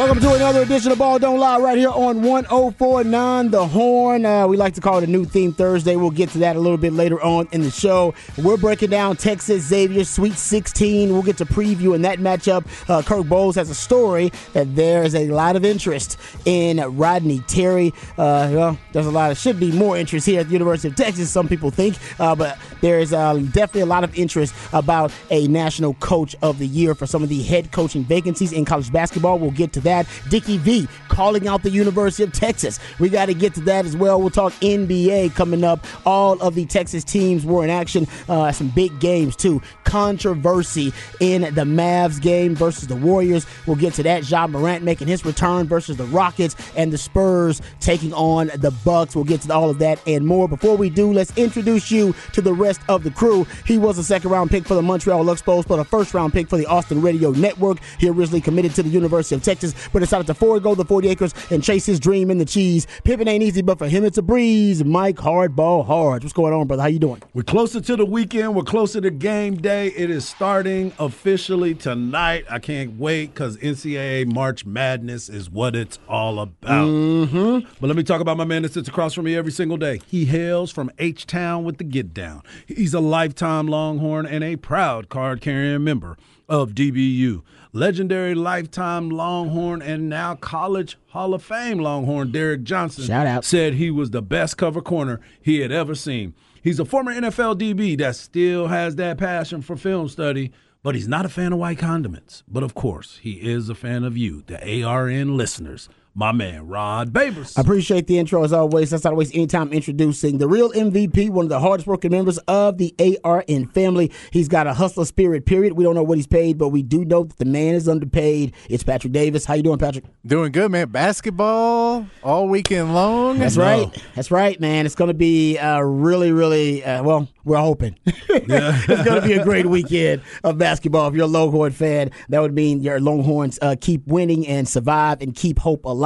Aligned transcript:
Welcome 0.00 0.20
to 0.20 0.32
another 0.32 0.62
edition 0.62 0.92
of 0.92 0.98
Ball 0.98 1.18
Don't 1.18 1.38
Lie 1.38 1.58
right 1.58 1.76
here 1.76 1.90
on 1.90 2.22
1049 2.22 3.50
The 3.50 3.66
Horn. 3.66 4.24
Uh, 4.24 4.46
we 4.46 4.56
like 4.56 4.72
to 4.72 4.80
call 4.80 4.96
it 4.96 5.04
a 5.04 5.06
new 5.06 5.26
theme 5.26 5.52
Thursday. 5.52 5.94
We'll 5.94 6.10
get 6.10 6.30
to 6.30 6.38
that 6.38 6.56
a 6.56 6.58
little 6.58 6.78
bit 6.78 6.94
later 6.94 7.20
on 7.22 7.48
in 7.52 7.60
the 7.60 7.70
show. 7.70 8.14
We're 8.38 8.56
breaking 8.56 8.88
down 8.88 9.16
Texas 9.18 9.62
Xavier 9.64 10.04
Sweet 10.04 10.32
16. 10.32 11.12
We'll 11.12 11.20
get 11.20 11.36
to 11.36 11.44
previewing 11.44 12.00
that 12.00 12.18
matchup. 12.18 12.64
Uh, 12.88 13.02
Kirk 13.02 13.26
Bohls 13.26 13.56
has 13.56 13.68
a 13.68 13.74
story 13.74 14.32
that 14.54 14.74
there 14.74 15.02
is 15.02 15.14
a 15.14 15.28
lot 15.28 15.54
of 15.54 15.66
interest 15.66 16.16
in 16.46 16.78
Rodney 16.96 17.40
Terry. 17.40 17.92
Uh, 18.16 18.48
well, 18.52 18.78
there's 18.92 19.04
a 19.04 19.10
lot 19.10 19.30
of, 19.30 19.36
should 19.36 19.60
be 19.60 19.70
more 19.70 19.98
interest 19.98 20.24
here 20.24 20.40
at 20.40 20.46
the 20.46 20.54
University 20.54 20.88
of 20.88 20.96
Texas, 20.96 21.30
some 21.30 21.46
people 21.46 21.70
think, 21.70 21.98
uh, 22.18 22.34
but 22.34 22.58
there 22.80 23.00
is 23.00 23.12
uh, 23.12 23.34
definitely 23.34 23.82
a 23.82 23.86
lot 23.86 24.02
of 24.02 24.18
interest 24.18 24.54
about 24.72 25.12
a 25.30 25.46
national 25.48 25.92
coach 25.94 26.34
of 26.40 26.58
the 26.58 26.66
year 26.66 26.94
for 26.94 27.04
some 27.04 27.22
of 27.22 27.28
the 27.28 27.42
head 27.42 27.70
coaching 27.70 28.02
vacancies 28.02 28.54
in 28.54 28.64
college 28.64 28.90
basketball. 28.90 29.38
We'll 29.38 29.50
get 29.50 29.74
to 29.74 29.80
that. 29.80 29.89
Dickie 30.28 30.58
V 30.58 30.88
calling 31.08 31.48
out 31.48 31.62
the 31.62 31.70
University 31.70 32.22
of 32.22 32.32
Texas. 32.32 32.78
We 32.98 33.08
got 33.08 33.26
to 33.26 33.34
get 33.34 33.54
to 33.54 33.60
that 33.62 33.84
as 33.84 33.96
well. 33.96 34.20
We'll 34.20 34.30
talk 34.30 34.52
NBA 34.54 35.34
coming 35.34 35.64
up. 35.64 35.86
All 36.06 36.40
of 36.40 36.54
the 36.54 36.66
Texas 36.66 37.04
teams 37.04 37.44
were 37.44 37.64
in 37.64 37.70
action. 37.70 38.06
Uh, 38.28 38.52
some 38.52 38.68
big 38.68 38.98
games 39.00 39.36
too. 39.36 39.60
Controversy 39.84 40.92
in 41.20 41.42
the 41.42 41.64
Mavs 41.64 42.20
game 42.20 42.54
versus 42.54 42.86
the 42.86 42.96
Warriors. 42.96 43.46
We'll 43.66 43.76
get 43.76 43.94
to 43.94 44.02
that. 44.04 44.30
Ja 44.30 44.46
Morant 44.46 44.84
making 44.84 45.08
his 45.08 45.24
return 45.24 45.66
versus 45.66 45.96
the 45.96 46.04
Rockets 46.04 46.56
and 46.76 46.92
the 46.92 46.98
Spurs 46.98 47.60
taking 47.80 48.12
on 48.14 48.50
the 48.56 48.70
Bucks. 48.84 49.14
We'll 49.14 49.24
get 49.24 49.42
to 49.42 49.52
all 49.52 49.70
of 49.70 49.78
that 49.80 50.00
and 50.06 50.26
more. 50.26 50.48
Before 50.48 50.76
we 50.76 50.90
do, 50.90 51.12
let's 51.12 51.36
introduce 51.36 51.90
you 51.90 52.14
to 52.32 52.40
the 52.40 52.54
rest 52.54 52.80
of 52.88 53.02
the 53.02 53.10
crew. 53.10 53.46
He 53.66 53.78
was 53.78 53.98
a 53.98 54.04
second 54.04 54.30
round 54.30 54.50
pick 54.50 54.66
for 54.66 54.74
the 54.74 54.82
Montreal 54.82 55.24
Expos, 55.24 55.66
but 55.66 55.78
a 55.78 55.84
first 55.84 56.14
round 56.14 56.32
pick 56.32 56.48
for 56.48 56.56
the 56.56 56.66
Austin 56.66 57.02
Radio 57.02 57.30
Network. 57.30 57.78
He 57.98 58.08
originally 58.08 58.40
committed 58.40 58.74
to 58.74 58.82
the 58.82 58.88
University 58.88 59.34
of 59.34 59.42
Texas, 59.42 59.74
but 59.92 60.00
decided 60.00 60.26
to 60.26 60.34
forego 60.34 60.74
the 60.74 60.84
40 60.84 61.08
acres 61.08 61.34
and 61.50 61.62
chase 61.62 61.86
his 61.86 62.00
dream 62.00 62.30
in 62.30 62.38
the 62.38 62.44
cheese. 62.44 62.86
Pippin 63.04 63.28
ain't 63.28 63.42
easy, 63.42 63.62
but 63.62 63.78
for 63.78 63.88
him 63.88 64.04
it's 64.04 64.18
a 64.18 64.22
breeze. 64.22 64.84
Mike 64.84 65.16
Hardball 65.16 65.86
Hard. 65.86 66.22
What's 66.22 66.32
going 66.32 66.52
on, 66.52 66.66
brother? 66.66 66.82
How 66.82 66.88
you 66.88 66.98
doing? 66.98 67.22
We're 67.34 67.42
closer 67.42 67.80
to 67.80 67.96
the 67.96 68.04
weekend. 68.04 68.54
We're 68.54 68.62
closer 68.62 69.00
to 69.00 69.10
game 69.10 69.56
day. 69.56 69.88
It 69.88 70.10
is 70.10 70.26
starting 70.26 70.92
officially 70.98 71.74
tonight. 71.74 72.44
I 72.50 72.58
can't 72.58 72.98
wait 72.98 73.34
because 73.34 73.56
NCAA 73.58 74.32
March 74.32 74.64
Madness 74.64 75.28
is 75.28 75.50
what 75.50 75.76
it's 75.76 75.98
all 76.08 76.40
about. 76.40 76.88
Mm-hmm. 76.88 77.68
But 77.80 77.86
let 77.86 77.96
me 77.96 78.02
talk 78.02 78.20
about 78.20 78.36
my 78.36 78.44
man 78.44 78.62
that 78.62 78.72
sits 78.72 78.88
across 78.88 79.14
from 79.14 79.24
me 79.24 79.36
every 79.36 79.52
single 79.52 79.76
day. 79.76 80.00
He 80.06 80.24
hails 80.26 80.70
from 80.70 80.90
H 80.98 81.26
Town 81.26 81.64
with 81.64 81.78
the 81.78 81.84
Get 81.84 82.14
Down. 82.14 82.42
He's 82.66 82.94
a 82.94 83.00
lifetime 83.00 83.66
Longhorn 83.66 84.26
and 84.26 84.42
a 84.44 84.56
proud 84.56 85.08
card 85.08 85.40
carrying 85.40 85.84
member 85.84 86.16
of 86.48 86.72
DBU. 86.72 87.42
Legendary 87.72 88.34
lifetime 88.34 89.10
Longhorn 89.10 89.80
and 89.80 90.08
now 90.08 90.34
college 90.34 90.98
Hall 91.08 91.34
of 91.34 91.42
Fame 91.42 91.78
Longhorn 91.78 92.32
Derrick 92.32 92.64
Johnson 92.64 93.04
Shout 93.04 93.26
out. 93.26 93.44
said 93.44 93.74
he 93.74 93.90
was 93.90 94.10
the 94.10 94.22
best 94.22 94.56
cover 94.56 94.80
corner 94.80 95.20
he 95.40 95.60
had 95.60 95.70
ever 95.70 95.94
seen. 95.94 96.34
He's 96.62 96.80
a 96.80 96.84
former 96.84 97.12
NFL 97.14 97.58
DB 97.58 97.96
that 97.98 98.16
still 98.16 98.66
has 98.66 98.96
that 98.96 99.18
passion 99.18 99.62
for 99.62 99.76
film 99.76 100.08
study, 100.08 100.50
but 100.82 100.94
he's 100.94 101.08
not 101.08 101.24
a 101.24 101.28
fan 101.28 101.52
of 101.52 101.58
white 101.60 101.78
condiments. 101.78 102.42
But 102.48 102.62
of 102.64 102.74
course, 102.74 103.18
he 103.22 103.34
is 103.34 103.68
a 103.68 103.74
fan 103.74 104.02
of 104.04 104.16
you, 104.16 104.42
the 104.46 104.82
ARN 104.84 105.36
listeners. 105.36 105.88
My 106.12 106.32
man, 106.32 106.66
Rod 106.66 107.12
Babers. 107.12 107.56
I 107.56 107.60
appreciate 107.60 108.08
the 108.08 108.18
intro 108.18 108.42
as 108.42 108.52
always. 108.52 108.90
That's 108.90 109.04
not 109.04 109.14
waste 109.14 109.32
any 109.32 109.46
time 109.46 109.72
introducing 109.72 110.38
the 110.38 110.48
real 110.48 110.70
MVP, 110.72 111.30
one 111.30 111.44
of 111.44 111.50
the 111.50 111.60
hardest 111.60 111.86
working 111.86 112.10
members 112.10 112.36
of 112.48 112.78
the 112.78 112.92
ARN 113.22 113.68
family. 113.68 114.10
He's 114.32 114.48
got 114.48 114.66
a 114.66 114.74
hustler 114.74 115.04
spirit, 115.04 115.46
period. 115.46 115.74
We 115.74 115.84
don't 115.84 115.94
know 115.94 116.02
what 116.02 116.18
he's 116.18 116.26
paid, 116.26 116.58
but 116.58 116.70
we 116.70 116.82
do 116.82 117.04
know 117.04 117.22
that 117.24 117.38
the 117.38 117.44
man 117.44 117.76
is 117.76 117.88
underpaid. 117.88 118.54
It's 118.68 118.82
Patrick 118.82 119.12
Davis. 119.12 119.44
How 119.44 119.54
you 119.54 119.62
doing, 119.62 119.78
Patrick? 119.78 120.04
Doing 120.26 120.50
good, 120.50 120.72
man. 120.72 120.88
Basketball 120.88 122.06
all 122.24 122.48
weekend 122.48 122.92
long. 122.92 123.38
That's 123.38 123.56
right. 123.56 123.86
That's 124.16 124.32
right, 124.32 124.58
man. 124.60 124.86
It's 124.86 124.96
going 124.96 125.08
to 125.08 125.14
be 125.14 125.58
uh, 125.58 125.78
really, 125.78 126.32
really, 126.32 126.84
uh, 126.84 127.04
well, 127.04 127.28
we're 127.44 127.56
hoping. 127.56 127.96
it's 128.06 129.04
going 129.04 129.20
to 129.20 129.26
be 129.26 129.34
a 129.34 129.44
great 129.44 129.66
weekend 129.66 130.22
of 130.42 130.58
basketball. 130.58 131.08
If 131.08 131.14
you're 131.14 131.24
a 131.24 131.28
Longhorn 131.28 131.70
fan, 131.70 132.10
that 132.30 132.40
would 132.40 132.54
mean 132.54 132.80
your 132.80 132.98
Longhorns 132.98 133.60
uh, 133.62 133.76
keep 133.80 134.06
winning 134.08 134.44
and 134.48 134.68
survive 134.68 135.22
and 135.22 135.36
keep 135.36 135.60
hope 135.60 135.84
alive. 135.84 135.99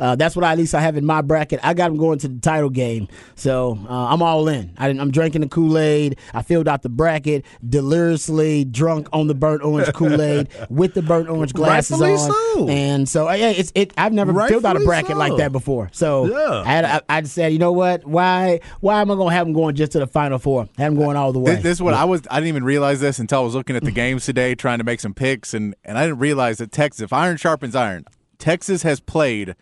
Uh, 0.00 0.16
that's 0.16 0.36
what 0.36 0.44
I, 0.44 0.52
at 0.52 0.58
least 0.58 0.74
I 0.74 0.80
have 0.80 0.96
in 0.96 1.04
my 1.04 1.22
bracket. 1.22 1.60
I 1.62 1.74
got 1.74 1.88
them 1.88 1.96
going 1.96 2.18
to 2.20 2.28
the 2.28 2.40
title 2.40 2.70
game. 2.70 3.08
So 3.34 3.78
uh, 3.88 4.06
I'm 4.06 4.22
all 4.22 4.48
in. 4.48 4.72
I, 4.78 4.88
I'm 4.88 5.10
drinking 5.10 5.42
the 5.42 5.48
Kool 5.48 5.78
Aid. 5.78 6.18
I 6.32 6.42
filled 6.42 6.68
out 6.68 6.82
the 6.82 6.88
bracket, 6.88 7.44
deliriously 7.68 8.64
drunk 8.64 9.08
on 9.12 9.26
the 9.26 9.34
burnt 9.34 9.62
orange 9.62 9.92
Kool 9.92 10.20
Aid 10.20 10.48
with 10.70 10.94
the 10.94 11.02
burnt 11.02 11.28
orange 11.28 11.52
glasses 11.52 12.00
Rightfully 12.00 12.12
on. 12.14 12.32
so. 12.54 12.68
And 12.68 13.08
so, 13.08 13.30
yeah, 13.30 13.50
it's 13.50 13.72
it. 13.74 13.92
I've 13.96 14.12
never 14.12 14.32
filled 14.48 14.64
out 14.64 14.76
a 14.76 14.80
bracket 14.80 15.12
so. 15.12 15.18
like 15.18 15.36
that 15.36 15.52
before. 15.52 15.88
So 15.92 16.26
Yeah. 16.26 16.62
I, 16.64 16.68
had, 16.68 16.84
I, 16.84 17.00
I 17.08 17.20
just 17.20 17.34
said, 17.34 17.52
you 17.52 17.58
know 17.58 17.72
what? 17.72 18.04
Why 18.04 18.60
why 18.80 19.00
am 19.00 19.10
I 19.10 19.14
going 19.14 19.30
to 19.30 19.34
have 19.34 19.46
them 19.46 19.54
going 19.54 19.74
just 19.74 19.92
to 19.92 19.98
the 19.98 20.06
final 20.06 20.38
four? 20.38 20.68
Have 20.78 20.92
them 20.92 20.96
going 20.96 21.16
all 21.16 21.32
the 21.32 21.38
way. 21.38 21.54
This, 21.54 21.62
this 21.62 21.72
is 21.78 21.82
what 21.82 21.94
I 21.94 22.04
was. 22.04 22.22
I 22.30 22.36
didn't 22.36 22.48
even 22.48 22.64
realize 22.64 23.00
this 23.00 23.18
until 23.18 23.40
I 23.40 23.42
was 23.42 23.54
looking 23.54 23.76
at 23.76 23.84
the 23.84 23.90
games 24.04 24.24
today, 24.24 24.54
trying 24.54 24.78
to 24.78 24.84
make 24.84 25.00
some 25.00 25.14
picks, 25.14 25.54
and 25.54 25.74
and 25.84 25.98
I 25.98 26.04
didn't 26.04 26.18
realize 26.18 26.58
that 26.58 26.72
Texas, 26.72 27.02
if 27.02 27.12
iron 27.12 27.36
sharpens 27.36 27.74
iron, 27.74 28.04
Texas 28.38 28.82
has 28.82 29.00
played 29.00 29.54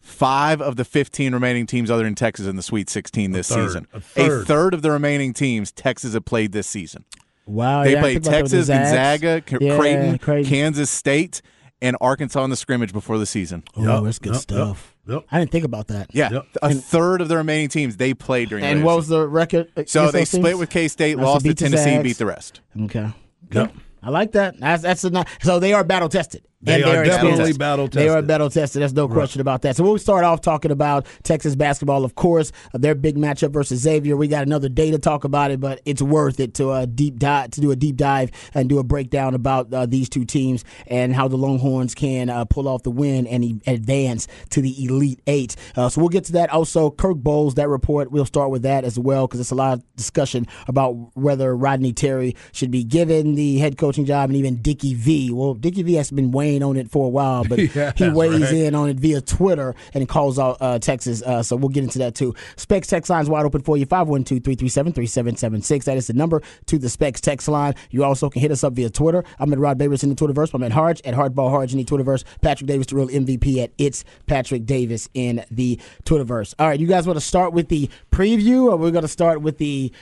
five 0.00 0.60
of 0.60 0.76
the 0.76 0.84
15 0.84 1.32
remaining 1.32 1.66
teams 1.66 1.90
other 1.90 2.04
than 2.04 2.14
Texas 2.14 2.46
in 2.46 2.56
the 2.56 2.62
Sweet 2.62 2.88
16 2.88 3.32
this 3.32 3.48
third, 3.48 3.66
season. 3.68 3.86
a 3.92 4.00
third. 4.44 4.74
of 4.74 4.82
the 4.82 4.90
remaining 4.90 5.32
teams 5.32 5.72
Texas 5.72 6.14
have 6.14 6.24
played 6.24 6.52
this 6.52 6.66
season. 6.66 7.04
wow, 7.46 7.84
They 7.84 7.92
yeah, 7.94 8.00
played 8.00 8.22
think 8.24 8.26
about 8.26 8.40
those 8.48 8.50
Texas, 8.50 8.66
Zags. 8.66 8.90
Gonzaga, 8.90 9.40
Ca- 9.42 9.58
Yeah, 9.60 9.76
Creighton, 9.78 10.18
Creighton. 10.18 10.50
Kansas 10.50 10.90
State, 10.90 11.42
and 11.80 11.96
Arkansas 12.00 12.42
in 12.44 12.50
the 12.50 12.56
scrimmage 12.56 12.92
before 12.92 13.18
the 13.18 13.26
season. 13.26 13.62
Oh, 13.76 13.82
Yup, 13.84 14.04
that's 14.04 14.18
good 14.18 14.32
yup, 14.32 14.42
stuff. 14.42 14.94
yup. 15.06 15.14
Yep. 15.22 15.24
I 15.30 15.38
didn't 15.38 15.50
think 15.52 15.64
about 15.64 15.86
that. 15.88 16.08
Yeah, 16.12 16.30
Yep. 16.32 16.46
a 16.62 16.74
third 16.74 17.20
of 17.20 17.28
the 17.28 17.36
remaining 17.36 17.68
teams 17.68 17.96
they 17.96 18.14
played 18.14 18.48
during. 18.50 18.64
And 18.64 18.78
regular 18.80 18.86
what 18.86 18.96
was 18.96 19.04
season. 19.06 19.20
the 19.20 19.28
record? 19.28 19.72
So 19.88 20.10
they 20.10 20.20
those 20.20 20.28
split 20.28 20.44
teams? 20.44 20.58
with 20.58 20.70
K 20.70 20.88
State, 20.88 21.18
lost 21.18 21.44
to 21.46 21.54
Tennessee, 21.54 21.84
Zags. 21.84 22.02
beat 22.02 22.18
the 22.18 22.26
rest. 22.26 22.60
Okay. 22.82 23.08
Yep. 23.52 23.72
I 24.02 24.10
like 24.10 24.32
that. 24.32 24.58
That's 24.60 24.82
that's 24.82 25.04
a 25.04 25.10
nice, 25.10 25.26
so 25.42 25.58
they 25.58 25.72
are 25.72 25.82
battle 25.84 26.08
tested. 26.08 26.44
They 26.60 26.82
are 26.82 27.04
definitely 27.04 27.52
battle 27.52 27.86
tested. 27.86 28.02
They 28.02 28.08
are 28.08 28.20
battle 28.20 28.50
tested. 28.50 28.82
There's 28.82 28.92
no 28.92 29.06
question 29.06 29.40
about 29.40 29.62
that. 29.62 29.76
So 29.76 29.84
we'll 29.84 29.96
start 29.98 30.24
off 30.24 30.40
talking 30.40 30.72
about 30.72 31.06
Texas 31.22 31.54
basketball, 31.54 32.04
of 32.04 32.16
course, 32.16 32.50
uh, 32.74 32.78
their 32.78 32.96
big 32.96 33.16
matchup 33.16 33.52
versus 33.52 33.80
Xavier. 33.80 34.16
We 34.16 34.26
got 34.26 34.44
another 34.44 34.68
day 34.68 34.90
to 34.90 34.98
talk 34.98 35.22
about 35.22 35.52
it, 35.52 35.60
but 35.60 35.80
it's 35.84 36.02
worth 36.02 36.40
it 36.40 36.54
to 36.54 36.70
uh, 36.70 36.86
deep 36.86 37.18
dive 37.20 37.52
to 37.52 37.60
do 37.60 37.70
a 37.70 37.76
deep 37.76 37.96
dive 37.96 38.32
and 38.54 38.68
do 38.68 38.80
a 38.80 38.82
breakdown 38.82 39.34
about 39.34 39.72
uh, 39.72 39.86
these 39.86 40.08
two 40.08 40.24
teams 40.24 40.64
and 40.88 41.14
how 41.14 41.28
the 41.28 41.36
Longhorns 41.36 41.94
can 41.94 42.28
uh, 42.28 42.44
pull 42.44 42.66
off 42.66 42.82
the 42.82 42.90
win 42.90 43.28
and 43.28 43.44
e- 43.44 43.60
advance 43.68 44.26
to 44.50 44.60
the 44.60 44.84
Elite 44.84 45.20
Eight. 45.28 45.54
Uh, 45.76 45.88
so 45.88 46.00
we'll 46.00 46.08
get 46.08 46.24
to 46.24 46.32
that. 46.32 46.50
Also, 46.50 46.90
Kirk 46.90 47.18
Bohls, 47.18 47.54
that 47.54 47.68
report. 47.68 48.10
We'll 48.10 48.24
start 48.24 48.50
with 48.50 48.62
that 48.62 48.82
as 48.82 48.98
well 48.98 49.28
because 49.28 49.38
it's 49.38 49.52
a 49.52 49.54
lot 49.54 49.74
of 49.74 49.96
discussion 49.96 50.44
about 50.66 50.90
whether 51.14 51.56
Rodney 51.56 51.92
Terry 51.92 52.34
should 52.50 52.72
be 52.72 52.82
given 52.82 53.36
the 53.36 53.58
head 53.58 53.78
coaching 53.78 54.04
job 54.06 54.28
and 54.28 54.36
even 54.36 54.60
Dickie 54.60 54.94
V. 54.94 55.30
Well, 55.30 55.54
Dickie 55.54 55.84
V 55.84 55.94
has 55.94 56.10
been 56.10 56.32
weighing 56.32 56.47
on 56.62 56.76
it 56.76 56.90
for 56.90 57.06
a 57.06 57.08
while, 57.08 57.44
but 57.44 57.58
Yeah, 57.74 57.92
he 57.94 58.08
weighs 58.08 58.40
right. 58.40 58.52
in 58.54 58.74
on 58.74 58.88
it 58.88 58.96
via 58.98 59.20
Twitter 59.20 59.74
and 59.94 60.08
calls 60.08 60.38
out 60.38 60.56
uh, 60.60 60.78
Texas. 60.78 61.22
Uh, 61.22 61.42
so 61.42 61.54
we'll 61.56 61.68
get 61.68 61.84
into 61.84 61.98
that 61.98 62.14
too. 62.14 62.34
Specs 62.56 62.88
text 62.88 63.10
line's 63.10 63.28
wide 63.28 63.44
open 63.44 63.60
for 63.62 63.76
you 63.76 63.84
512 63.86 64.42
337 64.42 64.92
3776. 64.92 65.84
That 65.84 65.96
is 65.96 66.06
the 66.06 66.14
number 66.14 66.42
to 66.66 66.78
the 66.78 66.88
Specs 66.88 67.20
text 67.20 67.46
line. 67.48 67.74
You 67.90 68.04
also 68.04 68.30
can 68.30 68.40
hit 68.40 68.50
us 68.50 68.64
up 68.64 68.72
via 68.72 68.90
Twitter. 68.90 69.22
I'm 69.38 69.52
at 69.52 69.58
Rod 69.58 69.78
Davis 69.78 70.02
in 70.02 70.08
the 70.08 70.14
Twitterverse. 70.16 70.54
I'm 70.54 70.62
at 70.62 70.72
Harge 70.72 71.00
at 71.04 71.14
Hardball 71.14 71.50
Harge 71.50 71.72
in 71.72 71.78
the 71.78 71.84
Twitterverse. 71.84 72.24
Patrick 72.40 72.66
Davis, 72.66 72.86
the 72.86 72.96
real 72.96 73.08
MVP 73.08 73.62
at 73.62 73.70
It's 73.78 74.04
Patrick 74.26 74.64
Davis 74.64 75.08
in 75.14 75.44
the 75.50 75.78
Twitterverse. 76.04 76.54
All 76.58 76.68
right, 76.68 76.80
you 76.80 76.86
guys 76.86 77.06
want 77.06 77.18
to 77.18 77.24
start 77.24 77.52
with 77.52 77.68
the 77.68 77.90
preview 78.10 78.64
or 78.72 78.76
we're 78.76 78.90
going 78.90 79.02
to 79.02 79.08
start 79.08 79.42
with 79.42 79.58
the. 79.58 79.92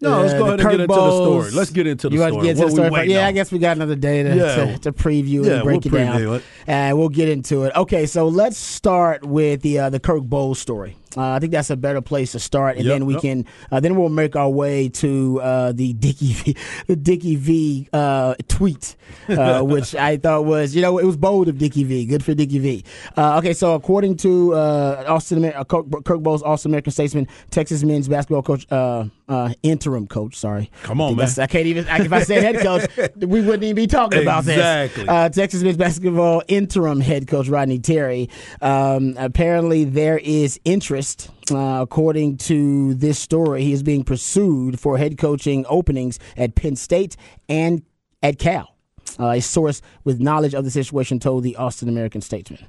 No, 0.00 0.20
let's 0.20 0.32
uh, 0.34 0.38
go 0.38 0.44
ahead 0.46 0.60
and 0.60 0.62
Kirk 0.62 0.70
get 0.72 0.80
into 0.82 0.94
the 0.94 1.10
story. 1.10 1.50
Let's 1.50 1.70
get 1.70 1.86
into 1.88 2.08
the 2.08 2.14
you 2.14 2.20
want 2.20 2.32
story. 2.34 2.46
To 2.46 2.54
get 2.54 2.62
into 2.62 2.62
What 2.80 2.82
the 2.90 2.96
story? 2.96 3.10
yeah, 3.12 3.26
I 3.26 3.32
guess 3.32 3.50
we 3.50 3.58
got 3.58 3.76
another 3.76 3.96
day 3.96 4.22
to, 4.22 4.36
Yeah. 4.36 4.54
to, 4.54 4.78
to 4.78 4.92
preview 4.92 5.44
Yeah, 5.44 5.54
and 5.54 5.62
break 5.64 5.84
we'll 5.84 5.94
it 5.96 6.04
down. 6.04 6.34
it. 6.36 6.42
And 6.68 6.96
we'll 6.98 7.08
get 7.08 7.28
into 7.28 7.64
it. 7.64 7.74
Okay, 7.74 8.06
so 8.06 8.28
let's 8.28 8.56
start 8.56 9.24
with 9.26 9.62
the 9.62 9.78
uh, 9.80 9.90
the 9.90 9.98
Kirk 9.98 10.22
Bohls 10.22 10.56
story. 10.58 10.96
Uh, 11.18 11.32
I 11.32 11.38
think 11.40 11.50
that's 11.50 11.70
a 11.70 11.76
better 11.76 12.00
place 12.00 12.32
to 12.32 12.38
start, 12.38 12.76
and 12.76 12.86
Yep, 12.86 12.94
then 12.94 13.06
we 13.06 13.14
yep. 13.14 13.22
can 13.22 13.46
uh, 13.72 13.80
then 13.80 13.96
we'll 13.96 14.08
make 14.08 14.36
our 14.36 14.48
way 14.48 14.88
to 14.88 15.40
uh, 15.42 15.72
the 15.72 15.92
Dickie 15.94 16.32
v, 16.32 16.56
the 16.86 16.94
Dickie 17.08 17.34
V 17.34 17.88
uh, 17.92 18.34
tweet, 18.46 18.94
uh, 19.28 19.60
which 19.64 19.94
I 19.96 20.16
thought 20.16 20.44
was 20.44 20.76
you 20.76 20.82
know 20.82 20.98
it 20.98 21.04
was 21.04 21.16
bold 21.16 21.48
of 21.48 21.58
Dickie 21.58 21.82
V. 21.82 22.06
Good 22.06 22.24
for 22.24 22.34
Dickie 22.34 22.60
V. 22.60 22.84
Uh, 23.16 23.38
okay, 23.38 23.52
so 23.52 23.74
according 23.74 24.16
to 24.18 24.54
uh, 24.54 25.04
Austin 25.08 25.44
uh, 25.44 25.64
Kirk, 25.64 25.86
Bohls, 25.86 26.42
Austin 26.42 26.70
American 26.70 26.92
Statesman, 26.92 27.26
Texas 27.50 27.82
men's 27.82 28.08
basketball 28.08 28.42
coach, 28.42 28.66
uh, 28.70 29.06
uh, 29.28 29.52
interim 29.64 30.06
coach. 30.06 30.36
Sorry, 30.36 30.70
Come 30.84 31.00
on, 31.00 31.14
I 31.14 31.16
man. 31.24 31.28
I 31.38 31.46
can't 31.48 31.66
even. 31.66 31.86
If 31.88 32.12
I 32.12 32.22
said 32.22 32.42
head 32.44 32.62
coach, 32.62 32.88
we 33.16 33.40
wouldn't 33.40 33.64
even 33.64 33.74
be 33.74 33.86
talking 33.88 34.22
about 34.22 34.44
this. 34.44 34.56
Exactly. 34.56 35.08
Uh, 35.08 35.28
Texas 35.30 35.62
men's 35.62 35.76
basketball 35.76 36.42
interim 36.48 37.00
head 37.00 37.26
coach 37.26 37.48
Rodney 37.48 37.78
Terry. 37.78 38.30
Um, 38.60 39.14
apparently, 39.18 39.84
there 39.84 40.18
is 40.18 40.60
interest. 40.64 41.07
Uh, 41.50 41.80
according 41.82 42.36
to 42.36 42.94
this 42.94 43.18
story, 43.18 43.62
he 43.62 43.72
is 43.72 43.82
being 43.82 44.04
pursued 44.04 44.78
for 44.78 44.98
head 44.98 45.18
coaching 45.18 45.64
openings 45.68 46.18
at 46.36 46.54
Penn 46.54 46.76
State 46.76 47.16
and 47.48 47.82
at 48.22 48.38
Cal. 48.38 48.74
Uh, 49.18 49.30
a 49.30 49.40
source 49.40 49.80
with 50.04 50.20
knowledge 50.20 50.54
of 50.54 50.64
the 50.64 50.70
situation 50.70 51.18
told 51.18 51.42
the 51.42 51.56
Austin 51.56 51.88
American 51.88 52.20
Statesman 52.20 52.66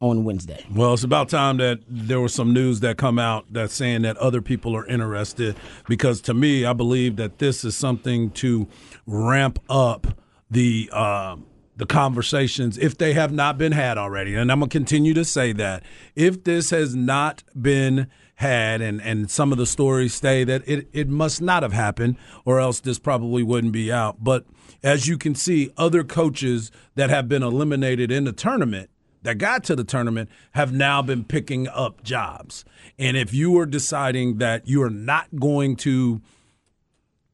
on 0.00 0.24
Wednesday. 0.24 0.64
Well, 0.70 0.94
it's 0.94 1.04
about 1.04 1.28
time 1.28 1.56
that 1.58 1.80
there 1.88 2.20
was 2.20 2.34
some 2.34 2.52
news 2.52 2.80
that 2.80 2.96
come 2.96 3.18
out 3.18 3.46
that's 3.50 3.74
saying 3.74 4.02
that 4.02 4.16
other 4.18 4.42
people 4.42 4.76
are 4.76 4.86
interested 4.86 5.56
because 5.88 6.20
to 6.22 6.34
me, 6.34 6.64
I 6.64 6.72
believe 6.72 7.16
that 7.16 7.38
this 7.38 7.64
is 7.64 7.76
something 7.76 8.30
to 8.32 8.68
ramp 9.06 9.58
up 9.68 10.06
the 10.50 10.90
uh, 10.92 11.36
the 11.76 11.86
conversations 11.86 12.78
if 12.78 12.96
they 12.96 13.14
have 13.14 13.32
not 13.32 13.58
been 13.58 13.72
had 13.72 13.98
already. 13.98 14.34
And 14.34 14.50
I'm 14.50 14.60
gonna 14.60 14.68
continue 14.68 15.14
to 15.14 15.24
say 15.24 15.52
that 15.52 15.82
if 16.14 16.44
this 16.44 16.70
has 16.70 16.94
not 16.94 17.42
been 17.60 18.08
had 18.36 18.80
and, 18.80 19.00
and 19.00 19.30
some 19.30 19.52
of 19.52 19.58
the 19.58 19.66
stories 19.66 20.14
say 20.14 20.44
that 20.44 20.62
it, 20.66 20.88
it 20.92 21.08
must 21.08 21.40
not 21.40 21.62
have 21.62 21.72
happened 21.72 22.16
or 22.44 22.60
else 22.60 22.80
this 22.80 22.98
probably 22.98 23.42
wouldn't 23.42 23.72
be 23.72 23.92
out. 23.92 24.22
But 24.22 24.44
as 24.82 25.06
you 25.08 25.16
can 25.16 25.34
see, 25.34 25.70
other 25.76 26.04
coaches 26.04 26.70
that 26.94 27.10
have 27.10 27.28
been 27.28 27.42
eliminated 27.42 28.10
in 28.10 28.24
the 28.24 28.32
tournament 28.32 28.90
that 29.24 29.38
got 29.38 29.64
to 29.64 29.74
the 29.74 29.84
tournament 29.84 30.30
have 30.52 30.72
now 30.72 31.02
been 31.02 31.24
picking 31.24 31.66
up 31.68 32.02
jobs. 32.04 32.64
And 32.98 33.16
if 33.16 33.34
you 33.34 33.58
are 33.58 33.66
deciding 33.66 34.38
that 34.38 34.68
you 34.68 34.82
are 34.82 34.90
not 34.90 35.34
going 35.36 35.76
to 35.76 36.20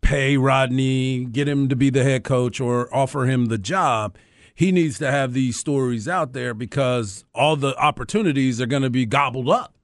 pay 0.00 0.36
Rodney, 0.36 1.24
get 1.24 1.48
him 1.48 1.68
to 1.68 1.76
be 1.76 1.90
the 1.90 2.04
head 2.04 2.24
coach, 2.24 2.60
or 2.60 2.92
offer 2.94 3.26
him 3.26 3.46
the 3.46 3.58
job, 3.58 4.16
he 4.60 4.72
needs 4.72 4.98
to 4.98 5.10
have 5.10 5.32
these 5.32 5.56
stories 5.56 6.06
out 6.06 6.34
there 6.34 6.52
because 6.52 7.24
all 7.34 7.56
the 7.56 7.74
opportunities 7.78 8.60
are 8.60 8.66
going 8.66 8.82
to 8.82 8.90
be 8.90 9.06
gobbled 9.06 9.48
up. 9.48 9.74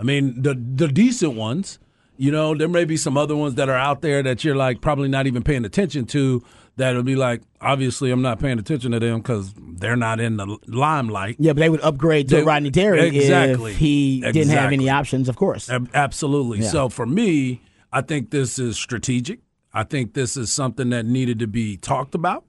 I 0.00 0.02
mean, 0.02 0.40
the 0.42 0.54
the 0.54 0.88
decent 0.88 1.34
ones, 1.34 1.78
you 2.16 2.32
know, 2.32 2.54
there 2.54 2.68
may 2.68 2.86
be 2.86 2.96
some 2.96 3.18
other 3.18 3.36
ones 3.36 3.56
that 3.56 3.68
are 3.68 3.76
out 3.76 4.00
there 4.00 4.22
that 4.22 4.42
you're 4.42 4.56
like 4.56 4.80
probably 4.80 5.08
not 5.08 5.26
even 5.26 5.42
paying 5.42 5.64
attention 5.66 6.06
to. 6.06 6.42
That'll 6.76 7.02
be 7.04 7.16
like, 7.16 7.42
obviously, 7.60 8.10
I'm 8.10 8.22
not 8.22 8.40
paying 8.40 8.58
attention 8.58 8.92
to 8.92 8.98
them 8.98 9.20
because 9.20 9.52
they're 9.56 9.94
not 9.94 10.18
in 10.20 10.38
the 10.38 10.58
limelight. 10.66 11.36
Yeah, 11.38 11.52
but 11.52 11.60
they 11.60 11.68
would 11.68 11.82
upgrade 11.82 12.28
to 12.30 12.36
They- 12.36 12.42
Rodney 12.42 12.70
Terry 12.72 13.00
exactly. 13.16 13.72
if 13.72 13.76
he 13.78 14.20
didn't 14.22 14.48
have 14.48 14.72
any 14.72 14.88
options, 14.88 15.28
of 15.28 15.36
course. 15.36 15.68
Ab- 15.70 15.90
Absolutely. 15.94 16.60
Yeah. 16.60 16.68
So 16.70 16.88
for 16.88 17.06
me, 17.06 17.60
I 17.92 18.00
think 18.00 18.30
this 18.30 18.58
is 18.58 18.76
strategic. 18.76 19.38
I 19.72 19.84
think 19.84 20.14
this 20.14 20.36
is 20.36 20.50
something 20.50 20.90
that 20.90 21.04
needed 21.06 21.38
to 21.40 21.46
be 21.46 21.76
talked 21.76 22.14
about 22.16 22.44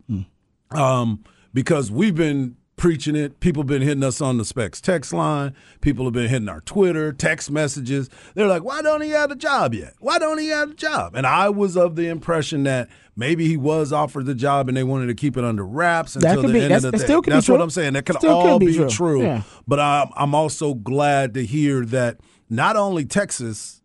um, 0.71 1.23
because 1.55 1.89
we've 1.89 2.13
been 2.13 2.55
preaching 2.75 3.15
it. 3.15 3.39
People 3.39 3.61
have 3.63 3.67
been 3.67 3.81
hitting 3.81 4.03
us 4.03 4.19
on 4.19 4.37
the 4.37 4.43
specs 4.43 4.81
text 4.81 5.13
line. 5.13 5.55
People 5.79 6.03
have 6.03 6.13
been 6.13 6.27
hitting 6.27 6.49
our 6.49 6.59
Twitter 6.59 7.13
text 7.13 7.49
messages. 7.49 8.09
They're 8.35 8.47
like, 8.47 8.63
"Why 8.65 8.81
don't 8.81 8.99
he 9.01 9.11
have 9.11 9.31
a 9.31 9.35
job 9.35 9.73
yet? 9.73 9.93
Why 9.99 10.19
don't 10.19 10.37
he 10.39 10.49
have 10.49 10.71
a 10.71 10.73
job?" 10.75 11.15
And 11.15 11.25
I 11.25 11.47
was 11.49 11.77
of 11.77 11.95
the 11.95 12.07
impression 12.09 12.63
that 12.63 12.89
maybe 13.15 13.47
he 13.47 13.55
was 13.55 13.93
offered 13.93 14.25
the 14.25 14.35
job 14.35 14.67
and 14.67 14.75
they 14.75 14.83
wanted 14.83 15.07
to 15.07 15.15
keep 15.15 15.37
it 15.37 15.45
under 15.45 15.65
wraps 15.65 16.15
That 16.15 16.25
until 16.25 16.41
could 16.41 16.49
the 16.49 16.53
be- 16.53 16.61
end 16.65 16.73
of 16.73 16.81
the 16.81 16.91
that 16.91 16.97
day. 16.97 17.03
still 17.05 17.21
could 17.21 17.31
be 17.31 17.35
That's 17.37 17.47
what 17.47 17.55
true. 17.55 17.63
I'm 17.63 17.69
saying. 17.69 17.93
That 17.93 18.05
could 18.05 18.17
Still 18.17 18.41
could 18.41 18.49
all 18.49 18.59
be 18.59 18.65
be, 18.67 18.75
true. 18.75 18.89
true. 18.89 19.21
Yeah. 19.23 19.43
But 19.65 19.79
I'm, 19.79 20.09
I'm 20.17 20.35
also 20.35 20.73
glad 20.73 21.33
to 21.35 21.45
hear 21.45 21.85
that 21.85 22.19
not 22.49 22.75
only 22.75 23.05
Texas 23.05 23.81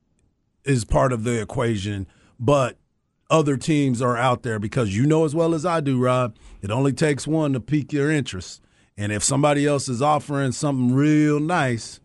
is 0.64 0.84
part 0.84 1.12
of 1.12 1.22
the 1.22 1.40
equation, 1.40 2.08
but 2.40 2.76
other 3.30 3.56
teams 3.56 4.02
are 4.02 4.16
out 4.16 4.42
there 4.42 4.58
because 4.58 4.94
you 4.94 5.06
know 5.06 5.24
as 5.24 5.34
well 5.34 5.54
as 5.54 5.64
I 5.64 5.80
do, 5.80 5.98
Rob, 5.98 6.36
it 6.60 6.70
only 6.70 6.92
takes 6.92 7.26
one 7.26 7.52
to 7.52 7.60
pique 7.60 7.92
your 7.92 8.10
interest. 8.10 8.60
And 8.96 9.12
if 9.12 9.24
somebody 9.24 9.66
else 9.66 9.88
is 9.88 10.02
offering 10.02 10.52
something 10.52 10.94
real 10.94 11.40
nice 11.40 12.00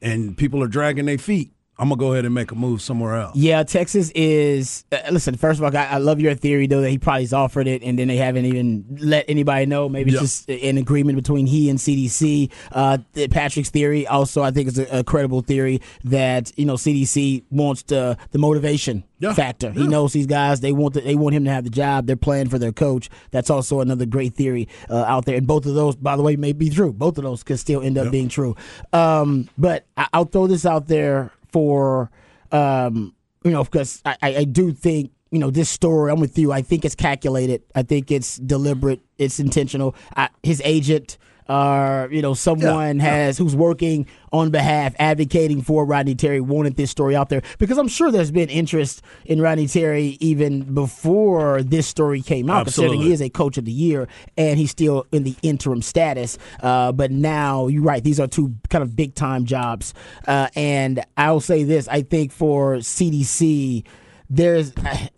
and 0.00 0.36
people 0.38 0.62
are 0.62 0.68
dragging 0.68 1.06
their 1.06 1.18
feet, 1.18 1.52
I'm 1.80 1.88
going 1.88 1.98
to 1.98 2.04
go 2.04 2.12
ahead 2.12 2.26
and 2.26 2.34
make 2.34 2.50
a 2.52 2.54
move 2.54 2.82
somewhere 2.82 3.16
else. 3.16 3.34
Yeah, 3.36 3.62
Texas 3.62 4.10
is. 4.14 4.84
Uh, 4.92 4.98
listen, 5.10 5.34
first 5.36 5.58
of 5.60 5.64
all, 5.64 5.74
I, 5.74 5.86
I 5.86 5.96
love 5.96 6.20
your 6.20 6.34
theory 6.34 6.66
though 6.66 6.82
that 6.82 6.90
he 6.90 6.98
probably's 6.98 7.32
offered 7.32 7.66
it, 7.66 7.82
and 7.82 7.98
then 7.98 8.06
they 8.08 8.18
haven't 8.18 8.44
even 8.44 8.84
let 9.00 9.24
anybody 9.28 9.64
know. 9.64 9.88
Maybe 9.88 10.10
Yeah. 10.12 10.20
it's 10.20 10.44
just 10.46 10.50
an 10.50 10.76
agreement 10.76 11.16
between 11.16 11.46
he 11.46 11.70
and 11.70 11.78
CDC. 11.78 12.50
Uh, 12.70 12.98
Patrick's 13.30 13.70
theory 13.70 14.06
also, 14.06 14.42
I 14.42 14.50
think, 14.50 14.68
is 14.68 14.78
a, 14.78 14.98
a 14.98 15.04
credible 15.04 15.40
theory 15.40 15.80
that 16.04 16.52
you 16.58 16.66
know 16.66 16.74
CDC 16.74 17.44
wants 17.50 17.82
the 17.84 18.18
the 18.32 18.38
motivation 18.38 19.04
Yeah. 19.18 19.32
factor. 19.32 19.70
He 19.70 19.86
knows 19.86 20.12
these 20.12 20.26
guys; 20.26 20.60
they 20.60 20.72
want 20.72 20.92
the, 20.94 21.00
they 21.00 21.14
want 21.14 21.34
him 21.34 21.44
to 21.46 21.50
have 21.50 21.64
the 21.64 21.70
job. 21.70 22.06
They're 22.06 22.14
playing 22.16 22.50
for 22.50 22.58
their 22.58 22.72
coach. 22.72 23.08
That's 23.30 23.48
also 23.48 23.80
another 23.80 24.04
great 24.04 24.34
theory 24.34 24.68
uh, 24.90 24.96
out 25.06 25.24
there, 25.24 25.36
and 25.36 25.46
both 25.46 25.64
of 25.64 25.74
those, 25.74 25.96
by 25.96 26.16
the 26.16 26.22
way, 26.22 26.36
may 26.36 26.52
be 26.52 26.68
true. 26.68 26.92
Both 26.92 27.16
of 27.16 27.24
those 27.24 27.42
could 27.42 27.58
still 27.58 27.80
end 27.80 27.96
up 27.96 28.10
being 28.12 28.28
true. 28.28 28.54
Um, 28.92 29.48
but 29.56 29.86
I, 29.96 30.08
I'll 30.12 30.24
throw 30.26 30.46
this 30.46 30.66
out 30.66 30.86
there 30.86 31.30
for 31.52 32.10
um, 32.52 33.14
you 33.44 33.50
know, 33.50 33.64
because 33.64 34.02
I, 34.04 34.16
I 34.22 34.44
do 34.44 34.72
think 34.72 35.12
you 35.30 35.38
know 35.38 35.50
this 35.50 35.68
story. 35.68 36.10
I'm 36.10 36.20
with 36.20 36.38
you. 36.38 36.52
I 36.52 36.62
think 36.62 36.84
it's 36.84 36.94
calculated. 36.94 37.62
I 37.74 37.82
think 37.82 38.10
it's 38.10 38.36
deliberate. 38.36 39.00
It's 39.18 39.40
intentional. 39.40 39.94
I, 40.16 40.28
his 40.42 40.60
agent. 40.64 41.18
Or 41.50 42.08
you 42.12 42.22
know, 42.22 42.34
someone 42.34 43.00
has 43.00 43.36
who's 43.36 43.56
working 43.56 44.06
on 44.32 44.52
behalf, 44.52 44.94
advocating 45.00 45.62
for 45.62 45.84
Rodney 45.84 46.14
Terry, 46.14 46.40
wanted 46.40 46.76
this 46.76 46.92
story 46.92 47.16
out 47.16 47.28
there 47.28 47.42
because 47.58 47.76
I'm 47.76 47.88
sure 47.88 48.12
there's 48.12 48.30
been 48.30 48.48
interest 48.48 49.02
in 49.24 49.40
Rodney 49.40 49.66
Terry 49.66 50.16
even 50.20 50.74
before 50.74 51.64
this 51.64 51.88
story 51.88 52.22
came 52.22 52.48
out. 52.48 52.66
Considering 52.66 53.00
he 53.00 53.12
is 53.12 53.20
a 53.20 53.28
coach 53.28 53.58
of 53.58 53.64
the 53.64 53.72
year 53.72 54.06
and 54.36 54.60
he's 54.60 54.70
still 54.70 55.08
in 55.10 55.24
the 55.24 55.34
interim 55.42 55.82
status. 55.82 56.38
Uh, 56.62 56.92
but 56.92 57.10
now 57.10 57.66
you're 57.66 57.82
right; 57.82 58.04
these 58.04 58.20
are 58.20 58.28
two 58.28 58.54
kind 58.68 58.82
of 58.82 58.94
big 58.94 59.16
time 59.16 59.44
jobs. 59.44 59.92
Uh, 60.28 60.46
and 60.54 61.04
I'll 61.16 61.40
say 61.40 61.64
this: 61.64 61.88
I 61.88 62.02
think 62.02 62.30
for 62.30 62.76
CDC, 62.76 63.84
there's 64.28 64.72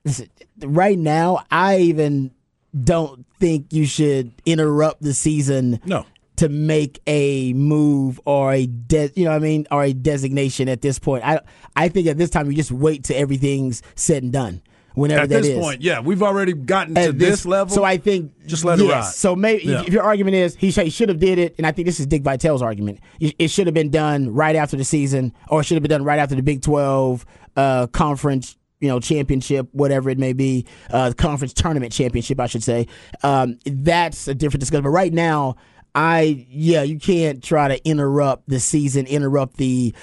right 0.62 0.98
now. 0.98 1.44
I 1.50 1.80
even 1.80 2.30
don't 2.72 3.26
think 3.38 3.72
you 3.72 3.84
should 3.84 4.32
interrupt 4.46 5.02
the 5.02 5.12
season 5.12 5.78
No. 5.84 6.06
To 6.42 6.48
make 6.48 7.00
a 7.06 7.52
move 7.52 8.20
or 8.24 8.52
a 8.52 8.66
de- 8.66 9.12
you 9.14 9.24
know 9.24 9.30
what 9.30 9.36
I 9.36 9.40
mean 9.40 9.66
or 9.70 9.84
a 9.84 9.92
designation 9.92 10.68
at 10.68 10.82
this 10.82 10.98
point. 10.98 11.24
I 11.24 11.40
I 11.76 11.88
think 11.88 12.08
at 12.08 12.18
this 12.18 12.30
time 12.30 12.50
you 12.50 12.56
just 12.56 12.72
wait 12.72 13.04
till 13.04 13.16
everything's 13.16 13.80
said 13.94 14.24
and 14.24 14.32
done. 14.32 14.62
Whenever 14.94 15.26
that 15.26 15.30
is. 15.30 15.36
At 15.36 15.42
that 15.42 15.48
this 15.48 15.56
is. 15.56 15.64
point, 15.64 15.80
yeah, 15.80 16.00
we've 16.00 16.22
already 16.22 16.52
gotten 16.52 16.98
At 16.98 17.06
to 17.06 17.12
this, 17.12 17.46
level. 17.46 17.74
So 17.74 17.82
I 17.82 17.96
think 17.96 18.32
just 18.46 18.64
let 18.64 18.78
it 18.78 18.84
yes. 18.84 18.92
ride. 18.92 19.14
So 19.14 19.34
maybe 19.34 19.62
Yeah. 19.64 19.82
if 19.86 19.88
your 19.92 20.02
argument 20.02 20.34
is 20.34 20.54
he, 20.56 20.70
he 20.70 20.90
should 20.90 21.08
have 21.08 21.18
did 21.18 21.38
it, 21.38 21.54
and 21.56 21.66
I 21.66 21.72
think 21.72 21.86
this 21.86 21.98
is 21.98 22.06
Dick 22.06 22.22
Vitale's 22.22 22.60
argument. 22.60 22.98
It 23.20 23.34
it 23.38 23.48
should 23.48 23.66
have 23.66 23.74
been 23.74 23.90
done 23.90 24.34
right 24.34 24.54
after 24.56 24.76
the 24.76 24.84
season, 24.84 25.32
or 25.48 25.60
it 25.60 25.64
should 25.64 25.76
have 25.76 25.82
been 25.82 25.90
done 25.96 26.04
right 26.04 26.18
after 26.18 26.34
the 26.34 26.42
Big 26.42 26.60
Twelve 26.60 27.24
uh, 27.56 27.86
conference. 27.86 28.56
You 28.80 28.88
know, 28.88 28.98
championship, 28.98 29.68
whatever 29.70 30.10
it 30.10 30.18
may 30.18 30.32
be, 30.32 30.66
uh, 30.90 31.12
conference 31.16 31.52
tournament 31.52 31.92
championship, 31.92 32.40
I 32.40 32.48
should 32.48 32.64
say. 32.64 32.88
Um, 33.22 33.60
that's 33.64 34.26
a 34.26 34.34
different 34.34 34.58
discussion. 34.58 34.82
But 34.82 34.90
right 34.90 35.12
now, 35.12 35.54
I 35.94 36.46
yeah, 36.50 36.82
you 36.82 36.98
can't 36.98 37.42
try 37.42 37.68
to 37.68 37.84
interrupt 37.88 38.48
the 38.48 38.60
season, 38.60 39.06
interrupt 39.06 39.56
the 39.58 39.94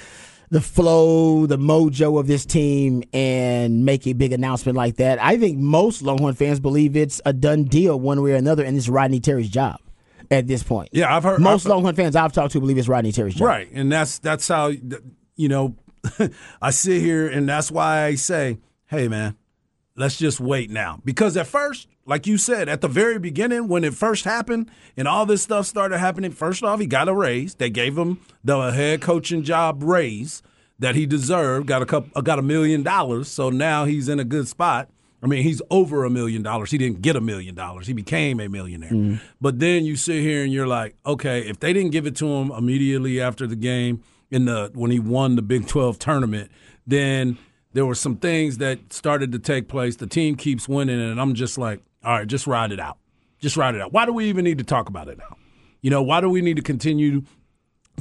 the 0.52 0.62
flow, 0.62 1.46
the 1.46 1.58
mojo 1.58 2.20
of 2.20 2.26
this 2.28 2.46
team, 2.46 3.04
and 3.14 3.86
make 3.86 4.08
a 4.08 4.14
big 4.14 4.34
announcement 4.34 4.76
like 4.76 4.96
that. 4.98 5.22
I 5.22 5.38
think 5.38 5.58
most 5.60 6.02
Longhorn 6.02 6.34
fans 6.36 6.60
believe 6.60 6.96
it's 6.98 7.22
a 7.26 7.34
done 7.34 7.66
deal 7.66 8.00
one 8.00 8.22
way 8.22 8.32
or 8.32 8.36
another, 8.36 8.64
and 8.64 8.76
it's 8.76 8.90
Rodney 8.90 9.20
Terry's 9.20 9.50
job 9.50 9.80
at 10.32 10.48
this 10.48 10.64
point. 10.64 10.90
Yeah, 10.92 11.16
I've 11.16 11.24
heard- 11.24 11.40
most 11.40 11.66
I've- 11.66 11.72
Longhorn 11.74 11.96
fans 11.96 12.16
I've 12.16 12.34
talked 12.34 12.54
to 12.54 12.60
believe 12.60 12.78
it's 12.78 12.88
Rodney 12.88 13.12
Terry's 13.12 13.36
job. 13.36 13.48
Right, 13.48 13.70
and 13.74 13.92
that's 13.92 14.20
that's 14.20 14.48
how 14.48 14.72
you 15.36 15.50
know 15.50 15.76
I 16.62 16.70
sit 16.72 17.02
here, 17.02 17.28
and 17.28 17.48
that's 17.50 17.70
why 17.72 18.04
I 18.06 18.16
say, 18.16 18.58
"Hey, 18.88 19.08
man, 19.08 19.36
let's 20.00 20.18
just 20.18 20.40
wait 20.40 20.72
now." 20.72 21.00
Because 21.06 21.38
at 21.38 21.46
first, 21.46 21.88
like 22.06 22.26
you 22.26 22.38
said, 22.38 22.68
at 22.68 22.82
the 22.82 22.88
very 22.88 23.20
beginning, 23.20 23.68
when 23.68 23.84
it 23.84 23.94
first 23.94 24.26
happened, 24.26 24.72
and 24.98 25.08
all 25.08 25.28
this 25.28 25.44
stuff 25.44 25.68
started 25.68 26.00
happening, 26.00 26.32
first 26.32 26.64
off, 26.64 26.80
he 26.80 26.88
got 26.88 27.08
a 27.08 27.14
raise. 27.14 27.56
They 27.56 27.70
gave 27.70 27.98
him 27.98 28.20
the 28.44 28.72
head 28.72 29.02
coaching 29.02 29.44
job 29.44 29.84
raise 29.84 30.42
that 30.80 30.96
he 30.96 31.06
deserved. 31.06 31.68
Got 31.68 31.84
a 31.84 31.86
couple, 31.86 32.10
uh, 32.16 32.22
got 32.22 32.40
a 32.40 32.42
million 32.42 32.82
dollars, 32.82 33.28
so 33.28 33.50
now 33.50 33.86
he's 33.86 34.10
in 34.10 34.20
a 34.20 34.24
good 34.24 34.48
spot. 34.48 34.90
I 35.22 35.28
mean, 35.28 35.44
he's 35.44 35.62
over 35.70 36.06
a 36.06 36.10
million 36.10 36.42
dollars. 36.42 36.72
He 36.72 36.78
didn't 36.78 37.02
get 37.02 37.16
a 37.16 37.22
million 37.22 37.54
dollars. 37.54 37.88
He 37.88 37.94
became 37.94 38.40
a 38.40 38.48
millionaire. 38.48 38.90
Mm-hmm. 38.90 39.24
But 39.42 39.60
then 39.60 39.86
you 39.86 39.96
sit 39.98 40.22
here 40.22 40.44
and 40.44 40.52
you're 40.52 40.68
like, 40.68 40.96
okay, 41.06 41.42
if 41.42 41.60
they 41.60 41.74
didn't 41.74 41.92
give 41.92 42.06
it 42.06 42.16
to 42.18 42.28
him 42.28 42.52
immediately 42.52 43.20
after 43.20 43.46
the 43.46 43.58
game 43.58 44.02
in 44.32 44.46
the 44.46 44.72
when 44.74 44.92
he 44.92 45.00
won 45.00 45.36
the 45.36 45.42
Big 45.42 45.68
12 45.68 46.00
tournament, 46.00 46.50
then 46.88 47.38
there 47.74 47.86
were 47.86 47.96
some 47.96 48.16
things 48.18 48.58
that 48.58 48.92
started 48.92 49.32
to 49.32 49.40
take 49.40 49.68
place. 49.68 49.96
The 49.96 50.08
team 50.08 50.36
keeps 50.36 50.68
winning 50.68 51.00
and 51.00 51.20
I'm 51.20 51.34
just 51.34 51.58
like, 51.58 51.82
all 52.04 52.14
right, 52.14 52.28
just 52.28 52.48
ride 52.48 52.72
it 52.72 52.80
out. 52.80 52.98
Just 53.40 53.58
ride 53.58 53.76
it 53.76 53.82
out. 53.82 53.94
Why 53.94 54.06
do 54.06 54.14
we 54.14 54.26
even 54.26 54.44
need 54.44 54.58
to 54.58 54.64
talk 54.64 54.90
about 54.90 55.08
it 55.08 55.18
now? 55.18 55.38
You 55.82 55.90
know, 55.90 56.02
why 56.02 56.22
do 56.22 56.30
we 56.30 56.42
need 56.42 56.58
to 56.58 56.62
continue 56.62 57.24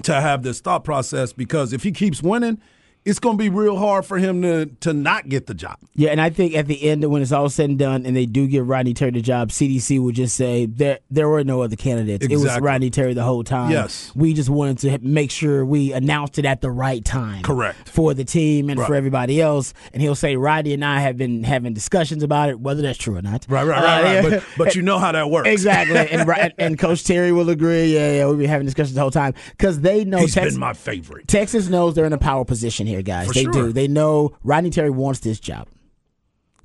to 0.03 0.21
have 0.21 0.43
this 0.43 0.61
thought 0.61 0.85
process? 0.85 1.33
Because 1.33 1.73
if 1.73 1.83
he 1.83 1.93
keeps 1.93 2.23
winning, 2.23 2.61
it's 3.09 3.19
going 3.19 3.37
to 3.37 3.43
be 3.43 3.49
real 3.49 3.77
hard 3.77 4.05
for 4.05 4.19
him 4.19 4.43
to 4.43 4.67
to 4.81 4.93
not 4.93 5.29
get 5.29 5.47
the 5.47 5.55
job. 5.55 5.79
Yeah, 5.95 6.11
and 6.11 6.21
I 6.21 6.31
think 6.31 6.55
at 6.55 6.67
the 6.67 6.83
end, 6.89 7.05
when 7.11 7.23
it's 7.23 7.33
all 7.33 7.49
said 7.49 7.71
and 7.71 7.79
done, 7.79 8.07
and 8.07 8.15
they 8.17 8.27
do 8.27 8.47
give 8.47 8.69
Rodney 8.69 8.95
Terry 8.95 9.11
the 9.11 9.21
job, 9.23 9.51
CDC 9.51 10.01
would 10.01 10.15
just 10.15 10.37
say 10.37 10.67
there 10.67 10.99
there 11.11 11.29
were 11.29 11.43
no 11.45 11.63
other 11.63 11.77
candidates. 11.77 12.25
It 12.25 12.37
was 12.37 12.59
Rodney 12.61 12.91
Terry 12.91 13.15
the 13.15 13.23
whole 13.25 13.45
time. 13.45 13.71
Yes. 13.71 14.13
we 14.15 14.35
just 14.35 14.49
wanted 14.51 14.79
to 14.79 14.99
make 15.07 15.31
sure 15.31 15.65
we 15.65 15.93
announced 15.93 16.39
it 16.39 16.45
at 16.45 16.61
the 16.61 16.71
right 16.71 17.05
time. 17.05 17.43
Correct. 17.43 17.89
for 17.89 18.15
the 18.15 18.25
team 18.25 18.69
and 18.71 18.81
for 18.81 18.95
everybody 18.95 19.41
else. 19.41 19.75
And 19.93 20.03
he'll 20.03 20.15
say 20.15 20.37
Rodney 20.37 20.75
and 20.75 20.85
I 20.85 21.01
have 21.01 21.17
been 21.17 21.45
having 21.45 21.73
discussions 21.75 22.23
about 22.23 22.49
it, 22.51 22.61
whether 22.61 22.83
that's 22.83 22.99
true 22.99 23.17
or 23.17 23.23
not. 23.23 23.47
Right, 23.49 23.67
right, 23.67 23.79
Uh, 23.79 23.83
right, 23.83 24.25
right. 24.25 24.31
But, 24.31 24.45
but 24.67 24.75
you 24.77 24.83
know 24.89 24.99
how 24.99 25.13
that 25.13 25.31
works. 25.31 25.49
Exactly, 25.49 25.97
and, 25.97 26.53
and 26.59 26.79
Coach 26.79 27.05
Terry 27.05 27.33
will 27.33 27.51
agree. 27.51 27.95
Yeah, 27.95 28.13
yeah, 28.13 28.27
we've 28.29 28.39
been 28.39 28.49
having 28.49 28.67
discussions 28.67 28.95
the 28.95 29.01
whole 29.01 29.11
time 29.11 29.35
because 29.51 29.81
they 29.81 30.05
know 30.05 30.19
He's 30.19 30.35
Texas, 30.35 30.55
been 30.55 30.61
my 30.61 30.73
favorite. 30.75 31.27
Texas 31.29 31.69
knows 31.69 31.95
they're 31.95 32.05
in 32.05 32.13
a 32.13 32.19
power 32.19 32.45
position 32.45 32.87
here, 32.87 32.98
guys. 33.03 33.29
For 33.29 33.35
they 33.35 33.45
sure. 33.45 33.53
do. 33.53 33.73
They 33.73 33.89
know 33.89 34.37
Rodney 34.43 34.71
Terry 34.71 34.91
wants 34.91 35.21
this 35.21 35.41
job. 35.41 35.69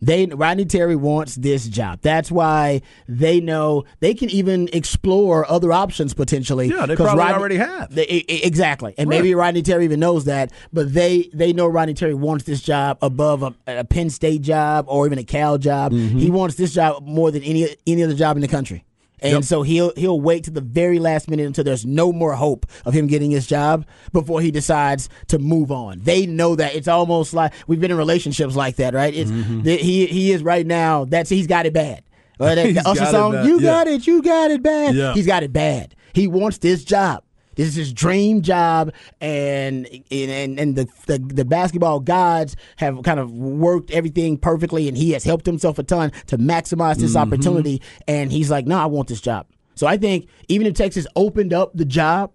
They 0.03 0.25
Rodney 0.25 0.65
Terry 0.65 0.97
wants 0.97 1.35
this 1.35 1.65
job. 1.65 1.99
That's 2.01 2.29
why 2.29 2.81
they 3.07 3.39
know 3.39 3.85
they 4.01 4.13
can 4.13 4.29
even 4.31 4.67
explore 4.73 5.49
other 5.49 5.71
options 5.71 6.13
potentially. 6.13 6.67
Yeah, 6.67 6.85
they 6.85 6.97
probably 6.97 7.19
Rodney- 7.23 7.39
already 7.39 7.55
have. 7.55 7.95
They, 7.95 8.03
exactly, 8.05 8.93
and 8.97 9.07
maybe 9.07 9.33
Rodney 9.33 9.61
Terry 9.61 9.85
even 9.85 10.01
knows 10.01 10.25
that. 10.25 10.51
But 10.73 10.93
they 10.93 11.29
they 11.33 11.53
know 11.53 11.67
Rodney 11.67 11.93
Terry 11.93 12.15
wants 12.15 12.43
this 12.43 12.61
job 12.61 12.97
above 13.01 13.43
a, 13.43 13.53
a 13.65 13.85
Penn 13.85 14.09
State 14.09 14.41
job 14.41 14.85
or 14.89 15.05
even 15.05 15.19
a 15.19 15.23
Cal 15.23 15.57
job. 15.57 15.93
Mm-hmm. 15.93 16.17
He 16.19 16.29
wants 16.29 16.55
this 16.55 16.73
job 16.73 17.01
more 17.07 17.31
than 17.31 17.41
any 17.43 17.73
any 17.87 18.03
other 18.03 18.15
job 18.15 18.35
in 18.35 18.41
the 18.41 18.49
country. 18.49 18.83
And 19.23 19.45
so 19.45 19.61
he'll 19.61 19.93
he'll 19.95 20.19
wait 20.19 20.43
to 20.45 20.51
the 20.51 20.61
very 20.61 20.99
last 20.99 21.29
minute 21.29 21.45
until 21.45 21.63
there's 21.63 21.85
no 21.85 22.11
more 22.11 22.33
hope 22.33 22.65
of 22.85 22.93
him 22.93 23.07
getting 23.07 23.31
his 23.31 23.47
job 23.47 23.85
before 24.11 24.41
he 24.41 24.51
decides 24.51 25.09
to 25.27 25.39
move 25.39 25.71
on. 25.71 26.01
They 26.01 26.25
know 26.25 26.55
that 26.55 26.75
it's 26.75 26.87
almost 26.87 27.33
like 27.33 27.53
we've 27.67 27.79
been 27.79 27.91
in 27.91 27.97
relationships 27.97 28.55
like 28.55 28.75
that, 28.77 28.93
right? 28.93 29.13
It's 29.13 29.31
that 29.31 29.79
he 29.79 30.05
he 30.07 30.31
is 30.31 30.43
right 30.43 30.65
now. 30.65 31.05
That's 31.05 31.29
he's 31.29 31.47
got 31.47 31.65
it 31.65 31.73
bad. 31.73 32.03
Or 32.39 32.53
that, 32.55 32.57
Mm-hmm. 32.65 32.73
The 32.75 32.89
Usher 32.89 33.05
song, 33.05 33.45
you 33.45 33.59
yeah. 33.59 33.71
got 33.71 33.87
it, 33.87 34.07
you 34.07 34.21
got 34.21 34.51
it 34.51 34.61
bad. 34.63 34.95
Yeah. 34.95 35.13
He's 35.13 35.27
got 35.27 35.43
it 35.43 35.53
bad. 35.53 35.95
He 36.13 36.27
wants 36.27 36.57
this 36.57 36.83
job. 36.83 37.23
This 37.55 37.67
is 37.69 37.75
his 37.75 37.93
dream 37.93 38.41
job, 38.41 38.91
and 39.21 39.87
and 40.11 40.59
and 40.59 40.75
the, 40.75 40.87
the 41.05 41.19
the 41.19 41.45
basketball 41.45 41.99
gods 41.99 42.55
have 42.77 43.01
kind 43.03 43.19
of 43.19 43.31
worked 43.31 43.91
everything 43.91 44.37
perfectly, 44.37 44.87
and 44.87 44.97
he 44.97 45.11
has 45.11 45.23
helped 45.23 45.45
himself 45.45 45.77
a 45.79 45.83
ton 45.83 46.11
to 46.27 46.37
maximize 46.37 46.97
this 46.97 47.13
Mm-hmm. 47.13 47.17
opportunity. 47.17 47.81
And 48.07 48.31
he's 48.31 48.49
like, 48.49 48.65
"No, 48.65 48.77
I 48.77 48.85
want 48.87 49.07
this 49.07 49.21
job." 49.21 49.45
So 49.75 49.87
I 49.87 49.97
think 49.97 50.27
even 50.47 50.67
if 50.67 50.73
Texas 50.73 51.07
opened 51.15 51.53
up 51.53 51.71
the 51.75 51.85
job, 51.85 52.31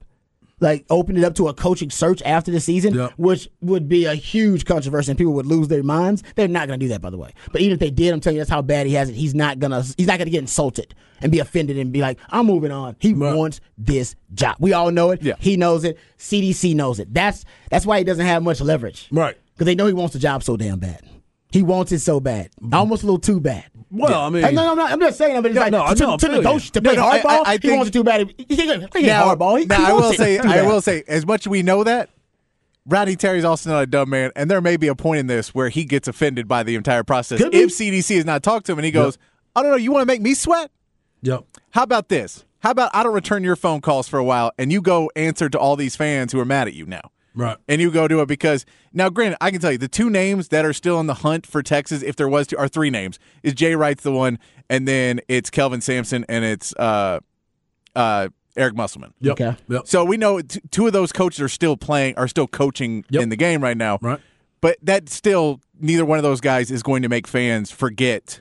like 0.60 0.84
open 0.90 1.16
it 1.16 1.24
up 1.24 1.34
to 1.36 1.48
a 1.48 1.54
coaching 1.54 1.90
search 1.90 2.22
after 2.22 2.50
the 2.50 2.60
season, 2.60 2.94
Yep. 2.94 3.12
which 3.16 3.48
would 3.60 3.88
be 3.88 4.04
a 4.04 4.14
huge 4.14 4.64
controversy 4.64 5.10
and 5.12 5.18
people 5.18 5.32
would 5.34 5.46
lose 5.46 5.68
their 5.68 5.82
minds. 5.82 6.22
They're 6.34 6.48
not 6.48 6.66
going 6.68 6.80
to 6.80 6.84
do 6.84 6.88
that, 6.90 7.00
by 7.00 7.10
the 7.10 7.18
way. 7.18 7.32
But 7.52 7.60
even 7.60 7.74
if 7.74 7.78
they 7.80 7.90
did, 7.90 8.12
I'm 8.12 8.20
telling 8.20 8.36
you, 8.36 8.40
that's 8.40 8.50
how 8.50 8.62
bad 8.62 8.86
he 8.86 8.94
has 8.94 9.08
it. 9.08 9.14
He's 9.14 9.34
not 9.34 9.58
gonna. 9.58 9.82
He's 9.96 10.06
not 10.06 10.18
gonna 10.18 10.30
get 10.30 10.40
insulted 10.40 10.94
and 11.20 11.32
be 11.32 11.38
offended 11.38 11.78
and 11.78 11.92
be 11.92 12.00
like, 12.00 12.18
"I'm 12.30 12.46
moving 12.46 12.70
on." 12.72 12.96
He 12.98 13.12
wants 13.14 13.60
this 13.76 14.16
job. 14.34 14.56
We 14.58 14.72
all 14.72 14.90
know 14.90 15.10
it. 15.10 15.22
Yeah. 15.22 15.34
He 15.38 15.56
knows 15.56 15.84
it. 15.84 15.98
CDC 16.18 16.74
knows 16.74 16.98
it. 16.98 17.12
That's 17.12 17.44
that's 17.70 17.86
why 17.86 17.98
he 17.98 18.04
doesn't 18.04 18.26
have 18.26 18.42
much 18.42 18.60
leverage. 18.60 19.08
Right. 19.10 19.36
Because 19.54 19.66
they 19.66 19.74
know 19.74 19.86
he 19.86 19.92
wants 19.92 20.12
the 20.12 20.18
job 20.20 20.42
so 20.42 20.56
damn 20.56 20.78
bad. 20.78 21.02
He 21.50 21.62
wants 21.62 21.92
it 21.92 22.00
so 22.00 22.20
bad, 22.20 22.50
mm-hmm. 22.60 22.74
almost 22.74 23.02
a 23.02 23.06
little 23.06 23.18
too 23.18 23.40
bad. 23.40 23.64
Well, 23.90 24.20
I 24.20 24.28
mean, 24.30 24.42
no, 24.42 24.50
no, 24.50 24.70
I'm 24.72 24.76
not. 24.76 24.92
I'm 24.92 25.00
just 25.00 25.16
saying. 25.18 25.40
But 25.40 25.50
it's 25.52 25.56
Yeah, 25.56 25.62
like 25.62 25.72
no, 25.72 25.84
I 25.84 25.94
to, 25.94 26.02
know, 26.02 26.12
I 26.12 26.16
to 26.16 26.26
feel 26.28 26.60
to 26.60 26.80
No, 26.80 26.90
play 26.90 26.96
no, 26.96 27.02
hardball. 27.04 27.24
I- 27.46 27.54
I 27.54 27.58
he 27.60 27.70
wants 27.70 27.88
it 27.88 27.92
too 27.92 28.04
bad. 28.04 28.32
He, 28.36 28.44
he, 28.48 28.56
he, 28.56 28.62
he 29.00 29.06
Now, 29.06 29.34
hardball. 29.34 29.58
He, 29.58 29.64
now 29.66 29.76
he 29.78 29.84
I 29.84 29.92
will 29.92 30.12
say, 30.12 30.38
I 30.38 30.42
bad. 30.42 30.66
will 30.66 30.80
say, 30.82 31.04
as 31.08 31.24
much 31.26 31.46
as 31.46 31.48
we 31.50 31.62
know 31.62 31.84
that, 31.84 32.10
Rodney 32.86 33.16
Terry's 33.16 33.44
also 33.44 33.70
not 33.70 33.82
a 33.82 33.86
dumb 33.86 34.10
man, 34.10 34.30
and 34.36 34.50
there 34.50 34.60
may 34.60 34.76
be 34.76 34.88
a 34.88 34.94
point 34.94 35.20
in 35.20 35.26
this 35.26 35.54
where 35.54 35.68
he 35.68 35.84
gets 35.84 36.08
offended 36.08 36.48
by 36.48 36.62
the 36.62 36.74
entire 36.74 37.02
process. 37.04 37.38
Could 37.40 37.52
be. 37.52 37.58
If 37.60 37.70
CDC 37.70 38.16
has 38.16 38.24
not 38.24 38.42
talked 38.42 38.66
to 38.66 38.72
him 38.72 38.78
and 38.78 38.86
he 38.86 38.90
goes, 38.90 39.16
I 39.56 39.62
don't 39.62 39.70
know, 39.70 39.76
you 39.76 39.92
want 39.92 40.02
to 40.02 40.06
make 40.06 40.20
me 40.22 40.34
sweat? 40.34 40.70
Yep. 41.22 41.44
How 41.70 41.82
about 41.82 42.08
this? 42.08 42.44
How 42.60 42.70
about 42.72 42.90
I 42.94 43.02
don't 43.02 43.14
return 43.14 43.44
your 43.44 43.56
phone 43.56 43.80
calls 43.80 44.08
for 44.08 44.18
a 44.18 44.24
while 44.24 44.52
and 44.58 44.72
you 44.72 44.80
go 44.82 45.10
answer 45.16 45.48
to 45.48 45.58
all 45.58 45.76
these 45.76 45.96
fans 45.96 46.32
who 46.32 46.40
are 46.40 46.44
mad 46.44 46.66
at 46.68 46.74
you 46.74 46.86
now? 46.86 47.10
Right. 47.38 47.56
And 47.68 47.80
you 47.80 47.90
go 47.92 48.08
do 48.08 48.20
it 48.20 48.26
because 48.26 48.66
now, 48.92 49.08
granted, 49.10 49.38
I 49.40 49.50
can 49.52 49.60
tell 49.60 49.70
you 49.70 49.78
the 49.78 49.86
two 49.88 50.10
names 50.10 50.48
that 50.48 50.64
are 50.64 50.72
still 50.72 50.98
in 50.98 51.06
the 51.06 51.14
hunt 51.14 51.46
for 51.46 51.62
Texas, 51.62 52.02
if 52.02 52.16
there 52.16 52.28
was 52.28 52.48
two, 52.48 52.58
are 52.58 52.66
three 52.68 52.90
names. 52.90 53.18
Is 53.44 53.54
Jay 53.54 53.76
Wright's 53.76 54.02
the 54.02 54.10
one, 54.12 54.38
and 54.68 54.88
then 54.88 55.20
it's 55.28 55.48
Kelvin 55.48 55.80
Sampson 55.80 56.24
and 56.28 56.44
it's 56.44 56.74
uh, 56.74 57.20
uh, 57.94 58.28
Eric 58.56 58.74
Musselman. 58.74 59.14
Yep. 59.20 59.32
Okay. 59.40 59.56
Yep. 59.68 59.86
So 59.86 60.04
we 60.04 60.16
know 60.16 60.40
t- 60.40 60.60
two 60.72 60.86
of 60.88 60.92
those 60.92 61.12
coaches 61.12 61.40
are 61.40 61.48
still 61.48 61.76
playing, 61.76 62.16
are 62.16 62.26
still 62.26 62.48
coaching 62.48 63.04
Yep. 63.10 63.22
in 63.22 63.28
the 63.28 63.36
game 63.36 63.62
right 63.62 63.76
now. 63.76 63.98
Right. 64.02 64.20
But 64.60 64.78
that 64.82 65.08
still, 65.08 65.60
neither 65.78 66.04
one 66.04 66.18
of 66.18 66.24
those 66.24 66.40
guys 66.40 66.72
is 66.72 66.82
going 66.82 67.02
to 67.02 67.08
make 67.08 67.28
fans 67.28 67.70
forget, 67.70 68.40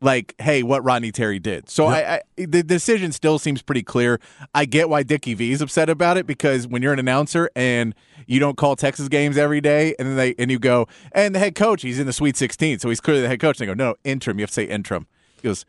like, 0.00 0.34
hey, 0.38 0.62
what 0.62 0.84
Rodney 0.84 1.10
Terry 1.10 1.38
did. 1.38 1.70
So 1.70 1.88
Yep. 1.88 2.22
I, 2.36 2.42
I, 2.42 2.46
the 2.46 2.62
decision 2.62 3.12
still 3.12 3.38
seems 3.38 3.62
pretty 3.62 3.82
clear. 3.82 4.20
I 4.54 4.64
get 4.66 4.88
why 4.88 5.02
Dickie 5.02 5.34
V 5.34 5.52
is 5.52 5.62
upset 5.62 5.88
about 5.88 6.16
it 6.16 6.26
because 6.26 6.66
when 6.68 6.82
you're 6.82 6.92
an 6.92 6.98
announcer 6.98 7.50
and 7.56 7.94
you 8.26 8.38
don't 8.38 8.56
call 8.56 8.76
Texas 8.76 9.08
games 9.08 9.38
every 9.38 9.60
day, 9.60 9.94
and 9.98 10.08
then 10.08 10.16
they 10.16 10.34
and 10.38 10.50
you 10.50 10.58
go, 10.58 10.86
and 11.12 11.34
the 11.34 11.38
head 11.38 11.54
coach, 11.54 11.82
he's 11.82 11.98
in 11.98 12.06
the 12.06 12.12
Sweet 12.12 12.36
16, 12.36 12.78
so 12.80 12.88
he's 12.88 13.00
clearly 13.00 13.22
the 13.22 13.28
head 13.28 13.40
coach. 13.40 13.58
And 13.60 13.68
they 13.68 13.74
go, 13.74 13.74
no, 13.74 13.94
interim. 14.04 14.38
You 14.38 14.42
have 14.42 14.50
to 14.50 14.54
say 14.54 14.64
interim. 14.64 15.06
He 15.36 15.42
goes. 15.48 15.64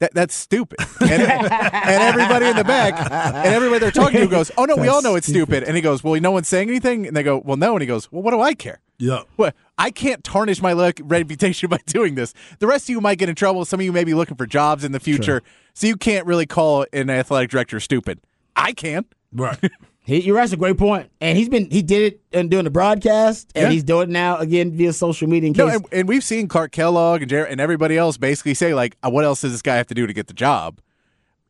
That, 0.00 0.14
that's 0.14 0.34
stupid. 0.34 0.78
And, 1.02 1.10
and 1.10 1.52
everybody 1.52 2.46
in 2.46 2.56
the 2.56 2.64
back, 2.64 2.94
and 3.12 3.54
everybody 3.54 3.80
they're 3.80 3.90
talking 3.90 4.20
to 4.20 4.26
goes, 4.28 4.50
"Oh 4.56 4.64
no, 4.64 4.76
we 4.76 4.88
all 4.88 5.02
know 5.02 5.14
it's 5.14 5.26
stupid." 5.26 5.62
And 5.62 5.76
he 5.76 5.82
goes, 5.82 6.02
"Well, 6.02 6.18
no 6.22 6.30
one's 6.30 6.48
saying 6.48 6.70
anything." 6.70 7.06
And 7.06 7.14
they 7.14 7.22
go, 7.22 7.42
"Well, 7.44 7.58
no." 7.58 7.74
And 7.74 7.82
he 7.82 7.86
goes, 7.86 8.10
"Well, 8.10 8.22
what 8.22 8.30
do 8.30 8.40
I 8.40 8.54
care?" 8.54 8.80
Yeah. 8.98 9.24
What? 9.36 9.54
I 9.80 9.90
can't 9.90 10.22
tarnish 10.22 10.60
my 10.60 10.74
le- 10.74 10.92
reputation 11.02 11.68
by 11.70 11.78
doing 11.86 12.14
this. 12.14 12.34
The 12.58 12.66
rest 12.66 12.84
of 12.84 12.90
you 12.90 13.00
might 13.00 13.18
get 13.18 13.28
in 13.28 13.34
trouble. 13.34 13.64
Some 13.64 13.80
of 13.80 13.84
you 13.86 13.92
may 13.92 14.04
be 14.04 14.12
looking 14.14 14.36
for 14.36 14.46
jobs 14.46 14.84
in 14.84 14.92
the 14.92 15.00
future, 15.00 15.42
so 15.74 15.86
you 15.86 15.96
can't 15.96 16.26
really 16.26 16.46
call 16.46 16.84
an 16.92 17.08
athletic 17.08 17.50
director 17.50 17.80
stupid. 17.80 18.20
I 18.54 18.72
can. 18.72 19.04
Right. 19.32 19.58
He, 20.02 20.22
you're 20.22 20.34
right. 20.34 20.42
That's 20.42 20.54
a 20.54 20.56
great 20.56 20.78
point. 20.78 21.10
And 21.20 21.36
he's 21.36 21.50
been 21.50 21.70
he 21.70 21.82
did 21.82 22.14
it 22.14 22.20
and 22.32 22.50
doing 22.50 22.64
the 22.64 22.70
broadcast, 22.70 23.52
and 23.54 23.64
Yeah. 23.64 23.70
he's 23.70 23.84
doing 23.84 24.08
it 24.08 24.12
now 24.12 24.38
again 24.38 24.72
via 24.72 24.94
social 24.94 25.28
media. 25.28 25.48
In 25.50 25.52
No, 25.56 25.68
and, 25.68 25.84
and 25.92 26.08
we've 26.08 26.24
seen 26.24 26.48
Clark 26.48 26.72
Kellogg 26.72 27.20
and 27.20 27.28
Jer- 27.30 27.44
and 27.44 27.60
everybody 27.60 27.98
else 27.98 28.16
basically 28.16 28.54
say 28.54 28.72
like, 28.74 28.96
uh, 29.04 29.10
"What 29.10 29.24
else 29.24 29.42
does 29.42 29.52
this 29.52 29.60
guy 29.62 29.76
have 29.76 29.86
to 29.88 29.94
do 29.94 30.06
to 30.06 30.12
get 30.14 30.26
the 30.26 30.32
job?" 30.32 30.80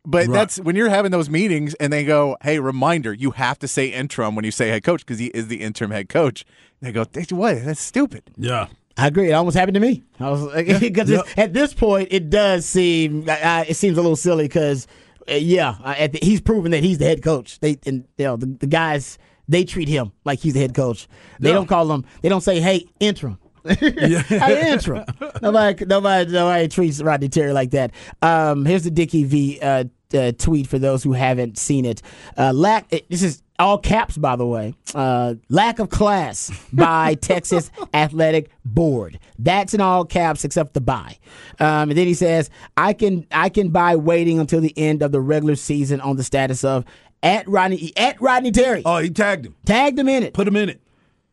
But 0.07 0.27
Right. 0.29 0.33
that's 0.33 0.57
when 0.59 0.77
you're 0.77 0.89
having 0.89 1.11
those 1.11 1.29
meetings 1.29 1.75
and 1.75 1.93
they 1.93 2.05
go, 2.05 2.37
"Hey, 2.43 2.59
reminder, 2.59 3.13
you 3.13 3.33
have 3.33 3.59
to 3.59 3.69
say 3.69 3.87
interim 3.89 4.35
when 4.35 4.45
you 4.47 4.51
say 4.51 4.69
head 4.69 4.83
coach 4.83 5.01
because 5.05 5.19
he 5.19 5.27
is 5.27 5.49
the 5.49 5.57
interim 5.61 5.91
head 5.91 6.09
coach." 6.09 6.45
They 6.81 6.91
go, 6.93 7.05
"That's- 7.05 7.33
"What? 7.33 7.65
That's 7.65 7.81
stupid." 7.81 8.23
Yeah. 8.39 8.69
I 8.97 9.07
agree. 9.07 9.29
It 9.31 9.33
almost 9.33 9.57
happened 9.57 9.75
to 9.75 9.81
me. 9.81 10.03
I 10.19 10.31
was 10.31 10.81
because 10.81 11.09
Yeah. 11.11 11.23
at 11.37 11.53
this 11.55 11.73
point, 11.75 12.09
it 12.11 12.29
does 12.31 12.65
seem 12.67 13.25
uh, 13.29 13.33
uh, 13.33 13.65
it 13.69 13.75
seems 13.77 13.97
a 13.99 14.03
little 14.03 14.17
silly 14.17 14.45
because 14.45 14.87
uh, 15.31 15.35
yeah, 15.35 15.77
uh, 15.85 15.95
at 15.99 16.13
the, 16.13 16.19
he's 16.23 16.41
proven 16.41 16.71
that 16.73 16.83
he's 16.83 16.99
the 16.99 17.05
head 17.05 17.23
coach. 17.23 17.61
They 17.61 17.79
and 17.87 18.05
you 18.19 18.25
know 18.25 18.37
the, 18.37 18.47
the 18.47 18.67
guys 18.67 19.19
they 19.49 19.65
treat 19.65 19.89
him 19.89 20.13
like 20.25 20.39
he's 20.41 20.55
the 20.55 20.61
head 20.61 20.75
coach. 20.75 21.09
They 21.41 21.49
Yeah. 21.51 21.57
don't 21.57 21.67
call 21.67 21.91
him. 21.93 22.05
They 22.23 22.29
don't 22.31 22.41
say, 22.43 22.61
"Hey, 22.61 22.87
interim." 23.01 23.39
Hey, 23.69 24.73
interim. 24.73 25.05
Nobody, 25.43 25.85
nobody, 25.85 26.31
nobody 26.31 26.69
treats 26.69 27.03
Rodney 27.03 27.29
Terry 27.29 27.53
like 27.53 27.71
that. 27.71 27.93
Um, 28.23 28.65
here's 28.65 28.85
the 28.85 28.91
Dickie 28.91 29.25
V 29.25 29.59
uh, 29.61 29.85
uh, 30.15 30.33
tweet 30.33 30.67
for 30.67 30.79
those 30.79 31.03
who 31.03 31.13
haven't 31.13 31.59
seen 31.59 31.85
it. 31.85 32.03
Uh, 32.37 32.53
lack. 32.53 32.89
This 33.09 33.23
is 33.23 33.43
all 33.59 33.79
caps, 33.79 34.17
by 34.17 34.37
the 34.37 34.47
way. 34.47 34.75
Uh, 34.95 35.35
lack 35.49 35.79
of 35.79 35.91
class 35.91 36.51
by 36.73 37.15
Texas 37.21 37.71
Athletic 37.93 38.51
Board. 38.65 39.19
That's 39.39 39.75
in 39.75 39.81
all 39.81 40.05
caps 40.05 40.45
except 40.45 40.75
the 40.75 40.81
buy. 40.81 41.19
Um, 41.59 41.91
and 41.91 41.99
then 41.99 42.07
he 42.07 42.15
says, 42.15 42.51
"I 42.77 42.93
can 42.93 43.27
I 43.31 43.49
can 43.49 43.71
buy 43.71 43.97
waiting 43.97 44.39
until 44.39 44.61
the 44.61 44.77
end 44.77 45.03
of 45.03 45.13
the 45.13 45.21
regular 45.21 45.57
season 45.57 46.01
on 46.01 46.17
the 46.17 46.25
status 46.25 46.65
of 46.65 46.85
at 47.23 47.47
Rodney 47.49 47.93
at 47.97 48.21
Rodney 48.21 48.51
Terry. 48.51 48.83
Oh, 48.85 48.99
he 48.99 49.11
tagged 49.11 49.47
him. 49.47 49.55
Tagged 49.65 49.99
him 49.99 50.09
in 50.09 50.23
it. 50.23 50.35
Put 50.35 50.49
him 50.49 50.57
in 50.57 50.69
it. 50.69 50.81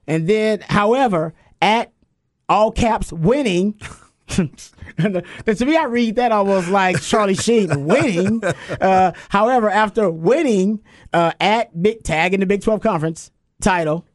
And 0.07 0.27
then, 0.27 0.61
however, 0.61 1.33
at 1.61 1.91
all 2.49 2.71
caps 2.71 3.11
winning. 3.11 3.79
and 4.37 5.23
to 5.45 5.65
me, 5.65 5.77
I 5.77 5.85
read 5.85 6.15
that 6.17 6.31
almost 6.31 6.67
like 6.69 7.01
Charlie 7.01 7.35
Sheen 7.35 7.85
winning. 7.85 8.41
Uh, 8.79 9.11
however, 9.29 9.69
after 9.69 10.09
winning 10.09 10.79
uh, 11.13 11.31
at 11.39 11.81
Big 11.81 12.03
Tag 12.03 12.33
in 12.33 12.41
the 12.41 12.45
Big 12.45 12.61
12 12.61 12.81
Conference 12.81 13.31
title, 13.59 14.05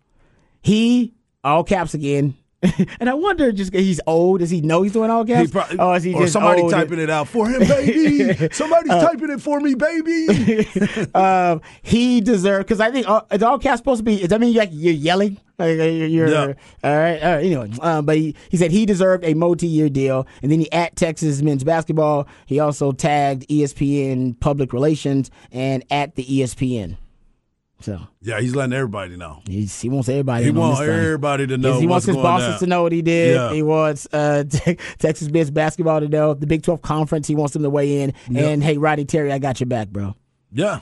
he, 0.63 1.15
all 1.43 1.65
caps 1.65 1.95
again. 1.95 2.37
and 3.01 3.11
I 3.11 3.15
wonder, 3.15 3.51
just 3.51 3.75
he's 3.75 4.01
old. 4.07 4.39
Does 4.39 4.51
he 4.51 4.61
know 4.61 4.83
he's 4.83 4.93
doing 4.93 5.11
all 5.11 5.25
He 5.25 5.33
caps? 5.33 5.51
probably, 5.51 5.79
or 5.79 5.97
is 5.97 6.05
he 6.05 6.15
or 6.15 6.23
just 6.23 6.35
somebody 6.35 6.63
old? 6.63 6.71
typing 6.71 7.01
it 7.01 7.11
out 7.11 7.27
for 7.27 7.49
him, 7.49 7.61
baby. 7.61 8.49
Somebody's 8.53 8.93
typing 8.93 9.31
it 9.31 9.41
for 9.41 9.59
me, 9.59 9.75
baby. 9.75 11.09
um, 11.15 11.61
he 11.83 12.21
deserved 12.21 12.67
because 12.69 12.81
I 12.81 12.93
think 12.93 13.09
uh, 13.09 13.23
is 13.33 13.43
all 13.43 13.59
caps 13.59 13.79
supposed 13.79 13.99
to 14.01 14.05
be. 14.05 14.19
Does 14.19 14.29
that 14.29 14.41
mean 14.41 14.53
you're, 14.53 14.63
like, 14.63 14.71
you're 14.73 14.95
yelling? 14.95 15.39
Like 15.67 15.81
uh, 15.81 15.83
you're, 15.85 16.29
Yeah. 16.29 16.41
all 16.41 16.47
right. 16.97 17.23
All 17.23 17.35
right. 17.35 17.45
Anyway, 17.45 17.71
um, 17.81 18.05
but 18.07 18.17
he, 18.17 18.35
he 18.51 18.57
said 18.57 18.71
he 18.71 18.87
deserved 18.87 19.25
a 19.25 19.35
multi-year 19.35 19.89
deal, 19.89 20.27
and 20.43 20.51
then 20.53 20.61
he 20.61 20.71
at 20.73 20.97
Texas 20.97 21.41
men's 21.43 21.65
basketball. 21.65 22.27
He 22.47 22.59
also 22.61 22.93
tagged 22.93 23.47
ESPN 23.49 24.39
public 24.41 24.73
relations 24.73 25.31
and 25.51 25.85
at 25.91 26.15
the 26.17 26.25
ESPN. 26.25 26.97
So 27.81 27.99
yeah, 28.21 28.41
he's 28.41 28.55
letting 28.55 28.73
everybody 28.75 29.17
know. 29.17 29.43
he's, 29.45 29.81
he 29.81 29.89
wants 29.89 30.09
everybody. 30.09 30.45
He 30.45 30.51
wants 30.53 30.81
everybody 30.81 31.49
to 31.49 31.59
know 31.59 31.81
He 31.81 31.87
wants 31.89 32.07
his 32.07 32.15
bosses 32.15 32.61
to 32.61 32.67
know 32.67 32.85
what 32.85 32.93
he 32.93 33.03
did. 33.03 33.35
Yeah. 33.35 33.53
He 33.53 33.63
wants 33.65 34.07
uh, 34.13 34.45
Texas 34.99 35.29
men's 35.31 35.51
basketball 35.51 35.99
to 35.99 36.09
know 36.09 36.33
the 36.35 36.47
Big 36.47 36.63
12 36.63 36.81
conference. 36.81 37.27
He 37.27 37.35
wants 37.35 37.55
them 37.55 37.63
to 37.65 37.71
weigh 37.71 38.03
in. 38.03 38.13
And 38.37 38.63
hey, 38.63 38.79
Roddy 38.79 39.05
Terry, 39.05 39.33
I 39.33 39.39
got 39.41 39.59
your 39.59 39.67
back, 39.67 39.89
bro. 39.89 40.15
Yeah. 40.53 40.81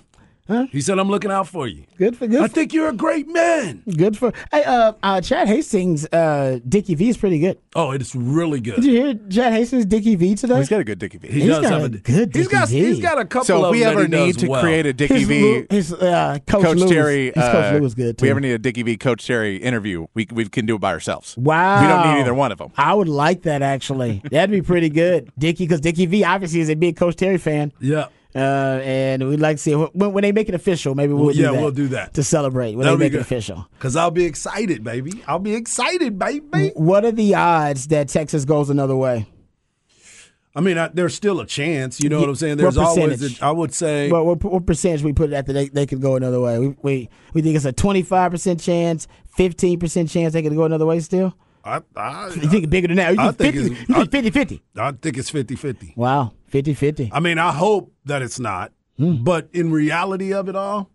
He 0.73 0.81
said, 0.81 0.99
I'm 0.99 1.09
looking 1.09 1.31
out 1.31 1.49
for 1.49 1.67
you. 1.67 1.85
Good 1.97 2.17
for 2.17 2.27
good. 2.27 2.41
I 2.43 2.49
think 2.49 2.73
you're 2.73 2.89
a 2.89 2.93
great 2.93 3.29
man. 3.29 3.83
Good 3.97 4.17
for 4.17 4.33
hey, 4.51 4.65
uh, 4.65 4.93
uh, 5.03 5.21
Chad 5.21 5.49
Hastings. 5.49 6.07
Uh, 6.07 6.59
Dickie 6.69 6.95
V 6.95 7.09
is 7.11 7.17
pretty 7.17 7.39
good. 7.39 7.59
Oh, 7.75 7.93
it's 7.93 8.15
really 8.15 8.61
good. 8.61 8.77
Did 8.77 8.85
you 8.85 8.93
hear 9.05 9.15
Chad 9.31 9.53
Hastings 9.53 9.87
Dickie 9.87 10.17
V 10.17 10.35
today? 10.35 10.57
He's 10.59 10.69
got 10.69 10.81
a 10.81 10.85
good 10.85 10.99
Dickie 10.99 11.19
V. 11.19 11.29
He 11.29 11.41
He's 11.41 11.49
does 11.51 11.63
got 11.63 11.73
have 11.73 11.83
a 11.83 11.85
a 11.85 11.89
good 11.89 12.35
He's 12.35 12.49
got 12.49 12.69
V. 12.69 12.79
he's 12.85 13.01
got 13.01 13.19
a 13.19 13.25
couple 13.25 13.45
So 13.45 13.65
of 13.65 13.65
if 13.67 13.73
we 13.73 13.85
them 13.85 13.95
that 13.95 14.01
ever 14.05 14.17
he 14.19 14.27
need 14.27 14.39
to 14.41 14.49
well. 14.49 14.61
create 14.63 14.87
a 14.87 14.93
Dickie 14.93 15.15
his, 15.21 15.29
V, 15.29 15.67
his 15.71 15.93
uh, 15.93 16.39
coach, 16.47 16.65
Coach 16.65 16.77
Lewis, 16.79 16.91
Terry, 16.91 17.25
his 17.27 17.35
coach 17.35 17.75
uh, 17.75 17.77
Lewis 17.79 17.95
good 17.95 18.19
too. 18.19 18.25
we 18.25 18.31
ever 18.31 18.41
need 18.41 18.53
a 18.53 18.59
Dickie 18.59 18.83
V 18.83 18.97
Coach 18.97 19.27
Terry 19.27 19.57
interview. 19.57 20.07
We 20.15 20.27
we 20.33 20.47
can 20.49 20.67
do 20.67 20.77
it 20.77 20.81
by 20.81 20.91
ourselves. 20.93 21.37
wow, 21.37 21.81
We 21.81 21.87
don't 21.87 22.15
need 22.15 22.21
either 22.23 22.35
one 22.35 22.51
of 22.53 22.59
them. 22.59 22.73
I 22.77 22.95
would 22.95 23.09
like 23.09 23.43
that 23.43 23.63
actually. 23.63 24.23
That'd 24.31 24.51
be 24.51 24.63
pretty 24.63 24.89
good, 24.89 25.31
Dickie, 25.39 25.65
because 25.65 25.81
Dickie 25.81 26.07
V 26.07 26.25
obviously 26.25 26.61
is 26.61 26.71
a 26.71 26.75
big 26.75 26.97
Coach 26.97 27.17
Terry 27.17 27.39
fan. 27.39 27.73
Yeah. 27.81 28.07
Uh, 28.35 28.39
and 28.85 29.29
we'd 29.29 29.41
like 29.41 29.57
to 29.57 29.63
see 29.63 29.75
when, 29.75 30.13
when 30.13 30.23
they 30.23 30.31
make 30.33 30.49
it 30.49 30.55
official. 30.55 30.95
Maybe 30.95 31.13
we'll 31.13 31.27
Well, 31.27 31.35
do 31.35 31.41
yeah, 31.41 31.51
that 31.51 31.61
we'll 31.61 31.71
do 31.73 31.89
that. 31.89 32.15
to 32.15 32.23
celebrate 32.23 32.77
when 32.77 32.85
That'll 32.85 32.97
they 32.99 33.07
make 33.07 33.15
it 33.15 33.21
official. 33.21 33.67
Cause 33.81 33.97
I'll 33.97 34.13
be 34.13 34.25
excited, 34.25 34.85
baby. 34.85 35.25
I'll 35.27 35.41
be 35.41 35.55
excited, 35.55 36.19
baby. 36.19 36.71
What 36.77 37.05
are 37.05 37.11
the 37.13 37.35
odds 37.35 37.89
that 37.89 38.09
Texas 38.09 38.45
goes 38.45 38.71
another 38.71 38.95
way? 38.97 39.27
I 40.55 40.61
mean, 40.61 40.79
I, 40.79 40.89
there's 40.89 41.15
still 41.15 41.39
a 41.41 41.47
chance. 41.47 42.01
You 42.01 42.09
know 42.09 42.21
what 42.21 42.29
I'm 42.29 42.35
saying? 42.35 42.57
There's 42.57 42.77
always. 42.77 43.41
A, 43.41 43.45
I 43.45 43.51
would 43.53 43.73
say. 43.73 44.11
Well, 44.11 44.27
what, 44.27 44.43
what 44.43 44.67
percentage 44.67 45.03
we 45.05 45.13
put 45.13 45.31
it 45.31 45.35
at 45.35 45.47
that 45.47 45.53
they, 45.53 45.69
they 45.69 45.87
could 45.87 46.01
go 46.01 46.17
another 46.17 46.41
way? 46.41 46.59
We, 46.59 46.77
we 46.83 47.09
we 47.35 47.43
think 47.43 47.55
it's 47.55 47.65
a 47.65 47.73
twenty 47.73 48.03
five 48.03 48.33
percent 48.33 48.61
chance, 48.61 49.07
fifteen 49.29 49.79
percent 49.79 50.09
chance 50.11 50.33
they 50.33 50.43
could 50.43 50.55
go 50.55 50.65
another 50.65 50.87
way. 50.87 50.99
Still, 50.99 51.35
I, 51.65 51.81
I, 51.97 52.29
you 52.29 52.49
think 52.49 52.71
bigger 52.71 52.89
than 52.89 52.97
that? 52.97 53.15
You 53.15 53.21
I 53.21 53.33
think 53.33 53.55
think 53.55 53.55
50, 53.55 53.73
it's- 53.73 53.89
you 53.89 53.95
I- 53.95 53.99
think 53.99 54.11
50 54.11 54.31
50. 54.31 54.63
I 54.77 54.93
think 54.93 55.19
it's 55.19 55.31
50-50. 55.31 55.97
Wow, 55.97 56.33
50 56.49 56.75
50. 56.75 57.11
I 57.13 57.21
mean, 57.21 57.39
I 57.39 57.53
hope 57.53 57.93
that 58.07 58.23
it's 58.23 58.39
not. 58.41 58.73
Hmm. 58.99 59.23
But 59.25 59.49
in 59.53 59.71
reality 59.71 60.33
of 60.33 60.49
it 60.49 60.57
all, 60.57 60.91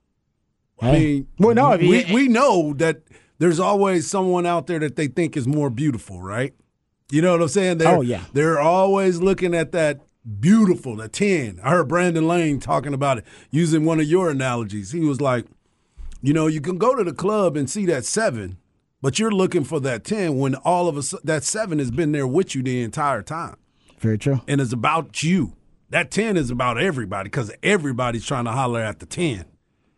I 0.82 0.92
mean, 0.92 1.28
well, 1.40 1.56
no, 1.56 1.78
we, 1.78 2.06
we 2.14 2.28
know 2.28 2.74
that 2.78 3.02
there's 3.40 3.60
always 3.60 4.10
someone 4.10 4.46
out 4.46 4.68
there 4.68 4.80
that 4.80 4.96
they 4.96 5.08
think 5.08 5.36
is 5.38 5.48
more 5.48 5.70
beautiful, 5.70 6.22
right? 6.22 6.54
You 7.12 7.22
know 7.22 7.32
what 7.34 7.42
I'm 7.44 7.48
saying? 7.48 7.78
They're, 7.78 7.96
Oh, 7.98 8.02
yeah. 8.02 8.24
They're 8.34 8.60
always 8.60 9.22
looking 9.22 9.54
at 9.56 9.72
that 9.72 10.02
beautiful, 10.40 10.96
the 10.98 11.08
10. 11.08 11.60
I 11.64 11.70
heard 11.70 11.88
Brandon 11.88 12.28
Lane 12.28 12.60
talking 12.60 12.94
about 12.94 13.20
it, 13.20 13.26
using 13.52 13.86
one 13.86 14.00
of 14.00 14.06
your 14.08 14.30
analogies. 14.30 14.92
He 14.92 15.00
was 15.02 15.22
like, 15.22 15.46
you 16.22 16.34
know, 16.34 16.48
you 16.48 16.60
can 16.62 16.78
go 16.78 16.96
to 16.96 17.04
the 17.04 17.14
club 17.14 17.56
and 17.56 17.70
see 17.70 17.86
that 17.86 18.04
7, 18.06 18.58
but 19.02 19.20
you're 19.20 19.32
looking 19.32 19.64
for 19.64 19.80
that 19.82 20.04
10 20.04 20.38
when 20.38 20.56
all 20.56 20.88
of 20.88 20.98
a 20.98 21.04
sudden 21.04 21.26
that 21.26 21.44
7 21.44 21.80
has 21.80 21.92
been 21.92 22.12
there 22.12 22.28
with 22.28 22.56
you 22.56 22.64
the 22.64 22.82
entire 22.82 23.22
time 23.22 23.58
very 24.00 24.18
true. 24.18 24.42
and 24.48 24.62
it's 24.62 24.74
about 24.74 25.24
you. 25.24 25.54
That 25.90 26.12
10 26.12 26.36
is 26.36 26.50
about 26.50 26.78
everybody 26.80 27.28
because 27.30 27.52
everybody's 27.64 28.26
trying 28.26 28.46
to 28.46 28.52
holler 28.52 28.82
at 28.82 29.00
the 29.00 29.06
10. 29.06 29.46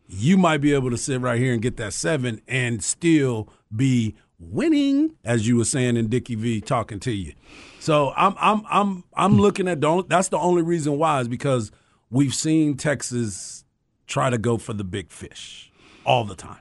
You 0.07 0.37
might 0.37 0.59
be 0.59 0.73
able 0.73 0.89
to 0.91 0.97
sit 0.97 1.19
right 1.21 1.39
here 1.39 1.53
and 1.53 1.61
get 1.61 1.77
that 1.77 1.93
7 1.93 2.41
and 2.47 2.83
still 2.83 3.49
be 3.75 4.15
winning, 4.39 5.15
as 5.23 5.47
you 5.47 5.57
were 5.57 5.65
saying 5.65 5.97
in 5.97 6.07
Dickie 6.07 6.35
V 6.35 6.61
talking 6.61 6.99
to 7.01 7.11
you. 7.11 7.33
So 7.79 8.13
I'm 8.15 8.35
I'm 8.39 8.63
I'm 8.69 9.03
I'm 9.13 9.37
looking 9.39 9.67
at 9.67 9.81
the 9.81 10.03
that's 10.07 10.29
the 10.29 10.37
only 10.37 10.61
reason 10.61 10.97
why 10.97 11.21
is 11.21 11.27
because 11.27 11.71
we've 12.09 12.33
seen 12.33 12.77
Texas 12.77 13.65
try 14.05 14.29
to 14.29 14.37
go 14.37 14.57
for 14.57 14.73
the 14.73 14.83
big 14.83 15.11
fish 15.11 15.71
all 16.05 16.23
the 16.23 16.35
time. 16.35 16.59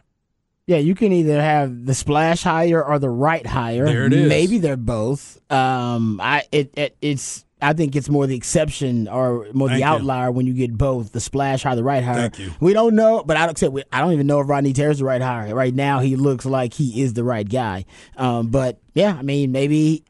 Yeah, 0.66 0.78
you 0.78 0.96
can 0.96 1.12
either 1.12 1.40
have 1.40 1.86
the 1.86 1.94
splash 1.94 2.42
higher 2.42 2.82
or 2.84 2.98
the 2.98 3.08
right 3.10 3.46
higher. 3.46 3.84
There 3.86 4.06
it 4.06 4.12
is. 4.12 4.28
Maybe 4.28 4.58
they're 4.58 4.76
both. 4.76 5.38
Um, 5.50 6.20
I 6.20 6.42
it, 6.50 6.72
it 6.76 6.96
it's 7.00 7.44
I 7.62 7.72
think 7.72 7.94
it's 7.94 8.08
more 8.08 8.26
the 8.26 8.34
exception 8.36 9.06
or 9.06 9.46
more 9.52 9.68
Thank 9.68 9.76
the 9.82 9.86
you. 9.88 9.92
outlier 9.94 10.30
when 10.32 10.44
you 10.46 10.54
get 10.54 10.76
both 10.76 11.12
the 11.12 11.20
splash 11.20 11.62
higher, 11.62 11.76
the 11.76 11.84
right 11.84 12.02
higher. 12.02 12.28
Thank 12.28 12.40
you. 12.40 12.50
We 12.58 12.72
don't 12.72 12.96
know, 12.96 13.22
but 13.24 13.36
I 13.36 13.46
don't 13.46 13.56
say 13.56 13.68
I 13.92 14.00
don't 14.00 14.12
even 14.12 14.26
know 14.26 14.40
if 14.40 14.48
Rodney 14.48 14.72
Terry's 14.72 14.98
the 14.98 15.04
right 15.04 15.22
higher. 15.22 15.54
Right 15.54 15.72
now, 15.74 16.00
he 16.00 16.16
looks 16.16 16.44
like 16.44 16.74
he 16.74 17.00
is 17.00 17.14
the 17.14 17.22
right 17.22 17.48
guy. 17.48 17.84
Um, 18.16 18.48
but 18.48 18.80
yeah, 18.92 19.14
I 19.16 19.22
mean, 19.22 19.52
maybe 19.52 20.02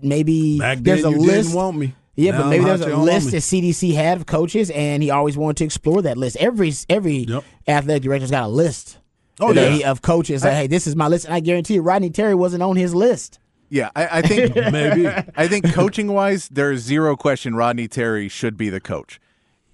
maybe 0.00 0.58
Back 0.60 0.78
there's 0.78 1.02
then 1.02 1.12
a 1.14 1.16
you 1.16 1.26
list. 1.26 1.54
want 1.56 1.76
me. 1.76 1.92
Yeah, 2.14 2.30
Now 2.32 2.42
but 2.42 2.50
maybe 2.50 2.64
there's 2.64 2.80
a 2.82 2.96
list 2.96 3.32
that 3.32 3.38
CDC 3.38 3.92
had 3.94 4.18
of 4.18 4.26
coaches, 4.26 4.70
and 4.70 5.02
he 5.02 5.10
always 5.10 5.36
wanted 5.36 5.56
to 5.56 5.64
explore 5.64 6.02
that 6.02 6.16
list. 6.16 6.36
Every 6.36 6.72
every 6.88 7.16
Yep. 7.24 7.44
athletic 7.66 8.04
director's 8.04 8.30
got 8.30 8.44
a 8.44 8.48
list. 8.48 8.98
Oh, 9.40 9.52
yeah. 9.52 9.68
he- 9.68 9.84
of 9.84 10.02
coaches. 10.02 10.44
Like, 10.44 10.52
hey, 10.52 10.66
this 10.66 10.86
is 10.86 10.96
my 10.96 11.08
list, 11.08 11.24
and 11.24 11.34
I 11.34 11.40
guarantee 11.40 11.74
you, 11.74 11.82
Rodney 11.82 12.10
Terry 12.10 12.34
wasn't 12.34 12.62
on 12.62 12.76
his 12.76 12.94
list. 12.94 13.38
Yeah, 13.68 13.90
I, 13.96 14.18
I 14.18 14.22
think 14.22 14.54
Maybe. 14.72 15.08
I 15.08 15.48
think 15.48 15.72
coaching 15.72 16.12
wise, 16.12 16.48
there's 16.48 16.80
zero 16.80 17.16
question 17.16 17.56
Rodney 17.56 17.88
Terry 17.88 18.28
should 18.28 18.56
be 18.56 18.70
the 18.70 18.80
coach. 18.80 19.20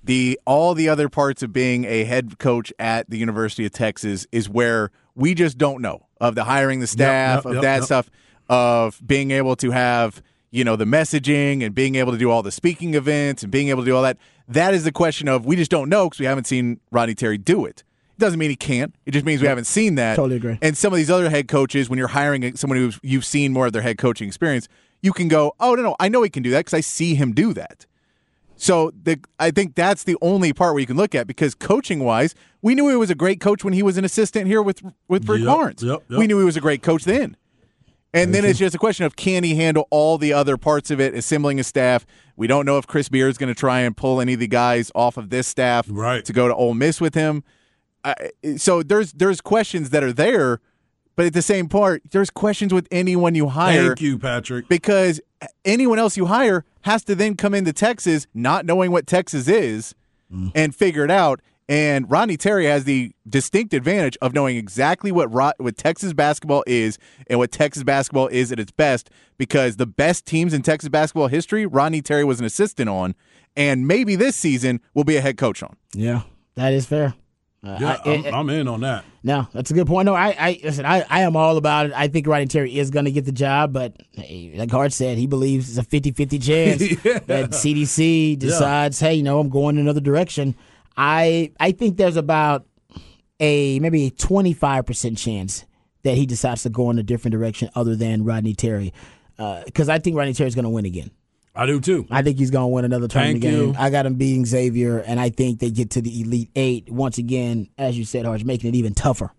The 0.02 0.40
all 0.46 0.74
the 0.74 0.88
other 0.88 1.10
parts 1.10 1.42
of 1.42 1.52
being 1.52 1.84
a 1.84 2.04
head 2.04 2.38
coach 2.38 2.72
at 2.78 3.10
the 3.10 3.18
University 3.18 3.66
of 3.66 3.72
Texas 3.72 4.26
is 4.32 4.48
where 4.48 4.90
we 5.14 5.34
just 5.34 5.58
don't 5.58 5.82
know 5.82 6.06
of 6.20 6.34
the 6.34 6.44
hiring 6.44 6.80
the 6.80 6.86
staff 6.86 7.38
yep, 7.38 7.44
of 7.44 7.54
yep, 7.54 7.62
that 7.62 7.76
yep. 7.76 7.84
stuff 7.84 8.10
of 8.48 9.00
being 9.06 9.30
able 9.30 9.56
to 9.56 9.70
have 9.70 10.22
you 10.50 10.64
know 10.64 10.76
the 10.76 10.86
messaging 10.86 11.62
and 11.62 11.74
being 11.74 11.96
able 11.96 12.12
to 12.12 12.18
do 12.18 12.30
all 12.30 12.42
the 12.42 12.50
speaking 12.50 12.94
events 12.94 13.42
and 13.42 13.52
being 13.52 13.68
able 13.68 13.82
to 13.82 13.86
do 13.86 13.94
all 13.94 14.02
that. 14.02 14.16
That 14.48 14.72
is 14.72 14.84
the 14.84 14.92
question 14.92 15.28
of 15.28 15.44
we 15.44 15.56
just 15.56 15.70
don't 15.70 15.90
know 15.90 16.06
because 16.06 16.20
we 16.20 16.26
haven't 16.26 16.46
seen 16.46 16.80
Rodney 16.90 17.14
Terry 17.14 17.36
do 17.36 17.66
it. 17.66 17.84
It 18.20 18.24
doesn't 18.24 18.38
mean 18.38 18.50
he 18.50 18.56
can't. 18.56 18.94
It 19.06 19.12
just 19.12 19.24
means 19.24 19.40
we 19.40 19.48
haven't 19.48 19.64
seen 19.66 19.94
that. 19.94 20.16
Totally 20.16 20.36
agree. 20.36 20.58
And 20.60 20.76
some 20.76 20.92
of 20.92 20.98
these 20.98 21.10
other 21.10 21.30
head 21.30 21.48
coaches, 21.48 21.88
when 21.88 21.98
you're 21.98 22.08
hiring 22.08 22.54
someone 22.56 22.78
who 22.78 22.92
you've 23.02 23.24
seen 23.24 23.52
more 23.52 23.66
of 23.66 23.72
their 23.72 23.82
head 23.82 23.96
coaching 23.98 24.28
experience, 24.28 24.68
you 25.00 25.12
can 25.12 25.28
go, 25.28 25.54
"Oh 25.58 25.74
no, 25.74 25.82
no, 25.82 25.96
I 25.98 26.08
know 26.10 26.22
he 26.22 26.28
can 26.28 26.42
do 26.42 26.50
that 26.50 26.58
because 26.60 26.74
I 26.74 26.80
see 26.82 27.14
him 27.14 27.32
do 27.32 27.54
that." 27.54 27.86
So 28.56 28.92
the, 29.02 29.18
I 29.38 29.50
think 29.50 29.74
that's 29.74 30.04
the 30.04 30.16
only 30.20 30.52
part 30.52 30.74
where 30.74 30.80
you 30.80 30.86
can 30.86 30.98
look 30.98 31.14
at 31.14 31.26
because 31.26 31.54
coaching 31.54 32.00
wise, 32.00 32.34
we 32.60 32.74
knew 32.74 32.88
he 32.90 32.96
was 32.96 33.08
a 33.08 33.14
great 33.14 33.40
coach 33.40 33.64
when 33.64 33.72
he 33.72 33.82
was 33.82 33.96
an 33.96 34.04
assistant 34.04 34.46
here 34.48 34.60
with 34.60 34.82
with 35.08 35.26
Rick 35.26 35.40
Yep, 35.40 35.46
Barnes. 35.46 35.82
yep, 35.82 36.02
yep. 36.08 36.18
We 36.18 36.26
knew 36.26 36.38
he 36.38 36.44
was 36.44 36.58
a 36.58 36.60
great 36.60 36.82
coach 36.82 37.04
then. 37.04 37.36
And 38.12 38.34
then 38.34 38.44
it's 38.44 38.58
just 38.58 38.74
a 38.74 38.78
question 38.78 39.06
of 39.06 39.14
can 39.14 39.44
he 39.44 39.54
handle 39.54 39.86
all 39.88 40.18
the 40.18 40.32
other 40.32 40.56
parts 40.56 40.90
of 40.90 41.00
it, 41.00 41.14
assembling 41.14 41.60
a 41.60 41.64
staff. 41.64 42.04
We 42.36 42.48
don't 42.48 42.66
know 42.66 42.76
if 42.76 42.86
Chris 42.86 43.08
Beard 43.08 43.30
is 43.30 43.38
going 43.38 43.54
to 43.54 43.58
try 43.58 43.80
and 43.80 43.96
pull 43.96 44.20
any 44.20 44.34
of 44.34 44.40
the 44.40 44.48
guys 44.48 44.90
off 44.96 45.16
of 45.16 45.30
this 45.30 45.46
staff 45.46 45.86
Right. 45.88 46.24
to 46.24 46.32
go 46.32 46.48
to 46.48 46.54
Ole 46.54 46.74
Miss 46.74 47.00
with 47.00 47.14
him. 47.14 47.44
Uh, 48.04 48.14
so 48.56 48.82
there's 48.82 49.12
there's 49.12 49.40
questions 49.40 49.90
that 49.90 50.02
are 50.02 50.12
there, 50.12 50.60
but 51.16 51.26
at 51.26 51.32
the 51.34 51.42
same 51.42 51.68
part, 51.68 52.02
there's 52.10 52.30
questions 52.30 52.72
with 52.72 52.88
anyone 52.90 53.34
you 53.34 53.48
hire 53.48 53.88
Thank 53.88 54.00
you, 54.00 54.18
Patrick. 54.18 54.68
because 54.68 55.20
anyone 55.64 55.98
else 55.98 56.16
you 56.16 56.26
hire 56.26 56.64
has 56.82 57.04
to 57.04 57.14
then 57.14 57.36
come 57.36 57.54
into 57.54 57.72
Texas 57.72 58.26
not 58.34 58.64
knowing 58.64 58.90
what 58.90 59.06
Texas 59.06 59.48
is 59.48 59.94
Mm. 60.32 60.52
and 60.54 60.74
figure 60.74 61.04
it 61.04 61.10
out. 61.10 61.40
And 61.68 62.08
Ronnie 62.10 62.36
Terry 62.36 62.66
has 62.66 62.84
the 62.84 63.12
distinct 63.28 63.74
advantage 63.74 64.16
of 64.22 64.32
knowing 64.32 64.56
exactly 64.56 65.10
what 65.12 65.32
Ro- 65.32 65.52
what 65.58 65.76
Texas 65.76 66.12
basketball 66.12 66.62
is 66.68 66.98
and 67.28 67.38
what 67.40 67.50
Texas 67.52 67.82
basketball 67.82 68.28
is 68.28 68.50
at 68.52 68.58
its 68.60 68.70
best 68.72 69.10
because 69.38 69.76
the 69.76 69.86
best 69.86 70.26
teams 70.26 70.54
in 70.54 70.62
Texas 70.62 70.88
basketball 70.88 71.26
history, 71.28 71.66
Ronnie 71.66 72.00
Terry 72.00 72.22
was 72.24 72.38
an 72.40 72.46
assistant 72.46 72.88
on, 72.88 73.14
and 73.56 73.86
maybe 73.88 74.14
this 74.16 74.36
season 74.36 74.80
will 74.94 75.04
be 75.04 75.16
a 75.16 75.20
head 75.20 75.36
coach 75.36 75.62
on. 75.64 75.76
Yeah, 75.94 76.22
that 76.54 76.72
is 76.72 76.86
fair. 76.86 77.14
Uh, 77.62 77.76
Yeah, 77.80 77.98
I- 78.04 78.08
eh, 78.08 78.14
I'm, 78.18 78.24
eh, 78.26 78.30
I'm 78.38 78.50
in 78.50 78.68
on 78.68 78.80
that. 78.80 79.04
No, 79.22 79.46
that's 79.52 79.70
a 79.70 79.74
good 79.74 79.86
point. 79.86 80.06
No, 80.06 80.14
I, 80.14 80.34
I 80.38 80.60
listen. 80.64 80.86
I, 80.86 81.04
I 81.10 81.20
am 81.22 81.36
all 81.36 81.56
about 81.58 81.86
it. 81.86 81.92
I 81.94 82.08
think 82.08 82.26
Rodney 82.26 82.46
Terry 82.46 82.78
is 82.78 82.90
going 82.90 83.04
to 83.04 83.10
get 83.12 83.26
the 83.26 83.32
job, 83.32 83.72
but 83.74 83.94
hey, 84.12 84.52
like 84.56 84.70
Hart 84.70 84.92
said, 84.94 85.18
he 85.18 85.26
believes 85.26 85.76
it's 85.76 85.86
a 85.86 85.90
50-50 86.00 86.42
chance 86.42 86.78
that 87.26 87.50
CDC 87.50 88.38
decides, 88.38 88.98
hey, 88.98 89.14
you 89.14 89.22
know, 89.22 89.38
I'm 89.40 89.50
going 89.50 89.76
another 89.78 90.00
direction. 90.00 90.54
I 90.96 91.52
I 91.60 91.72
think 91.72 91.96
there's 91.98 92.16
about 92.16 92.66
a 93.40 93.78
maybe 93.80 94.06
a 94.06 94.10
25 94.10 94.86
percent 94.86 95.18
chance 95.18 95.64
that 96.02 96.14
he 96.14 96.24
decides 96.24 96.62
to 96.62 96.70
go 96.70 96.88
in 96.90 96.98
a 96.98 97.02
different 97.02 97.32
direction 97.32 97.68
other 97.74 97.94
than 97.94 98.24
Rodney 98.24 98.54
Terry, 98.54 98.92
uh, 99.38 99.62
because 99.66 99.90
I 99.90 99.98
think 99.98 100.16
Rodney 100.16 100.32
Terry 100.32 100.48
is 100.48 100.54
going 100.54 100.64
to 100.64 100.70
win 100.70 100.86
again. 100.86 101.10
I 101.60 101.66
do 101.66 101.78
too. 101.78 102.06
I 102.10 102.22
think 102.22 102.38
he's 102.38 102.50
going 102.50 102.64
to 102.64 102.68
win 102.68 102.84
another 102.86 103.06
tournament 103.06 103.42
Thank 103.42 103.54
game. 103.54 103.68
you. 103.68 103.74
I 103.78 103.90
got 103.90 104.06
him 104.06 104.14
beating 104.14 104.46
Xavier, 104.46 104.98
and 105.00 105.20
I 105.20 105.28
think 105.28 105.60
they 105.60 105.70
get 105.70 105.90
to 105.90 106.00
the 106.00 106.22
Elite 106.22 106.50
Eight 106.56 106.90
once 106.90 107.18
again. 107.18 107.68
As 107.76 107.98
you 107.98 108.04
said, 108.06 108.24
Harsh, 108.24 108.44
making 108.44 108.70
it 108.70 108.76
even 108.76 108.94
tougher 108.94 109.30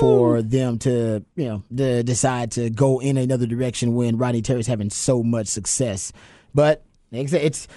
for 0.00 0.42
them 0.42 0.78
to, 0.80 1.24
you 1.36 1.44
know, 1.44 1.62
to 1.76 2.02
decide 2.02 2.50
to 2.52 2.70
go 2.70 2.98
in 3.00 3.16
another 3.16 3.46
direction 3.46 3.94
when 3.94 4.18
Rodney 4.18 4.42
Terry's 4.42 4.66
having 4.66 4.90
so 4.90 5.22
much 5.22 5.46
success. 5.46 6.12
But 6.54 6.82
it's 7.12 7.68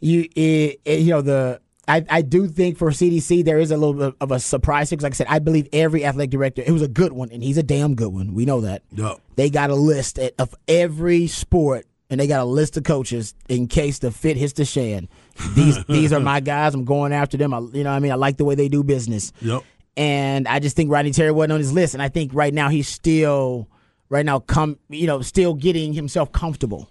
you, 0.00 0.28
it, 0.34 0.80
it- 0.84 1.00
you 1.00 1.10
know, 1.10 1.22
the. 1.22 1.60
I, 1.88 2.04
I 2.10 2.22
do 2.22 2.48
think 2.48 2.78
for 2.78 2.90
CDC 2.90 3.44
there 3.44 3.60
is 3.60 3.70
a 3.70 3.76
little 3.76 3.94
bit 3.94 4.14
of 4.20 4.32
a 4.32 4.40
surprise 4.40 4.90
because, 4.90 5.04
like 5.04 5.12
I 5.12 5.14
said, 5.14 5.28
I 5.30 5.38
believe 5.38 5.68
every 5.72 6.04
athletic 6.04 6.30
director. 6.30 6.64
It 6.66 6.72
was 6.72 6.82
a 6.82 6.88
good 6.88 7.12
one, 7.12 7.30
and 7.30 7.44
he's 7.44 7.58
a 7.58 7.62
damn 7.62 7.94
good 7.94 8.12
one. 8.12 8.34
We 8.34 8.44
know 8.44 8.62
that. 8.62 8.82
Yup. 8.90 9.20
They 9.36 9.50
got 9.50 9.70
a 9.70 9.76
list 9.76 10.18
of 10.18 10.52
every 10.66 11.28
sport, 11.28 11.86
and 12.10 12.20
they 12.20 12.26
got 12.26 12.40
a 12.40 12.44
list 12.44 12.76
of 12.76 12.84
coaches 12.84 13.34
in 13.48 13.66
case 13.66 13.98
the 13.98 14.10
fit 14.10 14.36
hits 14.36 14.52
the 14.54 14.64
shan. 14.64 15.08
These 15.54 15.84
these 15.88 16.12
are 16.12 16.20
my 16.20 16.40
guys. 16.40 16.74
I'm 16.74 16.84
going 16.84 17.12
after 17.12 17.36
them. 17.36 17.52
I, 17.52 17.58
you 17.58 17.84
know, 17.84 17.90
what 17.90 17.96
I 17.96 18.00
mean, 18.00 18.12
I 18.12 18.16
like 18.16 18.36
the 18.36 18.44
way 18.44 18.54
they 18.54 18.68
do 18.68 18.82
business. 18.82 19.32
Yep. 19.40 19.62
And 19.96 20.46
I 20.46 20.58
just 20.58 20.76
think 20.76 20.90
Rodney 20.90 21.12
Terry 21.12 21.30
wasn't 21.30 21.54
on 21.54 21.58
his 21.58 21.72
list, 21.72 21.94
and 21.94 22.02
I 22.02 22.08
think 22.08 22.34
right 22.34 22.52
now 22.52 22.68
he's 22.68 22.86
still, 22.86 23.66
right 24.10 24.26
now, 24.26 24.40
come, 24.40 24.78
you 24.90 25.06
know, 25.06 25.22
still 25.22 25.54
getting 25.54 25.94
himself 25.94 26.32
comfortable 26.32 26.90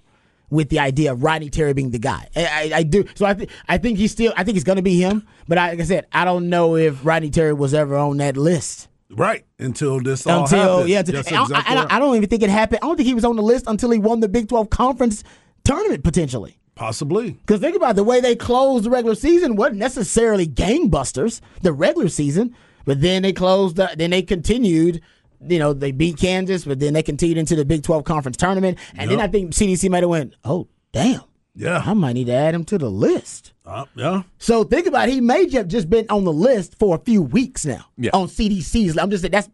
with 0.50 0.70
the 0.70 0.80
idea 0.80 1.12
of 1.12 1.24
Rodney 1.24 1.52
Terry 1.52 1.74
being 1.74 1.92
the 1.92 2.00
guy. 2.00 2.28
I, 2.36 2.46
I, 2.46 2.78
I 2.78 2.84
do. 2.84 3.06
So 3.14 3.26
I 3.26 3.36
think 3.36 3.52
I 3.68 3.78
think 3.78 3.98
he's 3.98 4.12
still. 4.12 4.34
I 4.36 4.44
think 4.44 4.56
he's 4.56 4.64
going 4.64 4.78
to 4.78 4.82
be 4.82 5.00
him. 5.00 5.28
But 5.48 5.58
I, 5.60 5.70
like 5.72 5.82
I 5.82 5.84
said, 5.84 6.08
I 6.12 6.26
don't 6.26 6.50
know 6.50 6.76
if 6.76 7.06
Rodney 7.06 7.30
Terry 7.30 7.54
was 7.54 7.74
ever 7.74 7.96
on 7.96 8.18
that 8.18 8.38
list 8.38 8.88
Right. 9.10 9.46
Until 9.60 10.00
this 10.00 10.26
all 10.26 10.44
until 10.44 10.60
happened. 10.80 10.90
yeah. 10.90 11.00
And 11.00 11.36
I- 11.38 11.64
I, 11.66 11.76
right. 11.76 11.88
I 11.94 12.00
don't 12.00 12.16
even 12.16 12.28
think 12.30 12.42
it 12.44 12.50
happened. 12.50 12.80
I 12.82 12.88
don't 12.88 12.96
think 12.98 13.08
he 13.08 13.14
was 13.14 13.26
on 13.26 13.36
the 13.36 13.44
list 13.44 13.66
until 13.68 13.92
he 13.92 14.00
won 14.00 14.20
the 14.20 14.28
Big 14.28 14.50
Twelve 14.50 14.70
conference 14.70 15.24
tournament 15.64 16.04
potentially. 16.04 16.58
Possibly. 16.76 17.32
Because 17.32 17.62
think 17.62 17.76
about 17.76 17.92
it, 17.92 17.96
the 17.96 18.04
way 18.04 18.20
they 18.20 18.36
closed 18.36 18.84
the 18.86 18.90
regular 18.90 19.16
season 19.16 19.56
wasn't 19.56 19.78
necessarily 19.78 20.46
gangbusters. 20.48 21.40
The 21.62 21.72
regular 21.72 22.10
season, 22.10 22.56
but 22.86 23.00
then 23.02 23.22
they 23.22 23.32
closed. 23.32 23.76
The, 23.78 23.92
then 23.98 24.10
they 24.10 24.22
continued. 24.22 25.02
You 25.48 25.60
know, 25.60 25.74
they 25.74 25.92
beat 25.92 26.18
Kansas, 26.18 26.66
but 26.66 26.80
then 26.80 26.94
they 26.94 27.04
continued 27.04 27.38
into 27.38 27.56
the 27.56 27.66
Big 27.66 27.84
Twelve 27.84 28.04
conference 28.06 28.38
tournament, 28.38 28.78
and 28.98 29.12
then 29.12 29.20
I 29.22 29.28
think 29.28 29.52
CDC 29.54 29.90
might 29.90 30.02
have 30.02 30.10
went, 30.10 30.34
"Oh, 30.44 30.68
damn, 30.92 31.22
Yeah. 31.56 31.84
I 31.86 31.94
might 31.94 32.14
need 32.14 32.28
to 32.28 32.34
add 32.34 32.56
him 32.56 32.64
to 32.66 32.78
the 32.78 32.90
list." 32.90 33.54
Uh, 33.66 33.86
yeah. 33.96 34.24
So 34.38 34.64
think 34.64 34.88
about 34.88 35.10
it, 35.10 35.14
he 35.14 35.22
may 35.22 35.50
have 35.52 35.68
just 35.68 35.90
been 35.90 36.06
on 36.10 36.24
the 36.24 36.34
list 36.34 36.78
for 36.78 36.96
a 36.96 37.00
few 37.00 37.22
weeks 37.22 37.66
now 37.66 37.86
Yeah. 37.98 38.12
on 38.14 38.28
CDC's. 38.28 38.98
I'm 38.98 39.10
just 39.10 39.22
saying 39.24 39.32
that's 39.32 39.50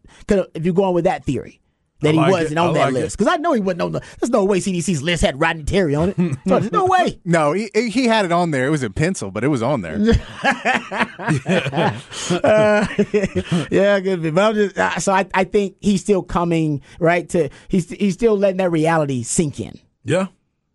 if 0.54 0.64
you're 0.64 0.74
going 0.74 0.94
with 0.94 1.04
that 1.04 1.24
theory 1.24 1.60
that 2.02 2.14
he 2.14 2.18
wasn't 2.20 2.52
it. 2.52 2.58
on 2.58 2.70
I 2.70 2.72
that 2.74 2.84
like 2.86 2.92
list 2.94 3.16
because 3.16 3.32
I 3.32 3.36
know 3.36 3.52
he 3.52 3.60
wasn't 3.60 3.82
on 3.82 3.92
the. 3.92 4.00
There's 4.20 4.30
no 4.30 4.44
way 4.44 4.58
CDC's 4.58 5.02
list 5.02 5.22
had 5.22 5.40
Rodney 5.40 5.62
Terry 5.62 5.94
on 5.94 6.10
it. 6.10 6.16
so 6.16 6.58
there's 6.58 6.72
no 6.72 6.86
way. 6.86 7.20
No, 7.24 7.52
he, 7.52 7.70
he 7.74 8.06
had 8.06 8.24
it 8.24 8.32
on 8.32 8.50
there. 8.50 8.66
It 8.66 8.70
was 8.70 8.82
in 8.82 8.92
pencil, 8.92 9.30
but 9.30 9.44
it 9.44 9.48
was 9.48 9.62
on 9.62 9.82
there. 9.82 9.98
yeah, 13.70 14.00
good. 14.00 14.34
But 14.34 14.42
I'm 14.42 14.54
just, 14.54 14.78
uh, 14.78 14.98
so 14.98 15.12
I, 15.12 15.26
I 15.34 15.44
think 15.44 15.76
he's 15.80 16.00
still 16.00 16.22
coming 16.22 16.82
right 16.98 17.28
to 17.30 17.48
he's 17.68 17.90
he's 17.90 18.14
still 18.14 18.36
letting 18.36 18.58
that 18.58 18.70
reality 18.70 19.22
sink 19.22 19.60
in. 19.60 19.78
Yeah. 20.04 20.26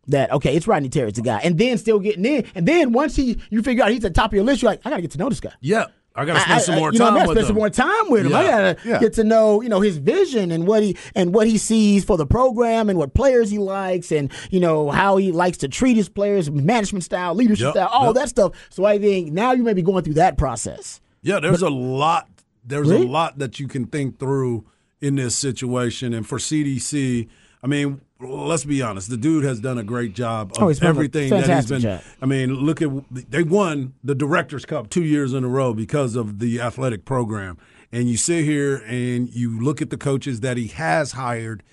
That 0.09 0.31
okay, 0.31 0.55
it's 0.55 0.67
Rodney 0.67 0.89
Terry's 0.89 1.13
the 1.13 1.21
guy, 1.21 1.39
and 1.43 1.57
then 1.57 1.77
still 1.77 1.99
getting 1.99 2.23
in, 2.25 2.45
and 2.55 2.65
then 2.67 2.93
once 2.93 3.15
he 3.15 3.37
you 3.49 3.61
figure 3.61 3.83
out 3.83 3.91
he's 3.91 4.05
at 4.05 4.13
the 4.13 4.19
top 4.21 4.31
of 4.31 4.35
your 4.35 4.43
list, 4.45 4.61
you're 4.61 4.71
like, 4.71 4.81
I 4.85 4.89
gotta 4.89 5.01
get 5.01 5.11
to 5.11 5.17
know 5.17 5.29
this 5.29 5.39
guy. 5.41 5.51
Yeah. 5.61 5.85
I 6.19 6.25
got 6.25 6.33
to 6.33 6.39
spend 6.39 6.53
I- 6.53 6.61
some 6.63 6.75
I- 6.75 6.79
more 6.79 6.93
you 6.93 6.97
know, 6.97 7.05
time 7.05 7.13
I 7.13 7.17
gotta 7.19 7.27
with 7.29 7.35
spend 7.37 7.43
him. 7.43 7.47
some 7.47 7.55
more 7.57 7.69
time 7.69 8.09
with 8.09 8.25
him. 8.25 8.33
I 8.35 8.43
gotta 8.43 8.77
Yeah. 8.83 8.99
get 8.99 9.13
to 9.13 9.23
know, 9.23 9.61
you 9.61 9.69
know, 9.69 9.81
his 9.81 9.97
vision 9.97 10.49
and 10.51 10.65
what 10.65 10.81
he 10.81 10.97
and 11.13 11.31
what 11.31 11.45
he 11.45 11.59
sees 11.59 12.03
for 12.05 12.17
the 12.17 12.25
program 12.25 12.89
and 12.89 12.97
what 12.97 13.13
players 13.13 13.51
he 13.51 13.59
likes 13.59 14.11
and 14.11 14.31
you 14.49 14.59
know 14.59 14.89
how 14.89 15.17
he 15.17 15.31
likes 15.31 15.59
to 15.59 15.67
treat 15.67 15.95
his 15.95 16.09
players, 16.09 16.49
management 16.49 17.03
style, 17.03 17.35
leadership 17.35 17.65
Yep, 17.65 17.73
style, 17.75 17.89
all 17.91 18.05
yep. 18.07 18.15
that 18.15 18.29
stuff. 18.29 18.53
So 18.69 18.83
I 18.85 18.97
think 18.97 19.31
now 19.31 19.51
you 19.51 19.61
may 19.61 19.73
be 19.75 19.83
going 19.83 20.03
through 20.03 20.15
that 20.15 20.39
process. 20.39 21.01
Yeah, 21.21 21.39
there's 21.39 21.61
a 21.61 21.69
lot. 21.69 22.27
There's 22.65 22.89
Really? 22.89 23.05
a 23.05 23.09
lot 23.09 23.37
that 23.37 23.59
you 23.59 23.67
can 23.67 23.85
think 23.85 24.17
through 24.17 24.65
in 24.99 25.17
this 25.17 25.35
situation, 25.35 26.15
and 26.15 26.25
for 26.25 26.39
CDC, 26.39 27.27
I 27.63 27.67
mean, 27.67 28.01
let's 28.19 28.65
be 28.65 28.81
honest. 28.81 29.09
The 29.09 29.17
dude 29.17 29.43
has 29.43 29.59
done 29.59 29.77
a 29.77 29.83
great 29.83 30.13
job 30.13 30.51
of 30.57 30.63
Oh, 30.63 30.73
everything 30.87 31.29
that 31.29 31.47
he's 31.49 31.65
been. 31.67 31.81
job. 31.81 32.01
I 32.21 32.25
mean, 32.25 32.53
look 32.53 32.81
at 32.81 32.89
they 33.11 33.43
won 33.43 33.93
the 34.03 34.15
Directors 34.15 34.65
Cup 34.65 34.89
two 34.89 35.03
years 35.03 35.33
in 35.33 35.43
a 35.43 35.47
row 35.47 35.73
because 35.73 36.15
of 36.15 36.39
the 36.39 36.59
athletic 36.61 37.05
program. 37.05 37.57
And 37.91 38.09
you 38.09 38.17
sit 38.17 38.43
here 38.43 38.77
and 38.85 39.29
you 39.29 39.59
look 39.61 39.81
at 39.81 39.89
the 39.89 39.97
coaches 39.97 40.41
that 40.41 40.57
he 40.57 40.67
has 40.67 41.13
hired, 41.13 41.63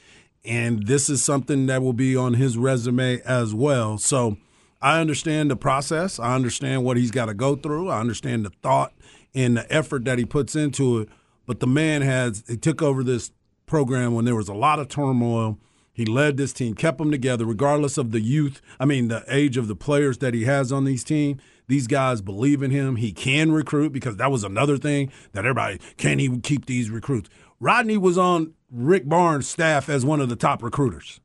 and 0.45 0.87
this 0.87 1.11
is 1.11 1.23
something 1.25 1.67
that 1.67 1.83
will 1.83 1.93
be 1.93 2.15
on 2.17 2.35
his 2.35 2.57
resume 2.57 3.21
as 3.23 3.53
well. 3.55 3.99
So 3.99 4.37
I 4.81 5.01
understand 5.01 5.51
the 5.51 5.57
process. 5.57 6.21
I 6.21 6.35
understand 6.35 6.85
what 6.85 6.97
he's 6.97 7.11
got 7.11 7.27
to 7.27 7.35
go 7.35 7.57
through. 7.57 7.89
I 7.91 7.99
understand 7.99 8.45
the 8.45 8.51
thought 8.63 8.93
and 9.35 9.57
the 9.57 9.73
effort 9.73 10.05
that 10.05 10.19
he 10.19 10.25
puts 10.25 10.55
into 10.55 10.99
it. 11.01 11.09
But 11.47 11.59
the 11.61 11.67
man 11.67 12.03
has 12.03 12.45
he 12.47 12.57
took 12.57 12.81
over 12.81 13.03
this 13.03 13.33
program 13.67 14.15
when 14.15 14.25
there 14.25 14.37
was 14.37 14.49
a 14.49 14.55
lot 14.55 14.79
of 14.79 14.89
turmoil. 14.89 15.59
He 15.95 16.05
led 16.05 16.37
this 16.37 16.53
team, 16.53 16.75
kept 16.75 16.99
them 16.99 17.13
together, 17.13 17.47
regardless 17.47 17.97
of 17.97 18.11
the 18.11 18.21
youth. 18.21 18.61
I 18.81 18.85
mean, 18.85 19.07
the 19.09 19.25
age 19.29 19.57
of 19.57 19.69
the 19.69 19.77
players 19.77 20.19
that 20.19 20.35
he 20.35 20.45
has 20.45 20.73
on 20.73 20.85
these 20.85 21.05
team. 21.05 21.41
These 21.69 21.87
guys 21.87 22.21
believe 22.21 22.63
in 22.63 22.73
him. 22.73 22.97
He 22.97 23.13
can 23.13 23.53
recruit 23.53 23.93
because 23.93 24.17
that 24.17 24.31
was 24.31 24.45
another 24.45 24.77
thing 24.77 25.11
that 25.33 25.47
everybody 25.47 25.81
can 25.97 26.19
he 26.19 26.39
keep 26.41 26.67
these 26.67 26.91
recruits. 26.91 27.31
Rodney 27.61 27.97
was 27.97 28.19
on 28.19 28.53
Rick 28.71 29.09
Barnes' 29.09 29.49
staff 29.49 29.89
as 29.89 30.05
one 30.05 30.21
of 30.21 30.29
the 30.29 30.37
top 30.37 30.63
recruiters. 30.63 31.21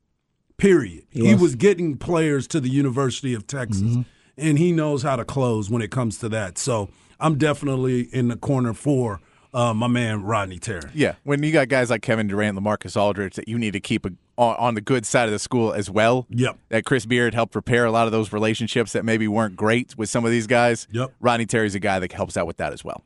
Period. 0.57 1.05
He 1.09 1.33
was, 1.35 1.55
getting 1.55 1.97
players 1.97 2.47
to 2.49 2.59
the 2.59 2.69
University 2.69 3.33
of 3.33 3.47
Texas, 3.47 3.81
mm-hmm. 3.81 4.01
and 4.37 4.59
he 4.59 4.71
knows 4.71 5.03
how 5.03 5.15
to 5.15 5.25
close 5.25 5.69
when 5.69 5.81
it 5.81 5.89
comes 5.89 6.19
to 6.19 6.29
that. 6.29 6.57
So 6.57 6.89
I'm 7.19 7.37
definitely 7.37 8.01
in 8.13 8.27
the 8.27 8.35
corner 8.35 8.73
for 8.73 9.19
uh, 9.53 9.73
my 9.73 9.87
man 9.87 10.23
Rodney 10.23 10.59
Terry. 10.59 10.89
Yeah, 10.93 11.15
when 11.23 11.43
you 11.43 11.51
got 11.51 11.67
guys 11.69 11.89
like 11.89 12.01
Kevin 12.01 12.27
Durant, 12.27 12.57
LaMarcus 12.57 12.99
Aldridge 12.99 13.35
that 13.35 13.47
you 13.47 13.57
need 13.57 13.71
to 13.73 13.79
keep 13.79 14.05
a, 14.05 14.11
on, 14.37 14.55
on 14.57 14.75
the 14.75 14.81
good 14.81 15.05
side 15.05 15.25
of 15.25 15.31
the 15.31 15.39
school 15.39 15.73
as 15.73 15.89
well. 15.89 16.25
Yep. 16.29 16.57
That 16.69 16.85
Chris 16.85 17.05
Beard 17.05 17.33
helped 17.33 17.55
repair 17.55 17.85
a 17.85 17.91
lot 17.91 18.05
of 18.05 18.11
those 18.11 18.31
relationships 18.31 18.93
that 18.93 19.05
maybe 19.05 19.27
weren't 19.27 19.55
great 19.55 19.97
with 19.97 20.09
some 20.09 20.25
of 20.25 20.31
these 20.31 20.47
guys. 20.47 20.87
Yep. 20.91 21.13
Rodney 21.19 21.45
Terry's 21.45 21.75
a 21.75 21.79
guy 21.79 21.99
that 21.99 22.11
helps 22.11 22.37
out 22.37 22.47
with 22.47 22.57
that 22.57 22.73
as 22.73 22.83
well. 22.83 23.03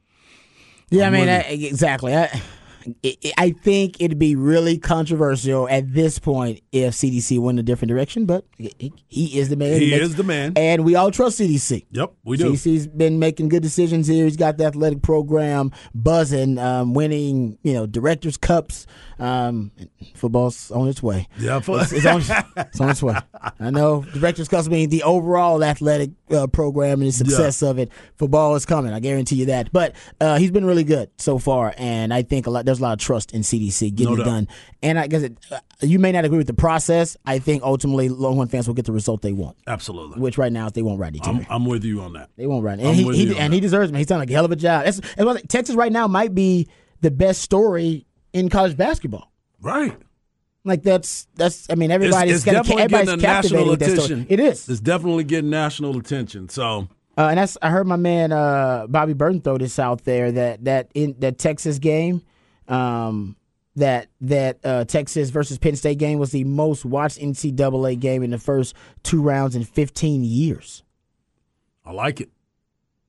Yeah, 0.90 1.08
i 1.08 1.10
mean, 1.10 1.28
I, 1.28 1.40
exactly. 1.40 2.16
I, 2.16 2.42
I- 3.04 3.18
I 3.38 3.52
think 3.52 3.98
it'd 4.02 4.20
be 4.20 4.36
really 4.36 4.78
controversial 4.78 5.68
at 5.70 5.94
this 5.94 6.20
point 6.20 6.62
if 6.72 6.94
CDC 6.94 7.40
went 7.40 7.60
a 7.60 7.64
different 7.64 7.90
direction, 7.90 8.26
but 8.26 8.46
he, 8.58 8.94
he 9.08 9.40
is 9.40 9.50
the 9.50 9.56
man. 9.56 9.80
He 9.82 9.92
makes- 9.92 10.04
is 10.06 10.16
the 10.16 10.24
man. 10.24 10.54
And 10.56 10.84
we 10.86 10.96
all 10.96 11.12
trust 11.12 11.40
CDC. 11.40 11.86
Yep, 11.92 12.14
we 12.24 12.38
do. 12.38 12.54
CDC's 12.54 12.88
been 12.88 13.20
making 13.20 13.50
good 13.50 13.64
decisions 13.64 14.08
here. 14.08 14.26
He's 14.26 14.38
got 14.38 14.58
the 14.58 14.66
athletic 14.66 15.02
program 15.02 15.72
buzzing, 15.94 16.58
um, 16.58 16.94
winning, 16.94 17.58
you 17.64 17.74
know, 17.74 17.86
directors' 17.86 18.38
cups. 18.38 18.86
Um, 19.20 19.72
football's 20.16 20.72
on 20.72 20.88
its 20.90 21.02
way. 21.02 21.28
Yeah, 21.40 21.60
it's, 21.66 21.94
it's 21.94 22.06
on, 22.06 22.22
it's 22.58 22.82
on 22.82 22.90
its 22.90 23.02
way. 23.04 23.16
I 23.60 23.70
know 23.70 24.04
directors' 24.14 24.48
cups 24.50 24.68
mean 24.68 24.90
the 24.90 25.04
overall 25.04 25.64
athletic 25.64 26.12
uh, 26.32 26.48
program 26.48 27.00
and 27.02 27.08
the 27.10 27.12
success 27.14 27.62
of 27.62 27.78
it. 27.80 27.92
Football 28.18 28.56
is 28.56 28.66
coming. 28.66 28.92
I 28.92 29.00
guarantee 29.00 29.36
you 29.38 29.46
that. 29.46 29.72
But 29.72 29.96
uh, 30.20 30.38
he's 30.38 30.52
been 30.52 30.66
really 30.66 30.84
good 30.84 31.10
so 31.18 31.38
far, 31.38 31.74
and 31.78 32.14
I 32.14 32.24
think 32.24 32.48
a 32.48 32.50
lot. 32.50 32.66
There's 32.74 32.80
a 32.82 32.84
lot 32.84 32.94
of 32.94 33.00
trust 33.00 33.32
in 33.34 33.42
CDC 33.42 33.96
getting 33.96 34.16
No 34.16 34.22
it 34.22 34.26
done. 34.26 34.48
And 34.82 35.00
I 35.00 35.08
guess 35.08 35.22
it, 35.24 35.38
uh, 35.52 35.60
you 35.82 36.00
may 36.00 36.12
not 36.12 36.26
agree 36.26 36.38
with 36.38 36.48
the 36.48 36.54
process. 36.54 37.16
I 37.26 37.40
think 37.40 37.64
ultimately 37.64 38.10
Longhorn 38.10 38.48
fans 38.48 38.68
will 38.68 38.74
get 38.76 38.86
the 38.86 38.92
result 38.92 39.22
they 39.22 39.34
want, 39.34 39.58
Absolutely. 39.68 40.20
which 40.22 40.38
right 40.38 40.52
now 40.52 40.66
is 40.68 40.74
they 40.74 40.82
want 40.82 41.00
Rodney 41.00 41.20
Terry. 41.20 41.46
I'm, 41.50 41.64
I'm 41.64 41.66
with 41.66 41.84
you 41.84 42.02
on 42.02 42.14
that. 42.14 42.30
They 42.38 42.48
won't 42.48 42.64
run. 42.64 42.80
And, 42.80 42.90
I'm 42.90 42.96
he, 42.96 43.04
he- 43.04 43.28
and 43.38 43.52
that. 43.52 43.54
he 43.54 43.60
deserves 43.60 43.92
it. 43.92 43.96
He's 43.98 44.08
done 44.08 44.22
a 44.28 44.32
hell 44.32 44.46
of 44.46 44.52
a 44.52 44.56
job. 44.56 44.86
That's, 44.86 45.00
that's 45.16 45.42
Texas 45.48 45.76
right 45.76 45.92
now 45.92 46.08
might 46.08 46.34
be 46.36 46.68
the 47.02 47.12
best 47.12 47.42
story 47.42 48.06
in 48.34 48.50
college 48.50 48.76
basketball. 48.76 49.32
Right. 49.62 49.96
Like 50.66 50.82
that's 50.84 51.28
that's. 51.36 51.68
I 51.70 51.76
mean, 51.76 51.92
It's, 51.92 51.96
everybody's 51.96 52.36
it's 52.36 52.44
kinda, 52.46 52.60
definitely 52.62 52.84
everybody's 52.84 53.10
getting 53.10 53.24
a 53.26 53.28
national 53.28 53.42
captivated 53.66 53.70
with 53.70 53.80
that 53.80 53.90
story. 54.02 54.06
attention. 54.22 54.28
It 54.30 54.40
is. 54.40 54.70
It's 54.70 54.80
definitely 54.80 55.24
getting 55.26 55.50
national 55.50 55.98
attention. 55.98 56.48
So 56.48 56.88
Uh, 57.18 57.28
and 57.28 57.38
that's 57.38 57.58
I 57.62 57.70
heard 57.70 57.86
my 57.86 57.98
man 57.98 58.32
uh, 58.32 58.88
Bobby 58.88 59.12
Burton 59.12 59.42
throw 59.42 59.58
this 59.58 59.78
out 59.78 60.06
there 60.06 60.32
that 60.32 60.64
that 60.64 60.90
in 60.94 61.16
that 61.20 61.38
Texas 61.38 61.80
game, 61.80 62.22
um, 62.68 63.36
that 63.76 64.08
that 64.22 64.60
uh, 64.64 64.86
Texas 64.86 65.30
versus 65.30 65.58
Penn 65.58 65.76
State 65.76 65.98
game 65.98 66.20
was 66.20 66.32
the 66.32 66.44
most 66.44 66.86
watched 66.86 67.20
NCAA 67.20 68.00
game 68.00 68.24
in 68.24 68.30
the 68.32 68.38
first 68.38 68.76
two 69.04 69.22
rounds 69.22 69.56
in 69.56 69.64
15 69.64 70.24
years. 70.24 70.84
I 71.86 71.92
like 71.92 72.22
it. 72.22 72.30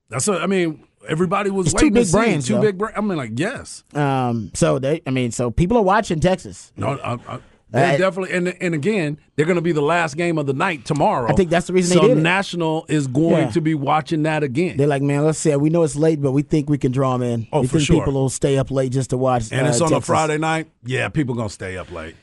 That's 0.09 0.27
a, 0.29 0.35
I 0.35 0.47
mean, 0.47 0.85
everybody 1.09 1.51
was 1.51 1.67
It's 1.73 1.81
two 1.81 1.91
big 1.91 2.11
brands, 2.11 2.47
Two 2.47 2.55
though. 2.55 2.61
big 2.63 2.79
brands. 2.79 2.97
I 2.99 3.01
mean, 3.03 3.17
like, 3.17 3.33
yes. 3.39 3.85
Um, 3.95 4.51
so 4.55 4.79
they, 4.79 5.03
I 5.07 5.11
mean, 5.11 5.31
so 5.31 5.51
people 5.51 5.77
are 5.77 5.83
watching 5.83 6.21
Texas. 6.21 6.73
No, 6.77 6.99
I, 6.99 7.15
I, 7.35 7.39
they're 7.75 7.99
definitely, 7.99 8.33
and 8.37 8.49
and 8.61 8.75
again, 8.75 9.19
they're 9.37 9.47
going 9.47 9.57
to 9.57 9.63
be 9.63 9.73
the 9.73 9.83
last 9.83 10.17
game 10.17 10.39
of 10.39 10.47
the 10.47 10.53
night 10.53 10.85
tomorrow. 10.85 11.29
I 11.31 11.35
think 11.35 11.51
that's 11.51 11.67
the 11.67 11.73
reason 11.73 11.97
so 11.97 12.03
they 12.03 12.09
did 12.09 12.19
it. 12.19 12.23
national 12.23 12.87
is 12.89 13.07
going 13.07 13.45
Yeah. 13.47 13.51
to 13.51 13.61
be 13.61 13.75
watching 13.75 14.23
that 14.25 14.43
again, 14.43 14.77
They're 14.77 14.87
like, 14.87 15.03
man, 15.03 15.25
let's 15.25 15.39
see. 15.39 15.55
We 15.57 15.71
know 15.71 15.83
it's 15.83 15.97
late, 15.97 16.21
but 16.23 16.33
we 16.33 16.43
think 16.43 16.69
we 16.71 16.79
can 16.79 16.93
draw 16.93 17.17
them 17.17 17.23
in. 17.23 17.47
Oh, 17.53 17.61
we 17.63 17.67
for 17.67 17.79
think 17.79 17.87
sure. 17.87 17.97
people 18.01 18.15
will 18.15 18.29
stay 18.29 18.59
up 18.59 18.71
late 18.71 18.93
just 18.93 19.11
to 19.11 19.17
watch. 19.19 19.51
and 19.53 19.67
uh, 19.67 19.71
it's 19.71 19.81
on 19.81 19.91
Texas. 19.91 20.05
a 20.09 20.13
Friday 20.13 20.39
night. 20.39 20.69
Yeah, 20.85 21.09
people 21.09 21.35
gonna 21.35 21.49
stay 21.49 21.77
up 21.77 21.91
late. 21.93 22.15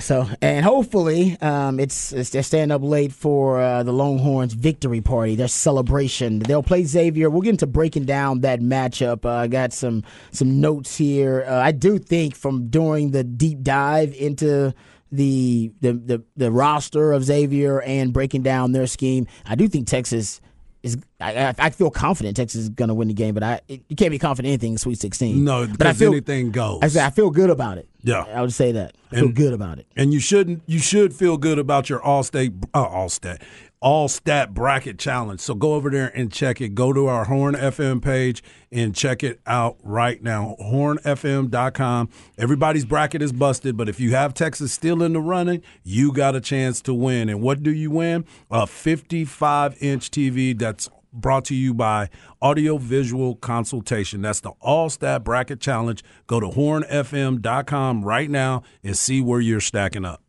So, 0.00 0.28
and 0.42 0.64
hopefully, 0.64 1.36
um, 1.40 1.78
it's, 1.78 2.12
it's 2.12 2.30
they're 2.30 2.42
staying 2.42 2.70
up 2.70 2.82
late 2.82 3.12
for 3.12 3.60
uh, 3.60 3.82
the 3.84 3.92
Longhorns' 3.92 4.52
victory 4.52 5.00
party, 5.00 5.34
their 5.34 5.48
celebration. 5.48 6.40
They'll 6.40 6.62
play 6.64 6.84
Xavier. 6.84 7.30
We'll 7.30 7.42
get 7.42 7.50
into 7.50 7.66
breaking 7.66 8.04
down 8.04 8.40
that 8.40 8.60
matchup. 8.60 9.24
Uh, 9.24 9.30
I 9.30 9.46
got 9.46 9.72
some 9.72 10.02
some 10.30 10.60
notes 10.60 10.96
here. 10.96 11.44
Uh, 11.48 11.60
I 11.60 11.72
do 11.72 11.98
think 11.98 12.34
from 12.34 12.68
doing 12.68 13.12
the 13.12 13.24
deep 13.24 13.62
dive 13.62 14.14
into 14.14 14.74
the, 15.10 15.72
the 15.80 15.92
the 15.92 16.22
the 16.36 16.50
roster 16.50 17.12
of 17.12 17.24
Xavier 17.24 17.80
and 17.80 18.12
breaking 18.12 18.42
down 18.42 18.72
their 18.72 18.86
scheme, 18.86 19.26
I 19.46 19.54
do 19.54 19.68
think 19.68 19.86
Texas. 19.86 20.40
Is, 20.82 20.96
I, 21.20 21.54
I- 21.58 21.70
feel 21.70 21.90
confident 21.90 22.36
Texas 22.36 22.62
is 22.62 22.68
going 22.68 22.88
to 22.88 22.94
win 22.94 23.08
the 23.08 23.14
game, 23.14 23.34
but 23.34 23.42
I 23.42 23.60
you 23.68 23.96
can't 23.96 24.10
be 24.12 24.18
confident 24.18 24.46
in 24.50 24.52
anything 24.52 24.72
in 24.72 24.78
Sweet 24.78 24.98
16. 25.00 25.42
No, 25.42 25.66
but 25.66 25.72
I 25.72 25.74
because 25.74 25.98
feel 25.98 26.12
anything 26.12 26.52
goes. 26.52 26.78
I, 26.82 26.88
say 26.88 27.04
I 27.04 27.10
feel 27.10 27.30
good 27.30 27.50
about 27.50 27.78
it. 27.78 27.88
Yeah. 28.02 28.24
I 28.32 28.40
would 28.42 28.52
say 28.52 28.70
that. 28.72 28.94
I 29.10 29.16
feel 29.16 29.28
good 29.32 29.52
about 29.52 29.78
it. 29.78 29.86
and 29.96 30.12
you 30.14 30.20
shouldn't. 30.20 30.62
You 30.66 30.78
should 30.78 31.12
feel 31.14 31.36
good 31.36 31.58
about 31.58 31.88
your 31.90 32.00
all 32.00 32.22
state, 32.22 32.52
uh, 32.74 32.84
all 32.84 33.08
stat, 33.08 33.42
all 33.80 34.08
stat 34.08 34.54
bracket 34.54 34.98
challenge. 34.98 35.40
So 35.40 35.54
go 35.54 35.74
over 35.74 35.90
there 35.90 36.08
and 36.14 36.32
check 36.32 36.60
it. 36.60 36.74
Go 36.74 36.92
to 36.92 37.06
our 37.06 37.24
Horn 37.24 37.54
FM 37.54 38.02
page 38.02 38.42
and 38.72 38.94
check 38.94 39.22
it 39.22 39.40
out 39.46 39.76
right 39.82 40.22
now. 40.22 40.56
HornFM.com. 40.60 42.08
Everybody's 42.36 42.84
bracket 42.84 43.22
is 43.22 43.32
busted, 43.32 43.76
but 43.76 43.88
if 43.88 44.00
you 44.00 44.12
have 44.12 44.34
Texas 44.34 44.72
still 44.72 45.02
in 45.02 45.12
the 45.12 45.20
running, 45.20 45.62
you 45.82 46.12
got 46.12 46.34
a 46.34 46.40
chance 46.40 46.80
to 46.82 46.94
win. 46.94 47.28
And 47.28 47.40
what 47.40 47.62
do 47.62 47.72
you 47.72 47.90
win? 47.90 48.24
A 48.50 48.66
55 48.66 49.80
inch 49.82 50.10
TV 50.10 50.58
that's 50.58 50.88
brought 51.12 51.44
to 51.46 51.54
you 51.54 51.72
by 51.74 52.08
Audio 52.42 52.78
Visual 52.78 53.36
Consultation. 53.36 54.22
That's 54.22 54.40
the 54.40 54.52
All 54.60 54.90
Stat 54.90 55.24
Bracket 55.24 55.60
Challenge. 55.60 56.02
Go 56.26 56.40
to 56.40 56.48
hornfm.com 56.48 58.04
right 58.04 58.30
now 58.30 58.62
and 58.82 58.96
see 58.96 59.20
where 59.20 59.40
you're 59.40 59.60
stacking 59.60 60.04
up. 60.04 60.22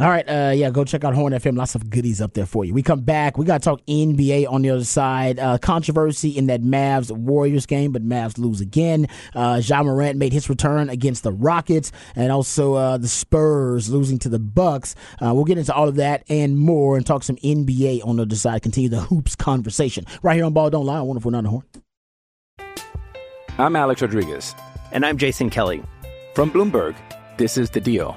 All 0.00 0.08
right, 0.08 0.24
uh, 0.28 0.52
yeah, 0.54 0.70
go 0.70 0.84
check 0.84 1.02
out 1.02 1.12
Horn 1.12 1.32
FM. 1.32 1.56
Lots 1.56 1.74
of 1.74 1.90
goodies 1.90 2.20
up 2.20 2.32
there 2.34 2.46
for 2.46 2.64
you. 2.64 2.72
We 2.72 2.84
come 2.84 3.00
back. 3.00 3.36
We 3.36 3.44
got 3.44 3.60
to 3.62 3.64
talk 3.64 3.80
NBA 3.86 4.48
on 4.48 4.62
the 4.62 4.70
other 4.70 4.84
side. 4.84 5.40
Uh, 5.40 5.58
controversy 5.58 6.30
in 6.30 6.46
that 6.46 6.62
Mavs 6.62 7.10
Warriors 7.10 7.66
game, 7.66 7.90
but 7.90 8.06
Mavs 8.06 8.38
lose 8.38 8.60
again. 8.60 9.08
Uh, 9.34 9.60
Ja 9.60 9.82
Morant 9.82 10.16
made 10.16 10.32
his 10.32 10.48
return 10.48 10.88
against 10.88 11.24
the 11.24 11.32
Rockets, 11.32 11.90
and 12.14 12.30
also 12.30 12.74
uh, 12.74 12.96
the 12.96 13.08
Spurs 13.08 13.90
losing 13.90 14.20
to 14.20 14.28
the 14.28 14.38
Bucks. 14.38 14.94
Uh, 15.20 15.34
we'll 15.34 15.44
get 15.44 15.58
into 15.58 15.74
all 15.74 15.88
of 15.88 15.96
that 15.96 16.22
and 16.28 16.56
more, 16.56 16.96
and 16.96 17.04
talk 17.04 17.24
some 17.24 17.34
NBA 17.36 18.06
on 18.06 18.16
the 18.18 18.22
other 18.22 18.36
side. 18.36 18.62
Continue 18.62 18.88
the 18.88 19.00
hoops 19.00 19.34
conversation 19.34 20.04
right 20.22 20.36
here 20.36 20.44
on 20.44 20.52
Ball 20.52 20.70
Don't 20.70 20.86
Lie. 20.86 20.98
on 20.98 21.06
Wonderful 21.08 21.32
Nine 21.32 21.44
Horn. 21.44 21.64
I'm 23.58 23.74
Alex 23.74 24.00
Rodriguez. 24.00 24.54
And 24.92 25.04
I'm 25.04 25.18
Jason 25.18 25.50
Kelly. 25.50 25.82
From 26.34 26.52
Bloomberg, 26.52 26.94
this 27.36 27.58
is 27.58 27.70
The 27.70 27.80
Deal. 27.80 28.16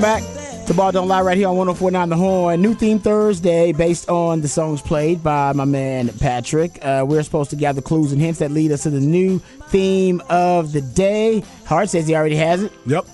Welcome 0.00 0.34
back 0.34 0.66
to 0.66 0.74
Ball 0.74 0.92
Don't 0.92 1.08
Lie 1.08 1.20
right 1.22 1.36
here 1.36 1.48
on 1.48 1.56
1049 1.56 2.08
The 2.08 2.16
Horn. 2.16 2.62
New 2.62 2.74
theme 2.74 2.98
Thursday 2.98 3.72
based 3.72 4.08
on 4.08 4.40
the 4.40 4.48
songs 4.48 4.80
played 4.80 5.22
by 5.22 5.52
my 5.52 5.64
man 5.64 6.08
Patrick. 6.20 6.78
Uh, 6.84 7.04
we're 7.06 7.22
supposed 7.22 7.50
to 7.50 7.56
gather 7.56 7.80
clues 7.82 8.12
and 8.12 8.20
hints 8.20 8.38
that 8.38 8.50
lead 8.50 8.72
us 8.72 8.84
to 8.84 8.90
the 8.90 9.00
new 9.00 9.38
theme 9.68 10.22
of 10.30 10.72
the 10.72 10.80
day. 10.80 11.42
Hart 11.66 11.88
says 11.90 12.06
he 12.06 12.14
already 12.14 12.36
has 12.36 12.62
it. 12.62 12.72
Yep. 12.86 13.06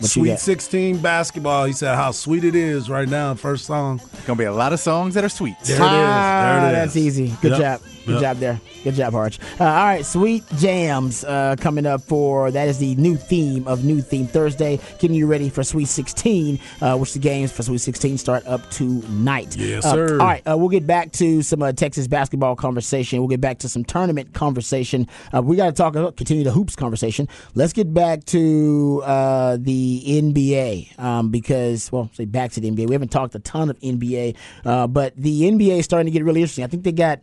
What 0.00 0.10
Sweet 0.10 0.38
16 0.38 0.98
basketball. 0.98 1.64
He 1.64 1.72
said 1.72 1.96
how 1.96 2.12
sweet 2.12 2.44
it 2.44 2.54
is 2.54 2.88
right 2.88 3.08
now. 3.08 3.34
First 3.34 3.66
song. 3.66 4.00
Gonna 4.26 4.36
be 4.38 4.44
a 4.44 4.52
lot 4.52 4.72
of 4.72 4.78
songs 4.80 5.14
that 5.14 5.24
are 5.24 5.28
sweet. 5.28 5.56
There 5.64 5.76
it 5.76 5.80
is. 5.80 5.82
Ah, 5.82 6.58
There 6.60 6.68
it 6.70 6.72
that's 6.72 6.94
is. 6.96 7.18
easy. 7.18 7.36
Good 7.42 7.52
Yep. 7.58 7.60
job. 7.60 7.80
Good 8.08 8.14
Yep. 8.14 8.20
job 8.22 8.36
there. 8.38 8.60
Good 8.84 8.94
job, 8.94 9.12
Harch. 9.12 9.38
Uh, 9.60 9.64
all 9.64 9.70
right, 9.84 10.04
Sweet 10.04 10.44
Jams 10.56 11.24
uh, 11.24 11.56
coming 11.60 11.84
up 11.84 12.00
for 12.02 12.50
that 12.50 12.66
is 12.68 12.78
the 12.78 12.94
new 12.96 13.16
theme 13.16 13.66
of 13.68 13.84
New 13.84 14.00
Theme 14.00 14.26
Thursday. 14.26 14.80
Getting 14.98 15.14
you 15.14 15.26
ready 15.26 15.50
for 15.50 15.62
Sweet 15.62 15.88
16, 15.88 16.58
uh, 16.80 16.96
which 16.96 17.12
the 17.12 17.18
games 17.18 17.52
for 17.52 17.62
Sweet 17.62 17.78
16 17.82 18.16
start 18.16 18.46
up 18.46 18.68
tonight. 18.70 19.56
Yes, 19.56 19.84
Uh, 19.84 19.92
sir. 19.92 20.12
all 20.20 20.26
right, 20.26 20.42
uh, 20.50 20.56
we'll 20.56 20.70
get 20.70 20.86
back 20.86 21.12
to 21.12 21.42
some 21.42 21.62
uh, 21.62 21.72
Texas 21.72 22.06
basketball 22.08 22.56
conversation. 22.56 23.18
We'll 23.18 23.28
get 23.28 23.40
back 23.42 23.58
to 23.58 23.68
some 23.68 23.84
tournament 23.84 24.32
conversation. 24.32 25.06
Uh, 25.34 25.42
we 25.42 25.56
got 25.56 25.66
to 25.66 25.72
talk, 25.72 25.94
uh, 25.94 26.10
continue 26.12 26.44
the 26.44 26.52
hoops 26.52 26.74
conversation. 26.74 27.28
Let's 27.54 27.74
get 27.74 27.92
back 27.92 28.24
to 28.26 29.02
uh, 29.04 29.58
the 29.60 30.02
NBA 30.06 30.98
um, 30.98 31.30
because, 31.30 31.92
well, 31.92 32.08
say 32.14 32.24
back 32.24 32.52
to 32.52 32.60
the 32.60 32.70
NBA. 32.70 32.86
We 32.88 32.94
haven't 32.94 33.10
talked 33.10 33.34
a 33.34 33.38
ton 33.40 33.68
of 33.68 33.78
NBA, 33.80 34.34
uh, 34.64 34.86
but 34.86 35.14
the 35.16 35.42
NBA 35.42 35.78
is 35.80 35.84
starting 35.84 36.06
to 36.06 36.10
get 36.10 36.24
really 36.24 36.40
interesting. 36.40 36.64
I 36.64 36.68
think 36.68 36.84
they 36.84 36.92
got 36.92 37.20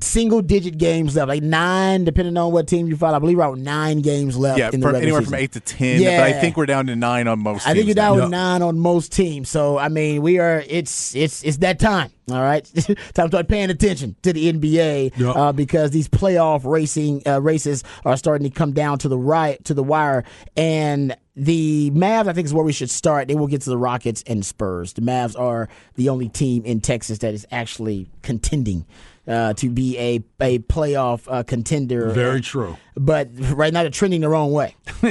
single 0.00 0.42
digit 0.42 0.78
games 0.78 1.16
left, 1.16 1.28
like 1.28 1.42
nine, 1.42 2.04
depending 2.04 2.36
on 2.36 2.52
what 2.52 2.66
team 2.66 2.86
you 2.86 2.96
follow. 2.96 3.16
I 3.16 3.18
believe 3.18 3.38
around 3.38 3.62
nine 3.62 4.00
games 4.00 4.36
left. 4.36 4.58
Yeah, 4.58 4.70
in 4.72 4.80
the 4.80 4.86
from, 4.86 4.96
anywhere 4.96 5.20
season. 5.20 5.32
from 5.32 5.40
eight 5.42 5.52
to 5.52 5.60
ten. 5.60 6.00
Yeah. 6.00 6.20
But 6.20 6.34
I 6.36 6.40
think 6.40 6.56
we're 6.56 6.66
down 6.66 6.86
to 6.86 6.96
nine 6.96 7.28
on 7.28 7.40
most. 7.40 7.64
Teams. 7.64 7.70
I 7.70 7.74
think 7.74 7.86
you're 7.86 7.94
down 7.94 8.16
now. 8.16 8.22
with 8.24 8.30
nine 8.30 8.62
on 8.62 8.78
most 8.78 9.12
teams. 9.12 9.48
So 9.48 9.78
I 9.78 9.88
mean, 9.88 10.22
we 10.22 10.38
are. 10.38 10.62
It's 10.66 11.14
it's 11.14 11.42
it's 11.42 11.58
that 11.58 11.78
time. 11.78 12.10
All 12.30 12.40
right, 12.40 12.64
time 12.74 13.26
to 13.26 13.28
start 13.28 13.48
paying 13.48 13.70
attention 13.70 14.14
to 14.22 14.32
the 14.32 14.52
NBA 14.52 15.18
Yep. 15.18 15.36
uh, 15.36 15.52
because 15.52 15.90
these 15.90 16.08
playoff 16.08 16.64
racing 16.64 17.22
uh, 17.26 17.40
races 17.40 17.82
are 18.04 18.16
starting 18.16 18.48
to 18.48 18.54
come 18.54 18.72
down 18.72 18.98
to 19.00 19.08
the 19.08 19.18
right 19.18 19.62
to 19.64 19.74
the 19.74 19.82
wire. 19.82 20.22
And 20.56 21.16
the 21.34 21.90
Mavs, 21.90 22.28
I 22.28 22.32
think, 22.32 22.44
is 22.44 22.54
where 22.54 22.64
we 22.64 22.72
should 22.72 22.90
start. 22.90 23.26
Then 23.28 23.38
we'll 23.38 23.48
get 23.48 23.62
to 23.62 23.70
the 23.70 23.78
Rockets 23.78 24.22
and 24.28 24.46
Spurs. 24.46 24.92
The 24.92 25.00
Mavs 25.00 25.36
are 25.36 25.68
the 25.96 26.08
only 26.08 26.28
team 26.28 26.64
in 26.64 26.80
Texas 26.80 27.18
that 27.18 27.34
is 27.34 27.46
actually 27.50 28.08
contending. 28.22 28.86
Uh, 29.30 29.54
to 29.54 29.70
be 29.70 29.96
a 29.98 30.22
a 30.40 30.58
playoff 30.58 31.22
uh, 31.28 31.42
contender. 31.44 32.10
Very 32.10 32.40
true. 32.40 32.76
But 32.96 33.28
right 33.52 33.72
now 33.72 33.82
they're 33.82 33.90
trending 33.90 34.22
the 34.22 34.28
wrong 34.28 34.50
way 34.52 34.74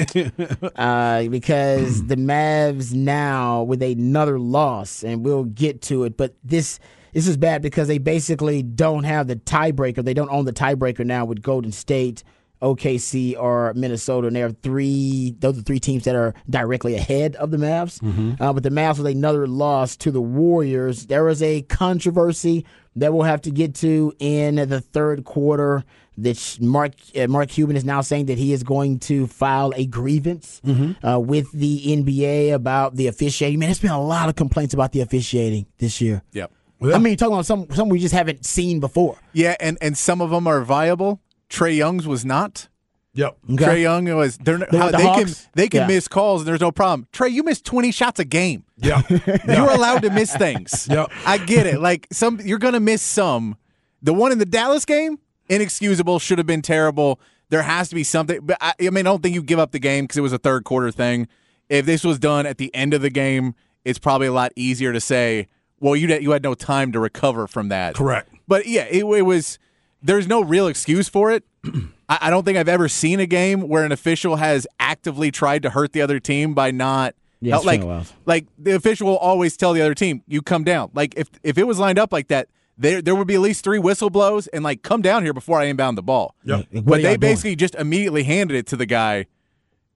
uh, 0.76 1.24
because 1.24 2.06
the 2.06 2.16
Mavs 2.16 2.94
now 2.94 3.64
with 3.64 3.82
another 3.82 4.38
loss, 4.38 5.04
and 5.04 5.24
we'll 5.24 5.46
get 5.46 5.82
to 5.84 6.04
it. 6.04 6.18
But 6.18 6.36
this 6.44 6.80
this 7.14 7.28
is 7.28 7.38
bad 7.38 7.62
because 7.62 7.88
they 7.88 7.98
basically 7.98 8.62
don't 8.62 9.06
have 9.06 9.28
the 9.28 9.38
tiebreaker. 9.38 10.04
They 10.04 10.14
don't 10.14 10.30
own 10.30 10.46
the 10.46 10.54
tiebreaker 10.54 11.06
now 11.06 11.26
with 11.26 11.42
Golden 11.42 11.72
State. 11.72 12.24
OKC 12.62 13.40
or 13.40 13.74
Minnesota, 13.74 14.28
and 14.28 14.36
there 14.36 14.48
are 14.48 14.52
three. 14.52 15.34
Those 15.40 15.58
are 15.60 15.62
three 15.62 15.80
teams 15.80 16.04
that 16.04 16.14
are 16.14 16.34
directly 16.50 16.96
ahead 16.96 17.38
of 17.38 17.52
the 17.52 17.58
Mavs. 17.58 18.02
Uh, 18.42 18.52
but 18.52 18.64
the 18.64 18.70
Mavs 18.70 18.98
with 18.98 19.08
another 19.08 19.48
loss 19.48 19.96
to 19.96 20.12
the 20.12 20.20
Warriors. 20.20 21.06
There 21.06 21.24
was 21.24 21.42
a 21.42 21.62
controversy 21.62 22.66
that 23.00 23.14
we'll 23.14 23.24
have 23.24 23.42
to 23.44 23.52
get 23.52 23.76
to 23.76 24.14
in 24.20 24.56
the 24.56 24.82
third 24.82 25.24
quarter. 25.26 25.84
That 26.18 26.58
Mark 26.60 26.94
uh, 27.16 27.28
Mark 27.28 27.48
Cuban 27.48 27.78
is 27.78 27.86
now 27.86 28.02
saying 28.02 28.26
that 28.26 28.38
he 28.38 28.52
is 28.52 28.64
going 28.64 29.00
to 29.00 29.26
file 29.28 29.72
a 29.78 29.86
grievance 29.86 30.62
uh, 31.02 31.18
with 31.18 31.50
the 31.54 31.82
NBA 31.88 32.54
about 32.54 32.96
the 32.98 33.08
officiating. 33.08 33.58
Man, 33.58 33.70
there's 33.70 33.80
been 33.80 33.92
a 33.92 34.04
lot 34.04 34.28
of 34.28 34.36
complaints 34.36 34.74
about 34.74 34.92
the 34.92 35.00
officiating 35.00 35.66
this 35.78 36.02
year. 36.02 36.22
Yep. 36.34 36.52
I 36.82 36.98
mean, 36.98 37.16
talking 37.18 37.34
about 37.34 37.46
some 37.46 37.68
some 37.72 37.88
we 37.90 38.00
just 38.00 38.14
haven't 38.14 38.46
seen 38.46 38.80
before. 38.82 39.18
Yeah, 39.34 39.56
and 39.60 39.78
and 39.82 39.98
some 39.98 40.20
of 40.22 40.30
them 40.30 40.46
are 40.48 40.62
viable. 40.62 41.22
Trae 41.50 41.76
Young's 41.76 42.06
was 42.06 42.26
not. 42.26 42.68
Yep. 43.16 43.38
Okay. 43.54 43.64
Trae 43.66 43.82
Young 43.82 44.06
was. 44.16 44.38
They're, 44.38 44.60
The- 44.60 44.78
how, 44.78 44.92
the 44.92 44.98
they 44.98 45.04
can 45.04 45.28
they 45.56 45.68
can 45.70 45.80
Yeah. 45.82 45.88
miss 45.88 46.08
calls 46.08 46.42
and 46.42 46.48
there's 46.48 46.62
no 46.62 46.72
problem. 46.72 47.08
Trae, 47.12 47.32
you 47.32 47.44
missed 47.44 47.66
twenty 47.66 47.92
shots 47.92 48.20
a 48.20 48.26
game. 48.26 48.64
Yeah. 48.78 49.02
You're 49.10 49.72
allowed 49.72 50.04
to 50.04 50.10
miss 50.12 50.36
things. 50.36 50.88
Yep. 50.92 51.12
I 51.26 51.38
get 51.40 51.66
it. 51.68 51.82
Like 51.82 52.08
some, 52.12 52.40
you're 52.42 52.60
gonna 52.60 52.80
miss 52.80 53.02
some. 53.02 53.58
The 54.02 54.14
one 54.14 54.32
in 54.32 54.38
the 54.38 54.46
Dallas 54.46 54.86
game, 54.86 55.20
inexcusable. 55.50 56.20
Should 56.20 56.38
have 56.38 56.48
been 56.48 56.62
terrible. 56.62 57.20
There 57.50 57.64
has 57.64 57.90
to 57.90 57.96
be 57.96 58.04
something. 58.04 58.40
But 58.44 58.58
I, 58.62 58.74
I 58.80 58.84
mean, 58.92 58.98
I 59.08 59.10
don't 59.10 59.22
think 59.24 59.34
you 59.36 59.42
give 59.44 59.60
up 59.60 59.72
the 59.72 59.80
game 59.80 60.06
because 60.06 60.18
it 60.18 60.22
was 60.22 60.34
a 60.34 60.38
third 60.38 60.64
quarter 60.64 60.92
thing. 60.92 61.28
If 61.68 61.86
this 61.86 62.04
was 62.04 62.20
done 62.20 62.46
at 62.46 62.58
the 62.58 62.74
end 62.76 62.94
of 62.94 63.02
the 63.02 63.10
game, 63.10 63.56
it's 63.84 64.00
probably 64.00 64.28
a 64.28 64.32
lot 64.34 64.52
easier 64.56 64.94
to 64.94 65.02
say. 65.02 65.48
Well, 65.80 65.96
you 65.96 66.08
you 66.20 66.32
had 66.32 66.44
no 66.44 66.54
time 66.54 66.92
to 66.92 67.00
recover 67.00 67.48
from 67.48 67.70
that. 67.70 67.96
Correct. 67.96 68.30
But 68.48 68.68
yeah, 68.68 68.84
it, 68.90 69.04
it 69.04 69.24
was. 69.24 69.58
There's 70.02 70.28
no 70.28 70.42
real 70.42 70.68
excuse 70.68 71.10
for 71.10 71.32
it. 71.32 71.44
I, 72.10 72.18
I 72.22 72.30
don't 72.30 72.44
think 72.46 72.58
I've 72.58 72.70
ever 72.70 72.88
seen 72.88 73.20
a 73.20 73.26
game 73.26 73.68
where 73.68 73.84
an 73.84 73.92
official 73.92 74.38
has 74.38 74.66
actively 74.80 75.32
tried 75.32 75.64
to 75.64 75.70
hurt 75.72 75.92
the 75.94 76.02
other 76.02 76.20
team 76.20 76.54
by 76.54 76.72
not. 76.72 77.16
Yeah, 77.42 77.56
it's 77.56 77.66
like, 77.66 77.80
been 77.82 77.90
a 77.90 77.92
while. 77.94 78.06
like 78.26 78.48
the 78.58 78.76
official 78.76 79.08
will 79.08 79.18
always 79.18 79.56
tell 79.56 79.72
the 79.74 79.82
other 79.82 79.94
team, 79.94 80.24
"You 80.28 80.42
come 80.42 80.64
down." 80.66 80.92
Like 80.94 81.14
if 81.16 81.30
if 81.44 81.58
it 81.58 81.66
was 81.66 81.80
lined 81.80 81.98
up 81.98 82.12
like 82.12 82.28
that, 82.28 82.50
there 82.78 83.02
there 83.02 83.16
would 83.16 83.28
be 83.28 83.36
at 83.36 83.42
least 83.42 83.64
three 83.64 83.80
whistle 83.80 84.10
blows 84.10 84.48
and 84.48 84.64
like 84.64 84.82
come 84.84 85.02
down 85.02 85.24
here 85.24 85.34
before 85.34 85.60
I 85.60 85.66
inbound 85.66 85.98
the 85.98 86.02
ball. 86.04 86.36
Yep. 86.44 86.66
What 86.72 86.86
But 86.86 86.96
they 86.98 87.02
y'all 87.04 87.10
doing? 87.12 87.20
basically 87.20 87.56
just 87.56 87.76
immediately 87.76 88.24
handed 88.24 88.58
it 88.58 88.68
to 88.68 88.76
the 88.76 88.86
guy, 88.86 89.28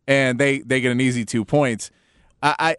and 0.07 0.39
they 0.39 0.59
they 0.59 0.79
get 0.81 0.91
an 0.91 1.01
easy 1.01 1.25
two 1.25 1.43
points. 1.43 1.91
I, 2.41 2.55
I 2.59 2.75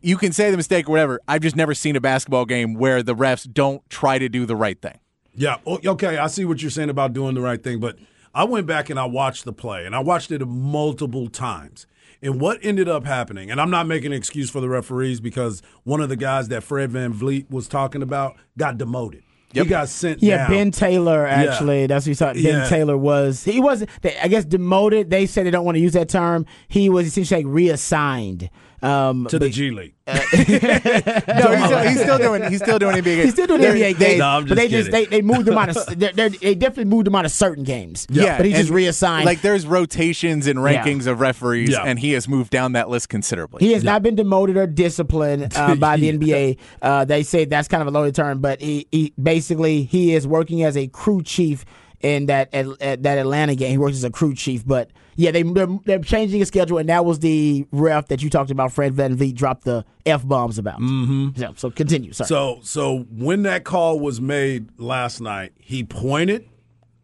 you 0.00 0.16
can 0.16 0.32
say 0.32 0.50
the 0.50 0.56
mistake 0.56 0.88
or 0.88 0.92
whatever. 0.92 1.20
I've 1.28 1.42
just 1.42 1.56
never 1.56 1.74
seen 1.74 1.96
a 1.96 2.00
basketball 2.00 2.44
game 2.46 2.74
where 2.74 3.02
the 3.02 3.14
refs 3.14 3.50
don't 3.52 3.82
try 3.90 4.18
to 4.18 4.28
do 4.30 4.46
the 4.46 4.56
right 4.56 4.80
thing. 4.80 4.98
Yeah. 5.38 5.56
Okay. 5.66 6.18
I 6.18 6.26
see 6.26 6.44
what 6.44 6.60
you're 6.62 6.70
saying 6.70 6.90
about 6.90 7.12
doing 7.12 7.34
the 7.34 7.40
right 7.40 7.62
thing, 7.62 7.80
but 7.80 7.96
I 8.34 8.44
went 8.44 8.66
back 8.66 8.90
and 8.90 8.98
I 9.00 9.04
watched 9.06 9.44
the 9.44 9.52
play, 9.52 9.86
and 9.86 9.94
I 9.94 10.00
watched 10.00 10.30
it 10.30 10.44
multiple 10.46 11.28
times. 11.28 11.86
And 12.20 12.40
what 12.40 12.58
ended 12.62 12.88
up 12.88 13.04
happening, 13.04 13.48
and 13.50 13.60
I'm 13.60 13.70
not 13.70 13.86
making 13.86 14.12
an 14.12 14.18
excuse 14.18 14.50
for 14.50 14.60
the 14.60 14.68
referees 14.68 15.20
because 15.20 15.62
one 15.84 16.00
of 16.00 16.08
the 16.08 16.16
guys 16.16 16.48
that 16.48 16.64
Fred 16.64 16.90
VanVleet 16.90 17.48
was 17.48 17.68
talking 17.68 18.02
about 18.02 18.36
got 18.56 18.76
demoted. 18.76 19.22
He 19.52 19.64
got 19.64 19.88
sent 19.88 20.22
Yeah, 20.22 20.38
down. 20.38 20.50
Ben 20.50 20.70
Taylor 20.72 21.26
actually. 21.26 21.86
That's 21.86 22.04
what 22.04 22.10
he 22.10 22.14
thought. 22.14 22.34
Ben 22.34 22.44
Yeah. 22.44 22.68
Taylor 22.68 22.98
was. 22.98 23.44
He 23.44 23.60
wasn't. 23.60 23.90
I 24.20 24.28
guess 24.28 24.44
demoted. 24.44 25.08
They 25.10 25.24
said 25.26 25.46
they 25.46 25.50
don't 25.50 25.64
want 25.64 25.76
to 25.76 25.80
use 25.80 25.94
that 25.94 26.08
term. 26.10 26.44
He 26.68 26.90
was 26.90 27.06
essentially 27.06 27.44
like 27.44 27.52
reassigned 27.54 28.50
um, 28.82 29.26
to 29.28 29.38
the 29.38 29.46
but- 29.46 29.52
G 29.52 29.70
League. 29.70 29.94
No, 30.08 31.54
he's 31.54 31.64
still, 31.66 31.82
he's 31.82 32.00
still 32.00 32.18
doing 32.18 32.42
he's 32.50 32.62
still 32.62 32.78
doing 32.78 32.96
NBA 32.96 33.04
games. 33.04 33.24
He's 33.24 33.32
still 33.34 33.46
doing 33.46 33.60
They're- 33.60 33.74
NBA 33.74 33.78
they- 33.98 34.06
games, 34.06 34.18
No, 34.18 34.26
I'm 34.28 34.42
but 34.44 34.48
just 34.48 34.56
they 34.56 34.68
just 34.68 34.90
they, 34.90 35.04
they 35.06 35.22
moved 35.22 35.48
him 35.48 35.58
out 35.58 35.68
of 35.76 35.86
they're, 35.98 36.12
they're, 36.12 36.28
they 36.30 36.54
definitely 36.54 36.86
moved 36.90 37.06
him 37.08 37.14
out 37.14 37.24
of 37.24 37.30
certain 37.32 37.64
games. 37.64 38.06
Yeah, 38.10 38.36
but 38.36 38.46
he 38.46 38.52
just 38.52 38.68
and, 38.68 38.76
reassigned. 38.76 39.26
Like 39.26 39.42
there's 39.42 39.66
rotations 39.66 40.46
and 40.46 40.58
Yeah. 40.58 40.82
rankings 40.82 41.06
of 41.06 41.20
referees, 41.20 41.70
Yeah. 41.70 41.82
and 41.84 41.98
he 41.98 42.12
has 42.12 42.28
moved 42.28 42.50
down 42.50 42.72
that 42.72 42.88
list 42.88 43.08
considerably. 43.08 43.64
He 43.64 43.72
has 43.72 43.84
not 43.84 44.02
been 44.02 44.16
demoted 44.16 44.56
or 44.56 44.66
disciplined 44.66 45.52
uh, 45.56 45.74
by 45.76 45.96
the 45.96 46.12
NBA. 46.18 46.58
Uh, 46.80 47.04
they 47.04 47.22
say 47.22 47.44
that's 47.44 47.68
kind 47.68 47.80
of 47.82 47.88
a 47.88 47.90
loaded 47.90 48.14
term, 48.14 48.40
but 48.40 48.60
he, 48.60 48.86
he 48.90 49.12
basically 49.22 49.82
he 49.84 50.14
is 50.14 50.26
working 50.26 50.62
as 50.62 50.76
a 50.76 50.86
crew 50.88 51.22
chief 51.22 51.64
in 52.00 52.26
that 52.26 52.52
at, 52.54 52.66
at 52.80 53.02
that 53.02 53.18
Atlanta 53.18 53.54
game. 53.54 53.70
He 53.70 53.78
works 53.78 53.96
as 53.96 54.04
a 54.04 54.10
crew 54.10 54.34
chief, 54.34 54.66
but 54.66 54.90
yeah, 55.16 55.30
they 55.30 55.42
they're, 55.42 55.68
they're 55.84 55.98
changing 55.98 56.38
his 56.38 56.48
schedule, 56.48 56.78
and 56.78 56.88
that 56.88 57.04
was 57.04 57.18
the 57.18 57.66
ref 57.72 58.08
that 58.08 58.22
you 58.22 58.30
talked 58.30 58.50
about. 58.50 58.72
Fred 58.72 58.94
VanVleet 58.94 59.34
dropped 59.34 59.64
the 59.64 59.84
f 60.06 60.26
bombs 60.26 60.58
about. 60.58 60.80
Mm-hmm. 60.80 61.30
Yeah, 61.34 61.50
so 61.56 61.70
continue. 61.70 62.12
Sorry. 62.12 62.28
So 62.28 62.60
so 62.62 63.00
when 63.10 63.42
that 63.42 63.64
call 63.64 63.98
was 63.98 64.20
made 64.20 64.68
last 64.78 65.20
night, 65.20 65.52
he 65.58 65.84
pointed 65.84 66.48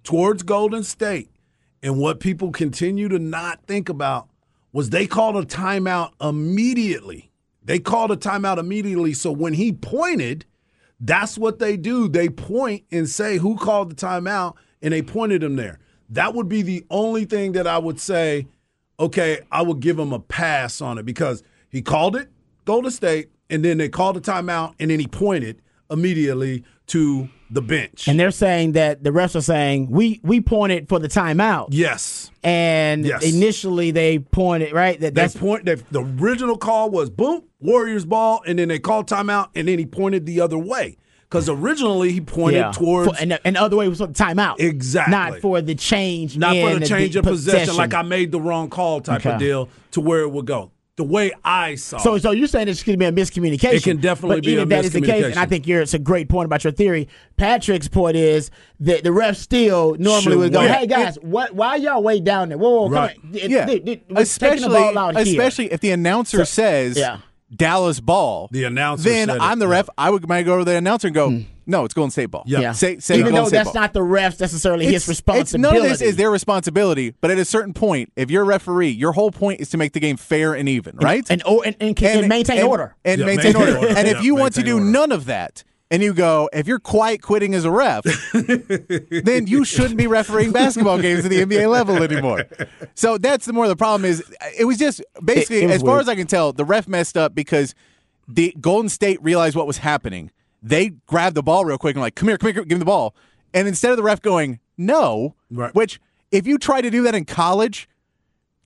towards 0.05 0.43
Golden 0.43 0.85
State. 0.85 1.31
And 1.83 1.99
what 1.99 2.19
people 2.19 2.51
continue 2.51 3.09
to 3.09 3.19
not 3.19 3.67
think 3.67 3.91
about 3.91 4.29
was 4.73 4.89
they 4.89 5.07
called 5.07 5.37
a 5.37 5.45
timeout 5.45 6.13
immediately. 6.21 7.31
They 7.63 7.79
called 7.79 8.11
a 8.11 8.17
timeout 8.17 8.59
immediately. 8.59 9.13
So 9.13 9.31
when 9.33 9.53
he 9.53 9.73
pointed, 9.73 10.47
that's 10.99 11.37
what 11.37 11.59
they 11.59 11.77
do. 11.77 12.09
They 12.09 12.29
point 12.29 12.85
and 12.91 13.09
say 13.09 13.37
who 13.37 13.57
called 13.57 13.91
the 13.91 13.95
timeout, 13.95 14.55
and 14.85 14.92
they 14.92 15.03
pointed 15.03 15.42
him 15.42 15.57
there. 15.57 15.81
That 16.11 16.35
would 16.35 16.49
be 16.49 16.62
the 16.62 16.85
only 16.90 17.25
thing 17.25 17.53
that 17.53 17.66
I 17.66 17.79
would 17.79 17.99
say, 17.99 18.47
okay, 19.01 19.40
I 19.51 19.62
would 19.62 19.81
give 19.81 19.99
him 19.99 20.12
a 20.12 20.20
pass 20.20 20.81
on 20.81 20.99
it 20.99 21.05
because 21.07 21.42
he 21.70 21.83
called 21.83 22.14
it 22.14 22.29
Golden 22.66 22.90
State, 22.90 23.31
and 23.51 23.64
then 23.64 23.79
they 23.79 23.88
called 23.88 24.16
a 24.16 24.20
timeout, 24.20 24.75
and 24.79 24.90
then 24.90 25.01
he 25.01 25.07
pointed 25.07 25.61
immediately 25.90 26.64
to 26.88 27.29
the 27.51 27.62
bench. 27.62 28.09
and 28.09 28.18
they're 28.18 28.31
saying 28.31 28.73
that 28.73 29.05
the 29.05 29.11
refs 29.11 29.37
are 29.37 29.40
saying 29.40 29.88
we 29.90 30.20
we 30.25 30.40
pointed 30.40 30.88
for 30.88 30.99
the 30.99 31.09
timeout, 31.09 31.68
yes. 31.70 32.31
and 32.42 33.07
Yes. 33.07 33.23
initially 33.25 33.90
they 33.90 34.18
pointed 34.18 34.73
right 34.73 34.99
that 35.01 35.14
They 35.14 35.20
that's 35.23 35.37
point. 35.37 35.64
They, 35.64 35.77
the 35.77 36.03
original 36.20 36.59
call 36.59 36.90
was 36.90 37.11
boom, 37.11 37.44
Warriors 37.61 38.05
ball, 38.05 38.42
and 38.47 38.59
then 38.59 38.68
they 38.68 38.79
called 38.79 39.09
timeout, 39.09 39.49
and 39.55 39.68
then 39.68 39.79
he 39.79 39.87
pointed 39.87 40.27
the 40.27 40.40
other 40.40 40.59
way 40.59 40.97
because 41.29 41.49
originally 41.49 42.13
he 42.13 42.21
pointed 42.21 42.59
yeah. 42.59 42.73
towards 42.73 43.11
For- 43.11 43.17
and 43.23 43.33
the, 43.33 43.47
and 43.47 43.57
the 43.57 43.61
other 43.63 43.77
way 43.77 43.89
was 43.89 43.99
for 43.99 44.07
the 44.07 44.15
timeout, 44.15 44.61
Exactly. 44.61 45.11
not 45.13 45.41
for 45.41 45.61
the 45.61 45.75
change, 45.75 46.37
not 46.39 46.57
for 46.57 46.79
the 46.79 46.87
change 46.87 47.17
of 47.17 47.25
possession, 47.25 47.77
like 47.77 47.95
I 47.95 48.03
made 48.03 48.31
the 48.33 48.41
wrong 48.41 48.69
call 48.71 49.01
type 49.01 49.25
of 49.27 49.39
deal 49.39 49.69
to 49.93 50.01
where 50.01 50.21
it 50.21 50.29
would 50.31 50.47
go. 50.47 50.71
The 50.97 51.03
way 51.03 51.33
I 51.45 51.75
saw. 51.75 51.99
So, 51.99 52.15
it. 52.15 52.23
so 52.23 52.31
you're 52.31 52.47
saying 52.47 52.69
it's 52.69 52.85
going 52.85 52.97
to 52.97 52.99
be 53.01 53.07
a 53.07 53.11
miscommunication? 53.11 53.73
It 53.73 53.83
can 53.83 53.97
definitely 53.97 54.37
but 54.37 54.45
be 54.45 54.53
even 54.53 54.61
a 54.61 54.63
if 54.63 54.69
that 54.69 54.85
is 54.85 54.93
the 54.93 55.01
case, 55.01 55.25
and 55.25 55.35
I 55.35 55.45
think 55.45 55.67
you're, 55.67 55.83
it's 55.83 55.93
a 55.93 55.99
great 55.99 56.29
point 56.29 56.47
about 56.47 56.63
your 56.63 56.73
theory. 56.73 57.09
Patrick's 57.37 57.89
point 57.89 58.17
is 58.17 58.53
that 58.79 59.03
the 59.03 59.11
ref 59.11 59.35
still 59.37 59.97
normally 59.99 60.23
Should 60.23 60.39
would 60.39 60.53
go, 60.53 60.61
win. 60.61 60.73
"Hey 60.73 60.87
guys, 60.87 61.17
what? 61.21 61.53
Why 61.53 61.75
y'all 61.77 62.01
way 62.01 62.21
down 62.21 62.51
there? 62.51 62.59
Whoa, 62.59 62.83
whoa, 62.83 62.89
Right. 62.91 63.21
come 63.21 63.31
on. 63.33 63.51
yeah, 63.51 63.67
Dude, 63.67 63.85
dude, 63.85 64.03
especially 64.15 64.69
the 64.69 64.69
ball 64.69 64.97
out 64.97 65.17
here. 65.17 65.23
especially 65.25 65.73
if 65.73 65.81
the 65.81 65.91
announcer 65.91 66.45
says 66.45 66.97
yeah. 66.97 67.19
Dallas 67.55 68.01
ball. 68.01 68.49
The 68.51 68.64
announcer 68.64 69.09
Then 69.09 69.29
said 69.29 69.38
I'm 69.38 69.59
the 69.59 69.67
yeah. 69.67 69.73
ref. 69.73 69.88
I 69.97 70.11
would 70.11 70.29
might 70.29 70.43
go 70.45 70.59
to 70.59 70.64
the 70.64 70.77
announcer 70.77 71.09
and 71.09 71.14
go, 71.14 71.31
hmm. 71.31 71.40
"No, 71.67 71.85
it's 71.85 71.95
Golden 71.95 72.11
State 72.11 72.27
ball." 72.31 72.45
Yeah. 72.47 72.61
Yeah. 72.61 72.73
Say 72.73 72.99
say 72.99 73.14
even 73.14 73.27
Golden 73.33 73.43
though 73.45 73.49
State 73.49 73.57
that's 73.59 73.73
ball. 73.73 73.83
not 73.83 73.93
the 73.93 74.03
ref's 74.03 74.40
necessarily 74.40 74.85
his 74.87 74.95
It's- 74.95 75.09
responsibility. 75.09 75.77
It's, 75.79 75.81
none 75.83 75.90
of 75.93 75.99
this 75.99 76.01
is 76.09 76.17
their 76.17 76.31
responsibility, 76.31 77.14
but 77.21 77.31
at 77.31 77.38
a 77.38 77.45
certain 77.45 77.73
point, 77.75 78.12
if 78.17 78.31
you're 78.31 78.43
a 78.43 78.47
referee, 78.47 78.90
your 78.90 79.12
whole 79.12 79.31
point 79.31 79.61
is 79.61 79.71
to 79.71 79.77
make 79.77 79.93
the 79.93 80.01
game 80.01 80.17
fair 80.17 80.55
and 80.55 80.69
even, 80.69 80.97
right? 80.97 81.25
and, 81.31 81.43
or, 81.45 81.62
and, 81.64 81.77
and, 81.81 82.01
and, 82.03 82.29
maintain 82.29 82.59
and- 82.59 82.69
order. 82.69 82.95
and 83.05 83.21
Yeah, 83.21 83.27
maintain, 83.27 83.53
maintain 83.55 83.75
order. 83.75 83.79
order. 83.88 83.99
And 83.99 84.09
if 84.09 84.17
Yeah, 84.19 84.23
you 84.23 84.35
want 84.35 84.55
to 84.55 84.62
do 84.62 84.75
order. 84.75 84.85
none 84.87 85.12
of 85.12 85.27
that, 85.27 85.64
and 85.95 86.03
you 86.03 86.13
go, 86.13 86.49
if 86.53 86.67
you're 86.67 86.81
quiet 86.81 87.23
quitting 87.23 87.55
as 87.55 87.65
a 87.65 87.71
ref, 87.71 88.03
then 88.33 89.47
you 89.47 89.65
shouldn't 89.65 89.97
be 89.97 90.07
refereeing 90.07 90.53
basketball 90.53 90.99
games 90.99 91.25
at 91.25 91.31
the 91.31 91.41
NBA 91.45 91.71
level 91.71 92.03
anymore. 92.03 92.45
So 92.95 93.19
that's 93.19 93.47
the 93.47 93.53
more 93.53 93.69
the 93.69 93.77
problem 93.77 94.05
is. 94.05 94.21
Uh, 94.41 94.47
it 94.59 94.65
was 94.65 94.79
just 94.79 95.03
basically, 95.25 95.59
It- 95.59 95.63
it 95.65 95.67
was 95.67 95.75
as 95.77 95.83
far 95.83 95.91
weird. 95.93 96.01
as 96.03 96.09
I 96.09 96.15
can 96.17 96.27
tell, 96.27 96.53
the 96.53 96.65
ref 96.65 96.89
messed 96.89 97.17
up 97.17 97.35
because 97.35 97.75
the 98.27 98.55
Golden 98.61 98.89
State 98.89 99.23
realized 99.23 99.57
what 99.57 99.67
was 99.67 99.79
happening. 99.79 100.31
They 100.63 100.91
grabbed 101.07 101.37
the 101.37 101.43
ball 101.43 101.65
real 101.65 101.79
quick 101.79 101.95
and 101.95 102.03
like, 102.03 102.15
come 102.15 102.29
here, 102.29 102.39
come 102.39 102.53
here, 102.53 102.65
give 102.65 102.77
me 102.77 102.81
the 102.81 102.85
ball. 102.87 103.15
And 103.53 103.69
instead 103.69 103.91
of 103.91 103.97
the 103.97 104.03
ref 104.03 104.21
going, 104.23 104.61
no, 104.77 105.35
Right. 105.51 105.75
which 105.75 106.01
if 106.33 106.47
you 106.47 106.59
try 106.59 106.81
to 106.81 106.90
do 106.90 107.03
that 107.05 107.15
in 107.15 107.25
college, 107.25 107.88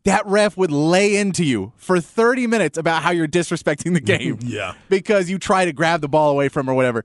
that 0.05 0.27
ref 0.27 0.57
would 0.57 0.71
lay 0.71 1.17
into 1.17 1.45
you 1.45 1.73
for 1.77 2.01
30 2.01 2.47
minutes 2.47 2.79
about 2.79 3.03
how 3.03 3.11
you're 3.11 3.29
disrespecting 3.29 3.95
the 3.95 4.01
game. 4.19 4.39
Yeah. 4.43 4.75
Because 4.89 5.29
you 5.29 5.39
try 5.39 5.65
to 5.65 5.73
grab 5.73 6.01
the 6.01 6.09
ball 6.09 6.31
away 6.31 6.49
from 6.49 6.67
him 6.67 6.71
or 6.71 6.75
whatever. 6.75 7.05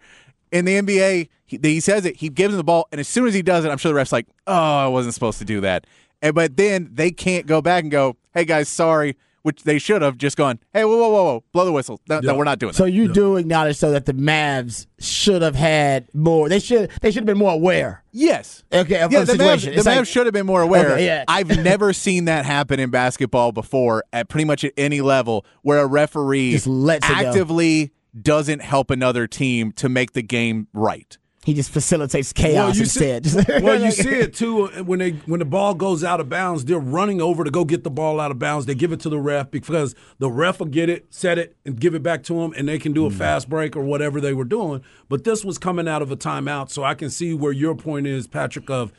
In 0.51 0.65
the 0.65 0.79
NBA, 0.79 1.29
he, 1.45 1.59
he 1.61 1.79
says 1.79 2.05
it, 2.05 2.17
he 2.17 2.29
gives 2.29 2.53
him 2.53 2.57
the 2.57 2.63
ball, 2.63 2.87
and 2.91 2.99
as 2.99 3.07
soon 3.07 3.27
as 3.27 3.33
he 3.33 3.41
does 3.41 3.65
it, 3.65 3.69
I'm 3.69 3.77
sure 3.77 3.89
the 3.89 3.95
ref's 3.95 4.11
like, 4.11 4.27
oh, 4.47 4.53
I 4.53 4.87
wasn't 4.87 5.13
supposed 5.15 5.39
to 5.39 5.45
do 5.45 5.61
that. 5.61 5.85
And, 6.21 6.33
but 6.33 6.55
then 6.55 6.89
they 6.93 7.11
can't 7.11 7.45
go 7.45 7.61
back 7.61 7.83
and 7.83 7.91
go, 7.91 8.15
hey 8.33 8.45
guys, 8.45 8.69
sorry, 8.69 9.17
which 9.43 9.63
they 9.63 9.77
should 9.77 10.01
have 10.01 10.17
just 10.17 10.35
gone, 10.35 10.59
hey, 10.73 10.83
whoa, 10.83 10.97
whoa, 10.97 11.09
whoa, 11.09 11.23
whoa, 11.23 11.43
blow 11.53 11.65
the 11.65 11.71
whistle. 11.71 11.99
No, 12.09 12.19
no, 12.21 12.35
we're 12.35 12.43
not 12.43 12.59
doing 12.59 12.73
So 12.73 12.83
that. 12.83 12.89
So 12.89 12.93
you 12.93 13.13
do 13.13 13.35
acknowledge 13.37 13.77
so 13.77 13.91
that 13.91 14.05
the 14.05 14.13
Mavs 14.13 14.87
should 14.99 15.41
have 15.41 15.55
had 15.55 16.07
more. 16.15 16.49
They 16.49 16.59
should 16.59 16.89
they 17.01 17.11
should 17.11 17.21
have 17.21 17.25
been 17.27 17.37
more 17.37 17.53
aware. 17.53 18.03
Yes. 18.11 18.63
Okay, 18.73 18.99
of 19.01 19.11
Yeah, 19.11 19.21
the 19.21 19.33
the 19.33 19.43
Mavs, 19.43 19.59
situation. 19.61 19.71
the 19.73 19.79
It's 19.79 19.87
Mavs 19.87 20.11
should 20.11 20.25
have 20.25 20.33
been 20.33 20.45
more 20.45 20.61
aware. 20.61 20.93
Okay, 20.93 21.05
yeah. 21.05 21.25
I've 21.27 21.49
never 21.63 21.93
seen 21.93 22.25
that 22.25 22.45
happen 22.45 22.79
in 22.79 22.89
basketball 22.89 23.51
before 23.51 24.03
at 24.11 24.29
pretty 24.29 24.45
much 24.45 24.63
at 24.63 24.73
any 24.77 25.01
level 25.01 25.45
where 25.61 25.79
a 25.79 25.85
referee 25.87 26.51
Just 26.53 26.67
lets 26.67 27.07
actively 27.09 27.91
doesn't 28.19 28.61
help 28.61 28.91
another 28.91 29.27
team 29.27 29.71
to 29.73 29.89
make 29.89 30.13
the 30.13 30.21
game 30.21 30.67
right. 30.73 31.17
He 31.45 31.53
just 31.53 31.71
facilitates 31.71 32.31
chaos 32.31 32.77
you 32.77 32.85
see, 32.85 33.09
instead. 33.09 33.63
well, 33.63 33.81
you 33.81 33.91
see 33.91 34.09
it 34.15 34.33
too 34.33 34.67
when 34.83 34.99
they 34.99 35.11
when 35.25 35.39
the 35.39 35.45
ball 35.45 35.73
goes 35.73 36.01
out 36.03 36.21
of 36.21 36.29
bounds. 36.29 36.63
They're 36.63 36.79
running 36.79 37.21
over 37.21 37.43
to 37.43 37.51
go 37.51 37.65
get 37.65 37.83
the 37.83 37.89
ball 37.91 38.21
out 38.21 38.31
of 38.31 38.39
bounds. 38.39 38.65
They 38.65 38.75
give 38.75 38.93
it 38.93 39.01
to 39.01 39.09
the 39.09 39.19
ref 39.19 39.51
because 39.51 39.93
the 40.19 40.29
ref 40.31 40.59
will 40.59 40.67
get 40.67 40.89
it, 40.89 41.07
set 41.13 41.37
it, 41.37 41.57
and 41.65 41.77
give 41.77 41.95
it 41.95 42.03
back 42.03 42.23
to 42.23 42.35
them, 42.35 42.53
and 42.55 42.67
they 42.69 42.79
can 42.79 42.93
do 42.93 43.05
a 43.05 43.09
Mm. 43.09 43.15
fast 43.17 43.49
break 43.49 43.75
or 43.75 43.83
whatever 43.83 44.21
they 44.21 44.31
were 44.33 44.45
doing. 44.45 44.81
But 45.09 45.25
this 45.25 45.43
was 45.43 45.57
coming 45.57 45.87
out 45.87 46.01
of 46.01 46.11
a 46.11 46.15
timeout, 46.15 46.69
so 46.71 46.83
I 46.83 46.93
can 46.93 47.09
see 47.09 47.33
where 47.33 47.51
your 47.51 47.75
point 47.75 48.07
is, 48.07 48.25
Patrick. 48.25 48.69
Of 48.69 48.93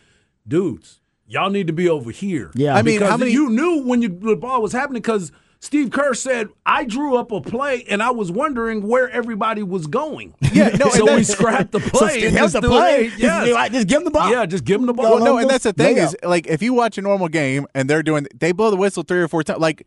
dudes, 0.46 1.00
y'all 1.26 1.48
need 1.50 1.66
to 1.66 1.72
be 1.72 1.88
over 1.88 2.10
here. 2.10 2.50
Yeah. 2.54 2.74
I 2.74 2.82
mean, 2.82 2.96
because 2.96 3.10
how 3.10 3.16
many- 3.16 3.32
you 3.32 3.48
knew 3.48 3.82
when 3.84 4.02
you, 4.02 4.08
the 4.08 4.36
ball 4.36 4.60
was 4.62 4.72
happening 4.72 5.00
because. 5.00 5.32
Steve 5.64 5.90
Kerr 5.90 6.12
said, 6.12 6.50
I 6.66 6.84
drew 6.84 7.16
up 7.16 7.32
a 7.32 7.40
play 7.40 7.84
and 7.88 8.02
I 8.02 8.10
was 8.10 8.30
wondering 8.30 8.86
where 8.86 9.08
everybody 9.08 9.62
was 9.62 9.86
going. 9.86 10.34
Yeah, 10.52 10.68
no, 10.68 10.88
so 10.90 11.06
and 11.08 11.16
we 11.16 11.24
scrapped 11.24 11.72
the 11.72 11.80
play. 11.94 12.10
Steve 12.10 12.24
and 12.26 12.36
just 12.36 12.54
to 12.54 12.60
threw 12.60 12.70
it 12.70 12.78
play. 12.78 13.04
in. 13.06 13.10
Just, 13.12 13.22
Yes. 13.22 13.70
just 13.72 13.86
give 13.88 13.98
him 14.00 14.04
the 14.04 14.10
ball. 14.10 14.30
Yeah, 14.30 14.44
just 14.44 14.64
give 14.64 14.78
him 14.78 14.86
the 14.86 14.92
ball. 14.92 15.14
Well, 15.16 15.24
no, 15.24 15.38
and 15.38 15.48
that's 15.48 15.64
the 15.64 15.72
thing 15.72 15.96
layup. 15.96 16.04
is 16.04 16.16
like 16.22 16.46
if 16.46 16.60
you 16.62 16.74
watch 16.74 16.98
a 16.98 17.02
normal 17.02 17.28
game 17.28 17.66
and 17.74 17.88
they're 17.88 18.02
doing 18.02 18.26
they 18.38 18.52
blow 18.52 18.70
the 18.70 18.76
whistle 18.76 19.02
three 19.04 19.20
or 19.20 19.26
four 19.28 19.42
times. 19.42 19.58
Like 19.60 19.86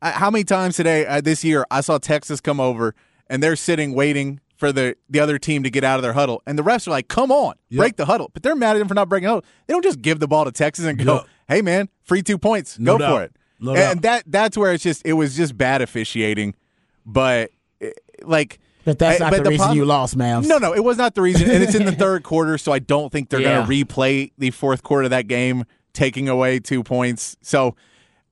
how 0.00 0.30
many 0.30 0.44
times 0.44 0.76
today 0.76 1.04
uh, 1.06 1.20
this 1.20 1.44
year 1.44 1.66
I 1.70 1.82
saw 1.82 1.98
Texas 1.98 2.40
come 2.40 2.58
over 2.58 2.94
and 3.28 3.42
they're 3.42 3.54
sitting 3.54 3.94
waiting 3.94 4.40
for 4.56 4.72
the 4.72 4.96
the 5.10 5.20
other 5.20 5.38
team 5.38 5.62
to 5.62 5.70
get 5.70 5.84
out 5.84 5.96
of 5.96 6.02
their 6.02 6.14
huddle 6.14 6.42
and 6.46 6.58
the 6.58 6.62
refs 6.62 6.86
are 6.86 6.90
like, 6.90 7.08
"Come 7.08 7.30
on, 7.30 7.54
break 7.70 7.96
the 7.96 8.06
huddle." 8.06 8.30
But 8.32 8.42
they're 8.42 8.56
mad 8.56 8.76
at 8.76 8.78
them 8.78 8.88
for 8.88 8.94
not 8.94 9.10
breaking 9.10 9.26
the 9.26 9.34
huddle. 9.34 9.44
They 9.66 9.74
don't 9.74 9.84
just 9.84 10.00
give 10.00 10.20
the 10.20 10.28
ball 10.28 10.46
to 10.46 10.52
Texas 10.52 10.86
and 10.86 11.04
go, 11.04 11.16
Yeah. 11.16 11.22
"Hey 11.56 11.60
man, 11.62 11.90
free 12.02 12.22
two 12.22 12.38
points, 12.38 12.78
No 12.78 12.94
go 12.94 12.98
doubt. 12.98 13.14
for 13.16 13.22
it." 13.24 13.36
No 13.62 13.74
and 13.74 14.00
doubt. 14.00 14.24
that 14.24 14.24
that's 14.26 14.56
where 14.58 14.72
it's 14.72 14.82
just 14.82 15.02
it 15.06 15.12
was 15.14 15.36
just 15.36 15.56
bad 15.56 15.80
officiating, 15.82 16.54
but 17.06 17.50
eh, 17.80 17.90
like. 18.22 18.58
But 18.84 18.98
that's 18.98 19.20
I- 19.20 19.24
not 19.26 19.30
but 19.30 19.44
the 19.44 19.50
reason 19.50 19.58
problem- 19.58 19.78
you 19.78 19.84
lost, 19.84 20.16
man. 20.16 20.42
No, 20.48 20.58
no, 20.58 20.74
it 20.74 20.82
was 20.82 20.96
not 20.96 21.14
the 21.14 21.22
reason, 21.22 21.48
and 21.48 21.62
it's 21.62 21.76
in 21.76 21.84
the 21.86 21.92
third 22.04 22.24
quarter, 22.24 22.58
so 22.58 22.72
I 22.72 22.80
don't 22.80 23.12
think 23.12 23.28
they're 23.28 23.40
Yeah. 23.40 23.64
going 23.64 23.66
to 23.68 23.84
replay 23.86 24.32
the 24.38 24.50
fourth 24.50 24.82
quarter 24.82 25.04
of 25.04 25.10
that 25.10 25.28
game, 25.28 25.64
taking 25.92 26.28
away 26.28 26.58
two 26.58 26.82
points. 26.82 27.36
So 27.42 27.76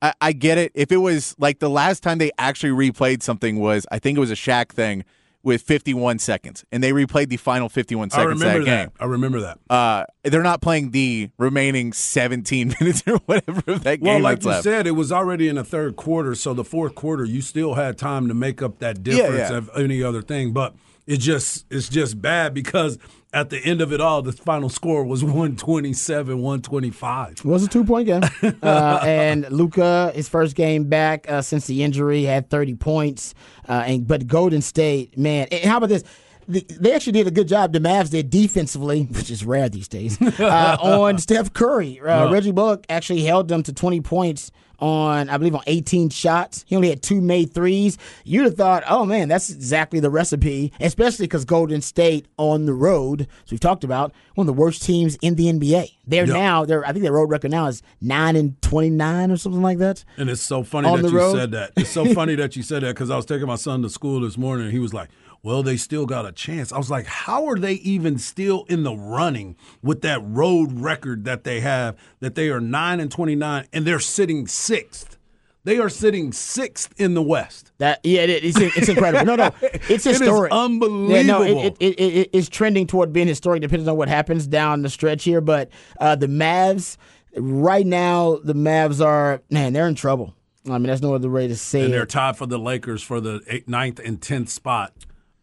I, 0.01 0.13
I 0.19 0.33
get 0.33 0.57
it. 0.57 0.73
If 0.75 0.91
it 0.91 0.97
was 0.97 1.35
like 1.39 1.59
the 1.59 1.69
last 1.69 2.03
time 2.03 2.17
they 2.17 2.31
actually 2.37 2.71
replayed 2.71 3.23
something 3.23 3.59
was, 3.61 3.85
I 3.93 3.99
think 3.99 4.17
it 4.17 4.19
was 4.19 4.29
a 4.31 4.35
Shaq 4.35 4.71
thing 4.73 5.05
with 5.43 5.61
51 5.63 6.19
seconds, 6.19 6.63
and 6.71 6.83
they 6.83 6.91
replayed 6.91 7.29
the 7.29 7.37
final 7.37 7.67
51 7.69 8.09
seconds 8.11 8.33
of 8.33 8.39
that 8.39 8.59
that. 8.59 8.65
game. 8.65 8.91
I 8.99 9.05
remember 9.05 9.39
that. 9.41 9.57
Uh, 9.69 10.05
they're 10.23 10.43
not 10.43 10.61
playing 10.61 10.91
the 10.91 11.29
remaining 11.37 11.93
17 11.93 12.75
minutes 12.79 13.03
or 13.07 13.17
whatever 13.25 13.61
of 13.71 13.83
that 13.83 14.01
Well, 14.01 14.15
game 14.15 14.23
like 14.23 14.35
that's 14.37 14.45
you 14.45 14.51
left. 14.51 14.63
said, 14.63 14.87
it 14.87 14.91
was 14.91 15.11
already 15.11 15.47
in 15.47 15.55
the 15.55 15.63
third 15.63 15.95
quarter, 15.95 16.35
so 16.35 16.53
the 16.53 16.63
fourth 16.63 16.93
quarter 16.95 17.25
you 17.25 17.41
still 17.41 17.73
had 17.73 17.97
time 17.97 18.27
to 18.27 18.33
make 18.33 18.61
up 18.61 18.79
that 18.79 18.97
Yeah, 18.99 19.15
difference 19.15 19.49
yeah. 19.51 19.57
of 19.57 19.69
any 19.75 20.03
other 20.03 20.21
thing. 20.21 20.51
But 20.53 20.75
it 21.11 21.19
just 21.19 21.65
it's 21.69 21.89
just 21.89 22.21
bad 22.21 22.53
because 22.53 22.97
at 23.33 23.49
the 23.49 23.59
end 23.59 23.81
of 23.81 23.91
it 23.91 23.99
all, 23.99 24.21
the 24.21 24.31
final 24.31 24.69
score 24.69 25.03
was 25.03 25.23
one 25.41 25.57
twenty 25.57 25.91
seven, 25.91 26.39
one 26.39 26.61
twenty 26.61 26.89
five. 26.89 27.33
It 27.33 27.45
was 27.45 27.65
a 27.65 27.67
two 27.67 27.83
point 27.83 28.07
game. 28.07 28.23
uh, 28.63 28.99
and 29.03 29.49
Luka, 29.51 30.13
his 30.15 30.29
first 30.29 30.55
game 30.55 30.85
back 30.85 31.29
uh, 31.29 31.41
since 31.41 31.67
the 31.67 31.83
injury, 31.83 32.23
had 32.23 32.49
30 32.49 32.75
points. 32.75 33.33
Uh, 33.67 33.83
and 33.85 34.07
But 34.07 34.27
Golden 34.27 34.61
State, 34.61 35.17
man, 35.17 35.47
and 35.51 35.69
how 35.69 35.77
about 35.77 35.89
this? 35.89 36.03
The, 36.47 36.65
they 36.79 36.93
actually 36.93 37.13
did 37.13 37.27
a 37.27 37.31
good 37.31 37.47
job. 37.47 37.71
The 37.73 37.79
Mavs 37.79 38.09
did 38.09 38.29
defensively, 38.29 39.03
which 39.11 39.29
is 39.29 39.45
rare 39.45 39.67
these 39.69 39.87
days, 39.87 40.19
uh, 40.39 40.77
on 40.79 41.17
Steph 41.17 41.53
Curry. 41.53 41.99
Uh, 41.99 42.31
Reggie 42.31 42.51
Bullock 42.51 42.85
actually 42.89 43.23
held 43.23 43.47
them 43.49 43.63
to 43.63 43.73
20 43.73 44.01
points 44.01 44.51
on, 44.81 45.29
I 45.29 45.37
believe, 45.37 45.55
on 45.55 45.61
18 45.67 46.09
shots. 46.09 46.65
He 46.67 46.75
only 46.75 46.89
had 46.89 47.01
two 47.01 47.21
made 47.21 47.53
threes. 47.53 47.97
You'd 48.25 48.45
have 48.45 48.55
thought, 48.55 48.83
oh 48.89 49.05
man, 49.05 49.27
that's 49.29 49.49
exactly 49.49 49.99
the 49.99 50.09
recipe, 50.09 50.73
especially 50.79 51.25
because 51.27 51.45
Golden 51.45 51.81
State 51.81 52.25
on 52.37 52.65
the 52.65 52.73
road, 52.73 53.27
as 53.45 53.51
we've 53.51 53.59
talked 53.59 53.83
about, 53.83 54.11
one 54.35 54.47
of 54.47 54.53
the 54.55 54.59
worst 54.59 54.81
teams 54.83 55.15
in 55.21 55.35
the 55.35 55.45
NBA. 55.47 55.91
They're 56.07 56.25
Yeah. 56.25 56.33
now, 56.33 56.65
they're, 56.65 56.85
I 56.85 56.91
think 56.91 57.03
their 57.03 57.13
road 57.13 57.29
record 57.29 57.51
now 57.51 57.67
is 57.67 57.81
9 58.01 58.35
and 58.35 58.61
29 58.61 59.31
or 59.31 59.37
something 59.37 59.61
like 59.61 59.77
that. 59.77 60.03
And 60.17 60.29
it's 60.29 60.41
so 60.41 60.63
funny 60.63 60.87
On 60.89 61.01
that 61.01 61.11
you 61.11 61.17
road? 61.17 61.35
said 61.35 61.51
that. 61.51 61.71
It's 61.77 61.91
so 61.91 62.05
funny 62.13 62.35
that 62.35 62.55
you 62.55 62.63
said 62.63 62.81
that 62.83 62.95
because 62.95 63.09
I 63.11 63.15
was 63.15 63.25
taking 63.25 63.47
my 63.47 63.55
son 63.55 63.81
to 63.83 63.89
school 63.89 64.21
this 64.21 64.37
morning 64.37 64.65
and 64.65 64.73
he 64.73 64.79
was 64.79 64.93
like, 64.93 65.09
well, 65.43 65.63
they 65.63 65.77
still 65.77 66.05
got 66.05 66.25
a 66.25 66.31
chance. 66.31 66.71
I 66.71 66.77
was 66.77 66.91
like, 66.91 67.07
how 67.07 67.47
are 67.47 67.57
they 67.57 67.73
even 67.73 68.17
still 68.19 68.65
in 68.69 68.83
the 68.83 68.93
running 68.93 69.55
with 69.81 70.01
that 70.01 70.21
road 70.23 70.71
record 70.71 71.25
that 71.25 71.43
they 71.43 71.61
have, 71.61 71.97
that 72.19 72.35
they 72.35 72.49
are 72.49 72.61
9 72.61 72.99
and 72.99 73.11
29 73.11 73.67
and 73.73 73.85
they're 73.85 73.99
sitting 73.99 74.47
sixth? 74.47 75.17
They 75.63 75.77
are 75.77 75.89
sitting 75.89 76.31
sixth 76.31 76.93
in 76.99 77.13
the 77.13 77.21
West. 77.21 77.71
That 77.77 77.99
yeah, 78.03 78.21
it, 78.21 78.43
it's 78.43 78.59
it's 78.59 78.89
incredible. 78.89 79.25
No, 79.25 79.35
no, 79.35 79.51
it's 79.61 80.07
is 80.07 80.17
historic. 80.17 80.51
unbelievable. 80.51 81.15
Yeah, 81.15 81.21
no, 81.21 81.43
it, 81.43 81.75
it, 81.79 81.93
it, 81.99 82.01
it, 82.01 82.29
it's 82.33 82.49
trending 82.49 82.87
toward 82.87 83.13
being 83.13 83.27
historic, 83.27 83.61
depending 83.61 83.87
on 83.87 83.95
what 83.95 84.07
happens 84.07 84.47
down 84.47 84.81
the 84.81 84.89
stretch 84.89 85.23
here. 85.23 85.39
But 85.39 85.69
uh, 85.99 86.15
the 86.15 86.25
Mavs, 86.25 86.97
right 87.35 87.85
now, 87.85 88.39
the 88.43 88.55
Mavs 88.55 89.05
are 89.05 89.43
man, 89.51 89.73
they're 89.73 89.87
in 89.87 89.93
trouble. 89.93 90.33
I 90.65 90.79
mean, 90.79 90.83
that's 90.83 91.01
no 91.01 91.13
other 91.13 91.29
way 91.29 91.47
to 91.47 91.55
say 91.55 91.85
and 91.85 91.93
they're 91.93 92.05
tied 92.07 92.37
for 92.37 92.47
the 92.47 92.59
Lakers 92.59 93.01
for 93.03 93.19
the 93.19 93.41
eighth, 93.47 93.67
ninth 93.67 93.99
and 94.03 94.19
tenth 94.19 94.49
spot 94.49 94.93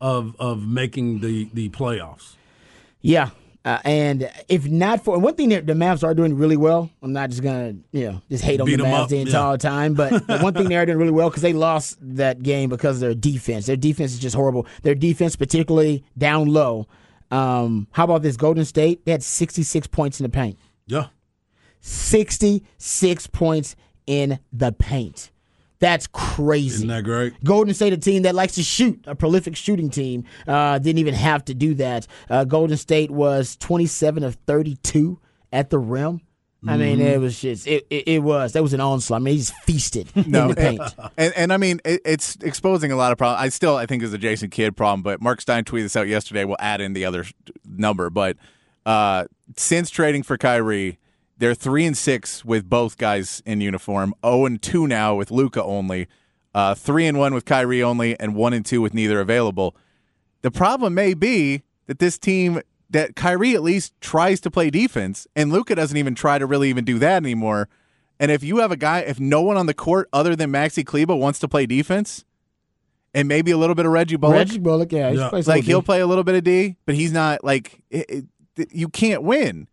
of 0.01 0.35
of 0.39 0.67
making 0.67 1.21
the 1.21 1.49
the 1.53 1.69
playoffs. 1.71 2.37
Yeah. 3.01 3.31
Uh, 3.65 3.79
and 3.85 4.31
if 4.49 4.67
not 4.67 5.05
for 5.05 5.19
one 5.19 5.35
thing 5.35 5.51
that 5.51 5.67
the 5.67 5.75
Mavs 5.75 6.03
are 6.03 6.15
doing 6.15 6.37
really 6.37 6.57
well, 6.57 6.89
I'm 7.03 7.13
not 7.13 7.29
just 7.31 7.43
gonna 7.43 7.75
you 7.93 8.11
know 8.11 8.23
just 8.31 8.45
hate 8.45 8.61
on 8.61 8.67
Beat 8.67 8.77
the 8.77 8.85
Mavs 8.85 9.03
up, 9.03 9.09
the 9.11 9.17
yeah. 9.17 9.23
entire 9.23 9.57
time, 9.59 9.95
but 9.95 10.27
one 10.43 10.55
thing 10.55 10.69
they 10.69 10.77
are 10.77 10.87
doing 10.87 10.99
really 10.99 11.11
well 11.11 11.29
because 11.29 11.43
they 11.43 11.53
lost 11.53 11.99
that 12.01 12.43
game 12.43 12.71
because 12.71 12.97
of 12.97 13.01
their 13.01 13.15
defense. 13.15 13.67
Their 13.67 13.77
defense 13.77 14.13
is 14.13 14.21
just 14.21 14.37
horrible. 14.37 14.67
Their 14.83 14.95
defense, 14.95 15.37
particularly 15.37 16.05
down 16.17 16.49
low. 16.49 16.87
Um, 17.31 17.89
how 17.91 18.05
about 18.05 18.23
this? 18.23 18.37
Golden 18.37 18.65
State 18.65 19.05
they 19.05 19.13
had 19.13 19.23
66 19.23 19.87
points 19.89 20.21
in 20.21 20.25
the 20.25 20.31
paint. 20.31 20.59
Yeah. 20.87 21.09
66 21.81 23.27
points 23.29 23.77
in 24.07 24.39
the 24.53 24.73
paint. 24.73 25.31
That's 25.81 26.07
crazy. 26.09 26.77
Isn't 26.77 26.89
that 26.89 27.05
great? 27.05 27.43
Golden 27.45 27.73
State, 27.75 27.93
a 27.93 27.97
team 27.97 28.23
that 28.23 28.35
likes 28.35 28.55
to 28.57 28.63
shoot, 28.63 29.01
a 29.07 29.15
prolific 29.15 29.57
shooting 29.57 29.91
team, 29.91 30.25
uh, 30.47 30.79
didn't 30.79 30.99
even 30.99 31.15
have 31.15 31.45
to 31.47 31.55
do 31.55 31.75
that. 31.75 32.07
Uh, 32.29 32.45
Golden 32.45 32.77
State 32.77 33.11
was 33.11 33.57
27 33.57 34.25
of 34.25 34.35
32 34.47 35.21
at 35.53 35.71
the 35.71 35.79
rim. 35.79 36.21
I 36.67 36.77
mean, 36.77 37.01
it 37.01 37.21
was 37.21 37.41
just, 37.41 37.69
it, 37.69 37.87
it, 37.89 38.09
it 38.09 38.19
was, 38.19 38.55
that 38.55 38.63
was 38.65 38.73
an 38.73 38.81
onslaught. 38.81 39.21
I 39.21 39.23
mean, 39.23 39.35
he 39.35 39.39
just 39.39 39.55
feasted 39.63 40.09
in 40.17 40.33
the 40.33 40.55
paint. 40.57 40.83
And, 41.17 41.33
and 41.37 41.53
I 41.53 41.57
mean, 41.57 41.81
it, 41.85 42.01
it's 42.05 42.37
exposing 42.43 42.91
a 42.91 42.97
lot 42.97 43.13
of 43.13 43.19
problems. 43.19 43.41
I 43.41 43.49
still, 43.51 43.77
I 43.77 43.87
think, 43.87 44.03
is 44.03 44.13
a 44.13 44.19
Jason 44.19 44.51
Kidd 44.51 44.77
problem. 44.77 45.03
But 45.03 45.23
Mark 45.23 45.41
Stein 45.41 45.63
tweeted 45.63 45.83
this 45.83 45.97
out 45.97 46.09
yesterday. 46.09 46.45
We'll 46.45 46.57
add 46.59 46.81
in 46.81 46.95
the 46.95 47.05
other 47.05 47.25
number. 47.65 48.11
But 48.11 48.39
uh, 48.85 49.27
since 49.57 49.89
trading 49.89 50.25
for 50.25 50.37
Kyrie, 50.37 50.99
they're 51.39 51.55
three 51.55 51.87
and 51.87 51.97
six 51.97 52.45
with 52.45 52.69
both 52.69 52.99
guys 52.99 53.43
in 53.47 53.61
uniform. 53.61 54.15
Zero 54.25 54.45
and 54.47 54.61
two 54.61 54.87
now 54.87 55.15
with 55.15 55.31
Luka 55.31 55.63
only. 55.63 56.09
Uh, 56.55 56.75
three 56.75 57.07
and 57.07 57.19
one 57.19 57.35
with 57.35 57.45
Kyrie 57.45 57.83
only, 57.83 58.19
and 58.19 58.35
one 58.35 58.53
and 58.53 58.67
two 58.67 58.81
with 58.81 58.93
neither 58.95 59.21
available. 59.21 59.77
The 60.43 60.51
problem 60.51 60.95
may 60.95 61.15
be 61.15 61.63
that 61.87 61.99
this 61.99 62.19
team 62.19 62.61
that 62.91 63.15
Kyrie 63.17 63.55
at 63.55 63.63
least 63.63 63.93
tries 64.01 64.41
to 64.41 64.51
play 64.51 64.71
defense, 64.71 65.27
and 65.37 65.53
Luka 65.53 65.75
doesn't 65.75 65.97
even 65.97 66.15
try 66.15 66.39
to 66.39 66.47
really 66.47 66.71
even 66.71 66.85
do 66.85 66.99
that 66.99 67.17
anymore. 67.23 67.69
And 68.19 68.31
if 68.33 68.43
you 68.43 68.57
have 68.59 68.73
a 68.73 68.77
guy, 68.77 69.01
if 69.01 69.21
no 69.21 69.43
one 69.43 69.57
on 69.57 69.67
the 69.67 69.75
court 69.75 70.09
other 70.13 70.35
than 70.35 70.51
Maxi 70.51 70.85
Kleber 70.85 71.15
wants 71.15 71.39
to 71.41 71.49
play 71.49 71.67
defense, 71.67 72.25
and 73.15 73.29
maybe 73.29 73.51
a 73.51 73.57
little 73.59 73.75
bit 73.75 73.87
of 73.87 73.93
Reggie 73.93 74.17
Bullock, 74.17 74.37
Reggie 74.37 74.59
Bullock, 74.59 74.91
yeah. 74.93 75.11
he's 75.11 75.19
Yeah. 75.19 75.31
like 75.47 75.65
he'll 75.65 75.83
D. 75.83 75.85
play 75.87 76.01
a 76.01 76.07
little 76.07 76.25
bit 76.25 76.35
of 76.35 76.45
D, 76.45 76.77
but 76.87 76.95
he's 76.95 77.13
not 77.13 77.45
like 77.45 77.83
it, 77.91 78.25
it, 78.57 78.73
you 78.73 78.89
can't 78.89 79.23
win. 79.23 79.69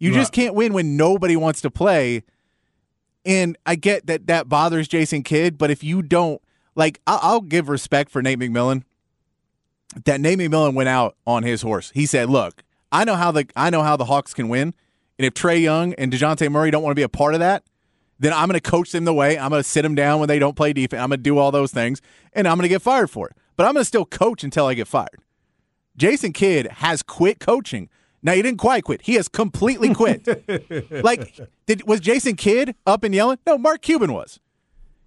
You 0.00 0.12
just 0.14 0.32
can't 0.32 0.54
win 0.54 0.72
when 0.72 0.96
nobody 0.96 1.36
wants 1.36 1.60
to 1.60 1.70
play. 1.70 2.24
And 3.24 3.56
I 3.66 3.74
get 3.74 4.06
that 4.06 4.26
that 4.28 4.48
bothers 4.48 4.88
Jason 4.88 5.22
Kidd, 5.22 5.58
but 5.58 5.70
if 5.70 5.84
you 5.84 6.02
don't 6.02 6.40
like, 6.74 7.00
I'll, 7.06 7.20
I'll 7.22 7.40
give 7.42 7.68
respect 7.68 8.10
for 8.10 8.22
Nate 8.22 8.38
McMillan. 8.38 8.82
That 10.06 10.20
Nate 10.20 10.38
McMillan 10.38 10.74
went 10.74 10.88
out 10.88 11.16
on 11.26 11.42
his 11.42 11.60
horse. 11.62 11.90
He 11.94 12.06
said, 12.06 12.30
"Look, 12.30 12.64
I 12.90 13.04
know 13.04 13.16
how 13.16 13.30
the 13.30 13.46
I 13.54 13.68
know 13.68 13.82
how 13.82 13.96
the 13.96 14.06
Hawks 14.06 14.32
can 14.32 14.48
win, 14.48 14.72
and 15.18 15.26
if 15.26 15.34
Trae 15.34 15.60
Young 15.60 15.92
and 15.94 16.10
Dejounte 16.10 16.50
Murray 16.50 16.70
don't 16.70 16.82
want 16.82 16.92
to 16.92 16.98
be 16.98 17.02
a 17.02 17.08
part 17.08 17.34
of 17.34 17.40
that, 17.40 17.64
then 18.18 18.32
I'm 18.32 18.48
going 18.48 18.58
to 18.58 18.70
coach 18.70 18.92
them 18.92 19.04
the 19.04 19.12
way. 19.12 19.38
I'm 19.38 19.50
going 19.50 19.62
to 19.62 19.68
sit 19.68 19.82
them 19.82 19.94
down 19.94 20.18
when 20.18 20.28
they 20.28 20.38
don't 20.38 20.56
play 20.56 20.72
defense. 20.72 21.02
I'm 21.02 21.10
going 21.10 21.18
to 21.18 21.22
do 21.22 21.36
all 21.36 21.50
those 21.50 21.72
things, 21.72 22.00
and 22.32 22.48
I'm 22.48 22.56
going 22.56 22.64
to 22.64 22.68
get 22.68 22.80
fired 22.80 23.10
for 23.10 23.28
it. 23.28 23.36
But 23.56 23.66
I'm 23.66 23.74
going 23.74 23.82
to 23.82 23.86
still 23.88 24.06
coach 24.06 24.42
until 24.44 24.66
I 24.66 24.74
get 24.74 24.88
fired. 24.88 25.20
Jason 25.96 26.32
Kidd 26.32 26.68
has 26.68 27.02
quit 27.02 27.40
coaching. 27.40 27.90
Now 28.22 28.32
he 28.34 28.42
didn't 28.42 28.58
quite 28.58 28.84
quit. 28.84 29.02
He 29.02 29.14
has 29.14 29.28
completely 29.28 29.94
quit. 29.94 30.26
like, 31.04 31.38
did 31.66 31.86
was 31.86 32.00
Jason 32.00 32.36
Kidd 32.36 32.74
up 32.86 33.02
and 33.04 33.14
yelling? 33.14 33.38
No, 33.46 33.56
Mark 33.56 33.80
Cuban 33.82 34.12
was. 34.12 34.38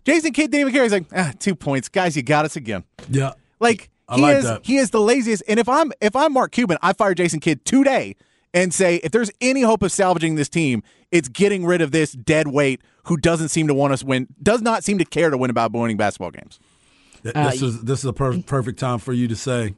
Jason 0.06 0.34
Kidd 0.34 0.52
didn't 0.52 0.62
even 0.62 0.74
care. 0.74 0.84
He's 0.84 0.92
like, 0.92 1.06
ah, 1.16 1.32
two 1.40 1.56
points, 1.56 1.90
guys. 1.90 2.16
You 2.18 2.24
got 2.24 2.46
us 2.46 2.56
again. 2.56 2.84
Yeah. 3.10 3.34
Like 3.60 3.90
I 4.10 4.16
he 4.16 4.22
like 4.22 4.38
is 4.38 4.44
that. 4.46 4.66
he 4.66 4.78
is 4.78 4.90
the 4.90 5.00
laziest. 5.00 5.44
And 5.48 5.60
if 5.60 5.70
I'm 5.70 5.92
if 6.02 6.16
I'm 6.16 6.34
Mark 6.34 6.52
Cuban, 6.52 6.78
I 6.82 6.94
fire 6.94 7.14
Jason 7.14 7.40
Kidd 7.40 7.64
today 7.66 8.16
and 8.54 8.74
say 8.74 8.96
if 8.98 9.12
there's 9.12 9.32
any 9.40 9.62
hope 9.62 9.84
of 9.84 9.92
salvaging 9.92 10.36
this 10.36 10.50
team, 10.50 10.84
it's 11.12 11.30
getting 11.30 11.66
rid 11.66 11.82
of 11.82 11.92
this 11.92 12.12
dead 12.14 12.48
weight 12.48 12.82
who 13.06 13.16
doesn't 13.18 13.50
seem 13.50 13.68
to 13.68 13.74
want 13.74 13.94
us 13.94 14.04
win, 14.04 14.28
does 14.42 14.62
not 14.62 14.84
seem 14.84 14.98
to 14.98 15.06
care 15.06 15.30
to 15.30 15.38
win 15.38 15.50
about 15.50 15.72
winning 15.72 15.98
basketball 15.98 16.32
games. 16.32 16.60
Uh, 17.34 17.52
This 17.52 17.62
is 17.62 17.82
this 17.84 18.00
is 18.00 18.06
a 18.06 18.14
per- 18.14 18.42
perfect 18.42 18.80
time 18.80 19.00
for 19.00 19.14
you 19.14 19.28
to 19.30 19.36
say, 19.36 19.76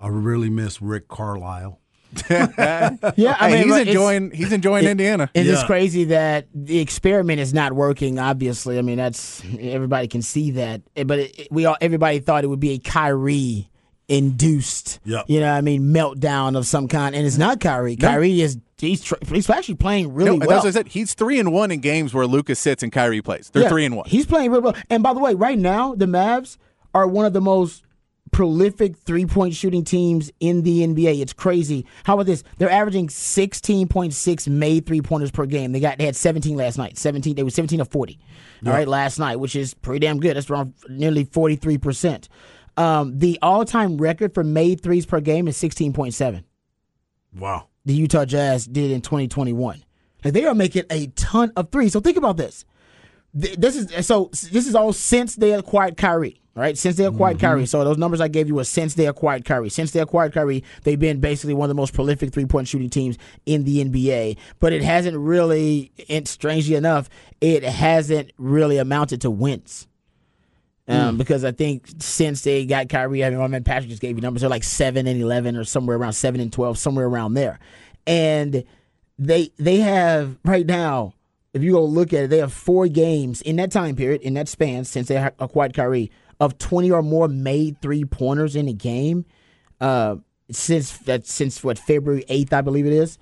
I 0.00 0.08
really 0.08 0.50
miss 0.50 0.82
Rick 0.82 1.06
Carlisle. 1.08 1.78
Yeah, 2.30 3.36
I 3.38 3.50
Hey, 3.50 3.64
mean, 3.64 3.68
he's 3.68 3.86
enjoying 3.88 4.30
he's 4.30 4.52
enjoying 4.52 4.84
it- 4.84 4.90
Indiana. 4.90 5.30
It's 5.34 5.48
just 5.48 5.62
Yeah. 5.62 5.66
crazy 5.66 6.04
that 6.04 6.46
the 6.54 6.78
experiment 6.78 7.40
is 7.40 7.52
not 7.54 7.72
working. 7.72 8.18
Obviously, 8.18 8.78
I 8.78 8.82
mean 8.82 8.96
that's 8.96 9.42
everybody 9.60 10.08
can 10.08 10.22
see 10.22 10.52
that. 10.52 10.82
Eh, 10.96 11.04
But 11.04 11.18
it, 11.20 11.38
it- 11.38 11.48
we 11.50 11.64
all 11.66 11.76
everybody 11.80 12.18
thought 12.20 12.44
it 12.44 12.48
would 12.48 12.60
be 12.60 12.70
a 12.72 12.78
Kyrie 12.78 13.68
induced, 14.08 15.00
Yep. 15.04 15.26
you 15.28 15.38
know, 15.40 15.50
what 15.50 15.58
I 15.58 15.60
mean, 15.60 15.92
meltdown 15.92 16.56
of 16.56 16.66
some 16.66 16.88
kind, 16.88 17.14
and 17.14 17.26
it's 17.26 17.36
not 17.38 17.60
Kyrie. 17.60 17.94
Kyrie 17.96 18.40
is 18.40 18.56
he's 18.78 19.02
tr- 19.02 19.14
he's 19.30 19.50
actually 19.50 19.74
playing 19.74 20.14
really 20.14 20.30
No, 20.30 20.36
well. 20.46 20.48
that's 20.48 20.64
what 20.64 20.68
I 20.68 20.72
said. 20.72 20.88
He's 20.88 21.12
three 21.14 21.38
and 21.38 21.52
one 21.52 21.70
in 21.70 21.80
games 21.80 22.14
where 22.14 22.26
Lucas 22.26 22.58
sits 22.58 22.82
and 22.82 22.90
Kyrie 22.90 23.20
plays. 23.20 23.50
They're 23.52 23.64
Yeah, 23.64 23.68
three 23.68 23.84
and 23.84 23.96
one. 23.96 24.08
He's 24.08 24.24
playing 24.26 24.50
really 24.50 24.62
well. 24.62 24.74
And 24.88 25.02
by 25.02 25.12
the 25.12 25.20
way, 25.20 25.34
right 25.34 25.58
now 25.58 25.94
the 25.94 26.06
Mavs 26.06 26.56
are 26.94 27.06
one 27.06 27.26
of 27.26 27.32
the 27.34 27.40
most 27.42 27.82
prolific 28.32 28.96
three 28.96 29.26
point 29.26 29.54
shooting 29.54 29.84
teams 29.84 30.30
in 30.40 30.62
the 30.62 30.86
NBA. 30.86 31.20
It's 31.20 31.32
crazy. 31.32 31.86
How 32.04 32.14
about 32.14 32.26
this? 32.26 32.42
They're 32.58 32.70
averaging 32.70 33.08
sixteen 33.08 33.88
point 33.88 34.12
six 34.14 34.46
made 34.48 34.86
three 34.86 35.00
pointers 35.02 35.30
per 35.30 35.46
game. 35.46 35.72
They 35.72 35.80
got 35.80 35.98
they 35.98 36.04
had 36.06 36.16
seventeen 36.16 36.56
last 36.56 36.78
night. 36.78 36.98
Seventeen. 36.98 37.34
They 37.36 37.42
were 37.42 37.50
seventeen 37.50 37.80
of 37.80 37.88
forty. 37.88 38.18
All 38.66 38.72
right, 38.72 38.88
last 38.88 39.18
night, 39.18 39.36
which 39.36 39.54
is 39.54 39.74
pretty 39.74 40.00
damn 40.00 40.18
good. 40.18 40.36
That's 40.36 40.50
around 40.50 40.74
nearly 40.88 41.24
forty 41.24 41.56
three 41.56 41.78
percent. 41.78 42.28
Um, 42.76 43.18
the 43.18 43.38
all 43.42 43.64
time 43.64 43.96
record 43.98 44.34
for 44.34 44.44
made 44.44 44.80
threes 44.82 45.06
per 45.06 45.20
game 45.20 45.48
is 45.48 45.56
sixteen 45.56 45.92
point 45.92 46.14
seven 46.14 46.44
Wow. 47.36 47.66
the 47.84 47.94
Utah 47.94 48.24
Jazz 48.24 48.66
did 48.66 48.90
in 48.90 49.00
2021. 49.00 49.84
And 50.24 50.34
they 50.34 50.44
are 50.44 50.54
making 50.54 50.84
a 50.90 51.06
ton 51.08 51.52
of 51.56 51.70
threes. 51.70 51.92
So 51.92 52.00
think 52.00 52.16
about 52.16 52.36
this. 52.36 52.64
This 53.34 53.76
is 53.76 54.06
so. 54.06 54.30
This 54.32 54.66
is 54.66 54.74
all 54.74 54.92
since 54.92 55.36
they 55.36 55.52
acquired 55.52 55.96
Kyrie, 55.96 56.40
right? 56.58 56.76
Since 56.76 56.96
they 56.96 57.04
acquired 57.04 57.38
Kyrie. 57.38 57.66
So 57.66 57.84
those 57.84 57.98
numbers 57.98 58.20
I 58.20 58.28
gave 58.28 58.48
you 58.48 58.54
were 58.56 58.64
since 58.64 58.94
they 58.94 59.06
acquired 59.06 59.44
Kyrie. 59.44 59.70
Since 59.70 59.92
they 59.92 60.00
acquired 60.00 60.32
Kyrie, 60.32 60.64
they've 60.82 60.98
been 60.98 61.20
basically 61.20 61.54
one 61.54 61.66
of 61.66 61.68
the 61.68 61.80
most 61.80 61.94
prolific 61.94 62.32
three 62.32 62.46
point 62.46 62.68
shooting 62.68 62.90
teams 62.90 63.16
in 63.46 63.64
the 63.64 63.84
NBA. 63.84 64.36
But 64.60 64.72
it 64.72 64.82
hasn't 64.82 65.16
really, 65.16 65.92
and 66.08 66.26
strangely 66.26 66.74
enough, 66.74 67.08
it 67.40 67.62
hasn't 67.62 68.32
really 68.36 68.78
amounted 68.78 69.20
to 69.22 69.30
wins. 69.30 69.86
Um, 70.88 71.18
Because 71.18 71.44
I 71.44 71.52
think 71.52 71.86
since 71.98 72.42
they 72.42 72.64
got 72.64 72.88
Kyrie, 72.88 73.22
I 73.24 73.30
mean, 73.30 73.38
my 73.38 73.46
man 73.46 73.62
Patrick 73.62 73.90
just 73.90 74.00
gave 74.00 74.16
you 74.16 74.22
numbers. 74.22 74.40
They're 74.40 74.50
like 74.50 74.64
seven 74.64 75.06
and 75.06 75.20
eleven, 75.20 75.54
or 75.54 75.64
somewhere 75.64 75.96
around 75.96 76.14
seven 76.14 76.40
and 76.40 76.52
twelve, 76.52 76.78
somewhere 76.78 77.06
around 77.06 77.34
there. 77.34 77.58
And 78.06 78.64
they 79.18 79.50
they 79.58 79.76
have 79.78 80.38
right 80.44 80.64
now, 80.64 81.12
if 81.52 81.62
you 81.62 81.72
go 81.72 81.84
look 81.84 82.14
at 82.14 82.24
it, 82.24 82.30
they 82.30 82.38
have 82.38 82.54
four 82.54 82.88
games 82.88 83.42
in 83.42 83.56
that 83.56 83.70
time 83.70 83.96
period, 83.96 84.22
in 84.22 84.32
that 84.34 84.48
span 84.48 84.84
since 84.84 85.08
they 85.08 85.16
acquired 85.38 85.74
Kyrie, 85.74 86.10
of 86.40 86.58
twenty 86.58 86.90
or 86.90 87.02
more 87.02 87.28
made 87.28 87.80
three 87.80 88.04
pointers 88.04 88.56
in 88.56 88.68
a 88.68 88.72
game. 88.72 89.24
Uh, 89.80 90.16
since 90.50 90.98
that 90.98 91.26
since 91.26 91.62
what 91.62 91.78
February 91.78 92.24
eighth, 92.28 92.52
I 92.52 92.60
believe 92.60 92.86
it 92.86 92.92
is. 92.92 93.18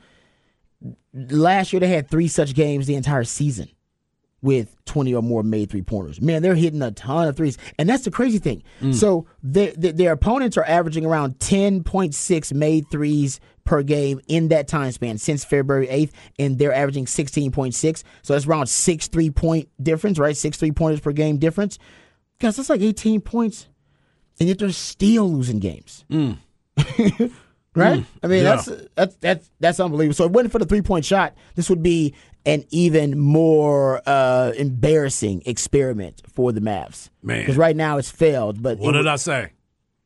Last 1.12 1.72
year 1.72 1.80
they 1.80 1.88
had 1.88 2.08
three 2.10 2.28
such 2.28 2.54
games 2.54 2.86
the 2.86 2.94
entire 2.94 3.24
season 3.24 3.68
with 4.42 4.76
20 4.84 5.14
or 5.14 5.22
more 5.22 5.42
made 5.42 5.70
three 5.70 5.82
pointers. 5.82 6.20
Man, 6.20 6.42
they're 6.42 6.54
hitting 6.54 6.82
a 6.82 6.92
ton 6.92 7.26
of 7.26 7.36
threes. 7.36 7.58
And 7.78 7.88
that's 7.88 8.04
the 8.04 8.10
crazy 8.10 8.38
thing. 8.38 8.62
So 8.92 9.26
their, 9.42 9.72
their, 9.72 9.92
their 9.92 10.12
opponents 10.12 10.56
are 10.56 10.64
averaging 10.64 11.04
around 11.04 11.38
10.6 11.38 12.52
made 12.52 12.84
threes 12.90 13.40
per 13.64 13.82
game 13.82 14.20
in 14.28 14.48
that 14.48 14.68
time 14.68 14.92
span 14.92 15.18
since 15.18 15.44
February 15.44 15.88
8th, 15.88 16.12
and 16.38 16.58
they're 16.58 16.72
averaging 16.72 17.06
16.6. 17.06 18.04
So 18.22 18.32
that's 18.32 18.46
around 18.46 18.68
six 18.68 19.08
three 19.08 19.30
point 19.30 19.68
difference, 19.82 20.18
right? 20.18 20.36
Six 20.36 20.58
three 20.58 20.70
pointers 20.70 21.00
per 21.00 21.12
game 21.12 21.38
difference. 21.38 21.78
Guys, 22.38 22.56
that's 22.56 22.68
like 22.70 22.80
18 22.80 23.20
points. 23.20 23.66
And 24.38 24.48
yet 24.48 24.58
they're 24.58 24.70
still 24.70 25.32
losing 25.32 25.58
games. 25.58 26.04
right? 26.10 28.04
I 28.22 28.26
mean, 28.26 28.42
Yeah. 28.44 28.56
that's 28.56 28.70
that's 28.94 29.16
that's 29.16 29.50
that's 29.60 29.80
unbelievable. 29.80 30.14
So 30.14 30.24
if 30.24 30.30
it 30.30 30.34
wasn't 30.34 30.52
for 30.52 30.58
the 30.58 30.66
three 30.66 30.82
point 30.82 31.04
shot, 31.04 31.34
this 31.54 31.70
would 31.70 31.82
be 31.82 32.14
an 32.44 32.64
even 32.70 33.18
more 33.18 34.02
uh, 34.06 34.52
embarrassing 34.56 35.42
experiment 35.46 36.22
for 36.32 36.52
the 36.52 36.60
Mavs. 36.60 37.10
Man. 37.22 37.40
because 37.40 37.56
right 37.56 37.74
now 37.76 37.98
it's 37.98 38.10
failed. 38.10 38.62
But 38.62 38.78
What 38.78 38.92
did 38.92 39.06
I 39.06 39.16
say? 39.16 39.52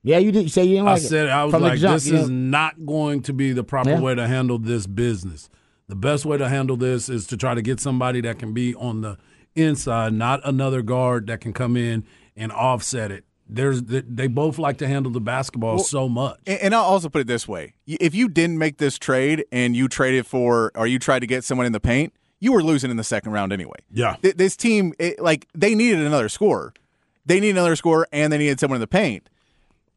Yeah, 0.02 0.18
you 0.18 0.32
did. 0.32 0.44
You 0.44 0.48
say 0.48 0.64
you 0.64 0.76
didn't 0.76 0.88
I 0.88 0.92
like 0.92 1.02
it. 1.02 1.06
I 1.06 1.08
said 1.08 1.28
I 1.28 1.44
was 1.44 1.52
From 1.52 1.62
like, 1.62 1.78
jump, 1.78 1.94
this 1.94 2.06
is 2.06 2.12
didn't- 2.12 2.50
not 2.50 2.86
going 2.86 3.22
to 3.22 3.32
be 3.34 3.52
the 3.52 3.64
proper 3.64 3.90
Yeah. 3.90 4.00
way 4.00 4.14
to 4.14 4.26
handle 4.26 4.58
this 4.58 4.86
business. 4.86 5.50
The 5.88 5.96
best 5.96 6.24
way 6.24 6.38
to 6.38 6.48
handle 6.48 6.76
this 6.76 7.08
is 7.08 7.26
to 7.26 7.36
try 7.36 7.54
to 7.54 7.60
get 7.62 7.80
somebody 7.80 8.20
that 8.22 8.38
can 8.38 8.54
be 8.54 8.74
on 8.76 9.00
the 9.02 9.18
inside, 9.54 10.12
not 10.14 10.40
another 10.44 10.80
guard 10.82 11.26
that 11.26 11.40
can 11.40 11.52
come 11.52 11.76
in 11.76 12.04
and 12.40 12.50
offset 12.50 13.12
it. 13.12 13.24
There's 13.48 13.82
they 13.82 14.00
they 14.00 14.26
both 14.26 14.58
like 14.58 14.78
to 14.78 14.88
handle 14.88 15.12
the 15.12 15.20
basketball 15.20 15.78
so 15.80 16.08
much. 16.08 16.40
And 16.46 16.58
and 16.60 16.74
I'll 16.74 16.82
also 16.82 17.08
put 17.08 17.20
it 17.20 17.26
this 17.26 17.46
way: 17.46 17.74
if 17.86 18.14
you 18.14 18.28
didn't 18.28 18.58
make 18.58 18.78
this 18.78 18.98
trade 18.98 19.44
and 19.52 19.76
you 19.76 19.88
traded 19.88 20.26
for, 20.26 20.72
or 20.74 20.86
you 20.86 20.98
tried 20.98 21.20
to 21.20 21.26
get 21.26 21.44
someone 21.44 21.66
in 21.66 21.72
the 21.72 21.80
paint, 21.80 22.12
you 22.40 22.52
were 22.52 22.62
losing 22.62 22.90
in 22.90 22.96
the 22.96 23.04
second 23.04 23.32
round 23.32 23.52
anyway. 23.52 23.78
Yeah. 23.92 24.16
This 24.22 24.56
team, 24.56 24.94
it, 24.98 25.20
like, 25.20 25.46
they 25.54 25.74
needed 25.74 26.00
another 26.00 26.28
scorer. 26.28 26.72
They 27.26 27.38
need 27.38 27.50
another 27.50 27.76
scorer, 27.76 28.08
and 28.12 28.32
they 28.32 28.38
needed 28.38 28.58
someone 28.58 28.76
in 28.76 28.80
the 28.80 28.86
paint. 28.86 29.28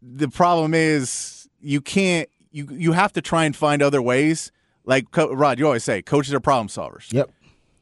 The 0.02 0.28
problem 0.28 0.74
is 0.74 1.48
you 1.62 1.80
can't. 1.80 2.30
You 2.52 2.68
you 2.72 2.92
have 2.92 3.14
to 3.14 3.22
try 3.22 3.46
and 3.46 3.56
find 3.56 3.82
other 3.82 4.02
ways. 4.02 4.52
Like 4.86 5.06
Rod, 5.16 5.60
you 5.60 5.66
always 5.66 5.84
say, 5.84 6.02
coaches 6.02 6.34
are 6.34 6.40
problem 6.40 6.68
solvers. 6.68 7.12
Yep. 7.14 7.32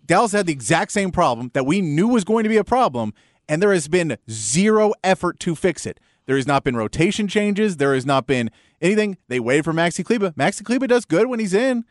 Dallas 0.06 0.34
had 0.34 0.46
the 0.46 0.54
exact 0.54 0.92
same 0.92 1.12
problem 1.12 1.50
that 1.54 1.66
we 1.66 1.82
knew 1.82 2.08
was 2.08 2.24
going 2.24 2.44
to 2.44 2.50
be 2.50 2.58
a 2.58 2.64
problem, 2.64 3.14
and 3.52 3.62
there 3.62 3.74
has 3.74 3.90
been 3.90 4.18
zero 4.30 4.94
effort 5.04 5.38
to 5.42 5.56
fix 5.56 5.86
it. 5.86 6.00
There 6.26 6.38
has 6.38 6.48
not 6.48 6.64
been 6.64 6.78
rotation 6.78 7.28
changes. 7.28 7.76
There 7.76 7.94
has 7.94 8.06
not 8.06 8.26
been 8.26 8.50
anything. 8.82 9.18
They 9.28 9.42
waited 9.42 9.66
for 9.66 9.74
Maxi 9.74 10.06
Kleber. 10.06 10.32
Maxi 10.32 10.64
Kleber 10.64 10.88
does 10.88 11.04
good 11.04 11.28
when 11.28 11.42
he's 11.42 11.54
in, 11.54 11.84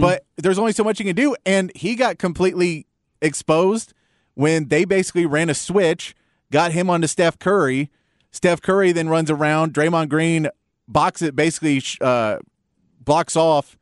but 0.00 0.24
there's 0.36 0.60
only 0.60 0.70
so 0.70 0.84
much 0.84 0.98
he 0.98 1.04
can 1.04 1.16
do. 1.16 1.34
And 1.44 1.72
he 1.74 1.96
got 1.96 2.18
completely 2.18 2.86
exposed 3.20 3.94
when 4.34 4.68
they 4.68 4.84
basically 4.84 5.26
ran 5.26 5.50
a 5.50 5.54
switch, 5.54 6.14
got 6.52 6.70
him 6.70 6.88
onto 6.88 7.08
Steph 7.08 7.40
Curry. 7.40 7.90
Steph 8.30 8.62
Curry 8.62 8.92
then 8.92 9.08
runs 9.08 9.28
around. 9.28 9.74
Draymond 9.74 10.08
Green 10.08 10.48
box 10.86 11.20
it, 11.20 11.34
basically 11.34 11.82
uh, 12.00 12.38
blocks 13.00 13.34
off 13.34 13.76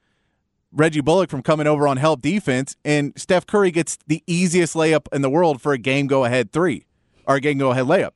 Reggie 0.73 1.01
Bullock 1.01 1.31
from 1.31 1.43
coming 1.43 1.67
over 1.67 1.89
on 1.89 1.97
help 1.97 2.21
defense, 2.21 2.77
and 2.85 3.13
Steph 3.17 3.47
Curry 3.47 3.71
gets 3.71 3.99
the 4.07 4.23
easiest 4.27 4.75
layup 4.75 5.07
in 5.13 5.23
the 5.23 5.31
world 5.31 5.63
for 5.63 5.73
a 5.73 5.79
game 5.79 6.07
go 6.07 6.25
ahead 6.25 6.53
three 6.53 6.85
or 7.27 7.37
a 7.37 7.41
game 7.41 7.59
go 7.59 7.71
ahead 7.71 7.87
layup. 7.87 8.13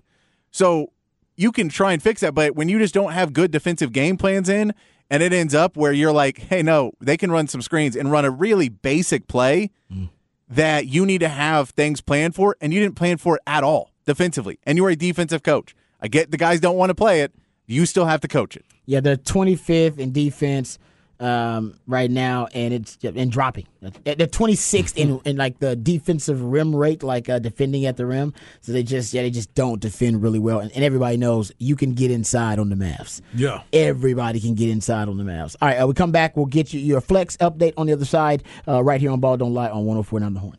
So 0.50 0.92
you 1.36 1.50
can 1.52 1.68
try 1.68 1.92
and 1.92 2.02
fix 2.02 2.20
that, 2.20 2.34
but 2.34 2.54
when 2.54 2.68
you 2.68 2.78
just 2.78 2.94
don't 2.94 3.12
have 3.12 3.32
good 3.32 3.50
defensive 3.50 3.92
game 3.92 4.16
plans 4.16 4.48
in, 4.48 4.74
and 5.10 5.22
it 5.22 5.32
ends 5.32 5.54
up 5.54 5.76
where 5.76 5.92
you're 5.92 6.12
like, 6.12 6.38
hey, 6.38 6.62
no, 6.62 6.92
they 7.00 7.16
can 7.16 7.30
run 7.30 7.46
some 7.46 7.60
screens 7.60 7.96
and 7.96 8.10
run 8.10 8.24
a 8.24 8.30
really 8.30 8.68
basic 8.68 9.28
play 9.28 9.70
mm. 9.92 10.08
that 10.48 10.86
you 10.86 11.04
need 11.04 11.18
to 11.18 11.28
have 11.28 11.70
things 11.70 12.00
planned 12.00 12.34
for, 12.34 12.56
and 12.60 12.72
you 12.72 12.80
didn't 12.80 12.96
plan 12.96 13.18
for 13.18 13.36
it 13.36 13.42
at 13.46 13.64
all 13.64 13.92
defensively, 14.04 14.58
and 14.64 14.76
you're 14.78 14.90
a 14.90 14.96
defensive 14.96 15.42
coach. 15.42 15.74
I 16.00 16.08
get 16.08 16.30
the 16.30 16.36
guys 16.36 16.60
don't 16.60 16.76
want 16.76 16.90
to 16.90 16.94
play 16.94 17.22
it. 17.22 17.32
You 17.66 17.86
still 17.86 18.06
have 18.06 18.20
to 18.22 18.28
coach 18.28 18.56
it. 18.56 18.64
Yeah, 18.86 19.00
they're 19.00 19.16
25th 19.16 19.98
in 19.98 20.12
defense 20.12 20.78
um, 21.22 21.78
right 21.86 22.10
now, 22.10 22.48
and 22.52 22.74
it's 22.74 22.98
and 23.02 23.30
dropping. 23.30 23.66
They're 23.80 24.14
26th 24.14 24.96
in, 24.96 25.20
in 25.24 25.36
like 25.36 25.58
the 25.58 25.76
defensive 25.76 26.42
rim 26.42 26.74
rate, 26.74 27.02
like 27.02 27.28
uh, 27.28 27.38
defending 27.38 27.86
at 27.86 27.96
the 27.96 28.06
rim. 28.06 28.34
So 28.60 28.72
they 28.72 28.82
just 28.82 29.14
yeah 29.14 29.22
they 29.22 29.30
just 29.30 29.54
don't 29.54 29.80
defend 29.80 30.22
really 30.22 30.38
well, 30.38 30.58
and, 30.58 30.72
and 30.72 30.84
everybody 30.84 31.16
knows 31.16 31.52
you 31.58 31.76
can 31.76 31.94
get 31.94 32.10
inside 32.10 32.58
on 32.58 32.68
the 32.68 32.76
Mavs. 32.76 33.20
Yeah. 33.34 33.62
Everybody 33.72 34.40
can 34.40 34.54
get 34.54 34.68
inside 34.68 35.08
on 35.08 35.16
the 35.16 35.24
Mavs. 35.24 35.56
All 35.62 35.68
right, 35.68 35.78
uh, 35.78 35.86
we 35.86 35.94
come 35.94 36.12
back. 36.12 36.36
We'll 36.36 36.46
get 36.46 36.72
you 36.72 36.80
your 36.80 37.00
flex 37.00 37.36
update 37.38 37.74
on 37.76 37.86
the 37.86 37.92
other 37.92 38.04
side, 38.04 38.42
uh, 38.66 38.82
right 38.82 39.00
here 39.00 39.10
on 39.10 39.20
Ball 39.20 39.36
Don't 39.36 39.54
Lie 39.54 39.70
on 39.70 39.84
104.9 39.84 40.34
The 40.34 40.40
Horn. 40.40 40.58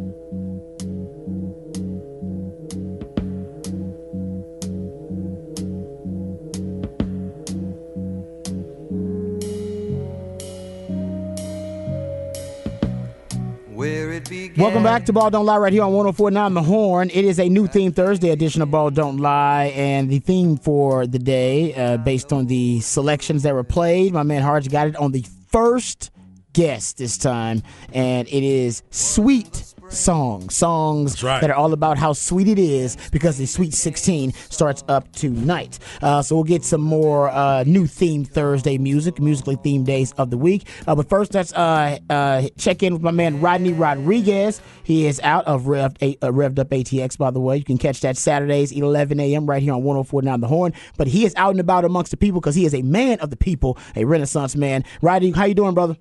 Welcome 14.57 14.83
back 14.83 15.05
to 15.05 15.13
Ball 15.13 15.31
Don't 15.31 15.43
Lie 15.43 15.57
right 15.57 15.73
here 15.73 15.81
on 15.81 15.91
1049 15.91 16.53
The 16.53 16.61
Horn. 16.61 17.09
It 17.09 17.25
is 17.25 17.39
a 17.39 17.49
new 17.49 17.65
theme 17.65 17.91
Thursday 17.91 18.29
edition 18.29 18.61
of 18.61 18.69
Ball 18.69 18.91
Don't 18.91 19.17
Lie, 19.17 19.73
and 19.75 20.07
the 20.07 20.19
theme 20.19 20.55
for 20.57 21.07
the 21.07 21.17
day, 21.17 21.73
uh, 21.73 21.97
based 21.97 22.31
on 22.31 22.45
the 22.45 22.79
selections 22.81 23.41
that 23.41 23.55
were 23.55 23.63
played, 23.63 24.13
my 24.13 24.21
man 24.21 24.43
Harge 24.43 24.69
got 24.69 24.85
it 24.85 24.95
on 24.97 25.13
the 25.13 25.25
first 25.47 26.11
guest 26.53 26.99
this 26.99 27.17
time, 27.17 27.63
and 27.91 28.27
it 28.27 28.43
is 28.43 28.83
sweet 28.91 29.73
songs. 29.91 30.55
Songs 30.55 31.23
right. 31.23 31.41
that 31.41 31.49
are 31.49 31.55
all 31.55 31.73
about 31.73 31.97
how 31.97 32.13
sweet 32.13 32.47
it 32.47 32.59
is 32.59 32.97
because 33.11 33.37
the 33.37 33.45
Sweet 33.45 33.73
16 33.73 34.33
starts 34.49 34.83
up 34.87 35.11
tonight. 35.11 35.79
Uh, 36.01 36.21
so 36.21 36.35
we'll 36.35 36.43
get 36.43 36.63
some 36.63 36.81
more 36.81 37.29
uh, 37.29 37.63
new 37.65 37.85
theme 37.85 38.23
Thursday 38.23 38.77
music, 38.77 39.19
musically 39.19 39.57
themed 39.57 39.85
days 39.85 40.11
of 40.13 40.29
the 40.29 40.37
week. 40.37 40.67
Uh, 40.87 40.95
but 40.95 41.09
first, 41.09 41.33
let's 41.33 41.53
uh, 41.53 41.97
uh, 42.09 42.47
check 42.57 42.83
in 42.83 42.93
with 42.93 43.01
my 43.01 43.11
man 43.11 43.41
Rodney 43.41 43.73
Rodriguez. 43.73 44.61
He 44.83 45.05
is 45.05 45.19
out 45.21 45.45
of 45.45 45.63
Revved, 45.63 46.17
uh, 46.21 46.31
Revved 46.31 46.59
Up 46.59 46.69
ATX, 46.69 47.17
by 47.17 47.31
the 47.31 47.39
way. 47.39 47.57
You 47.57 47.63
can 47.63 47.77
catch 47.77 48.01
that 48.01 48.17
Saturdays, 48.17 48.71
11 48.71 49.19
a.m. 49.19 49.45
right 49.45 49.61
here 49.61 49.73
on 49.73 49.83
1049 49.83 50.39
The 50.41 50.47
Horn. 50.47 50.73
But 50.97 51.07
he 51.07 51.25
is 51.25 51.33
out 51.35 51.51
and 51.51 51.59
about 51.59 51.85
amongst 51.85 52.11
the 52.11 52.17
people 52.17 52.39
because 52.39 52.55
he 52.55 52.65
is 52.65 52.73
a 52.73 52.81
man 52.81 53.19
of 53.19 53.29
the 53.29 53.37
people, 53.37 53.77
a 53.95 54.05
Renaissance 54.05 54.55
man. 54.55 54.83
Rodney, 55.01 55.31
how 55.31 55.45
you 55.45 55.53
doing, 55.53 55.73
brother? 55.73 55.97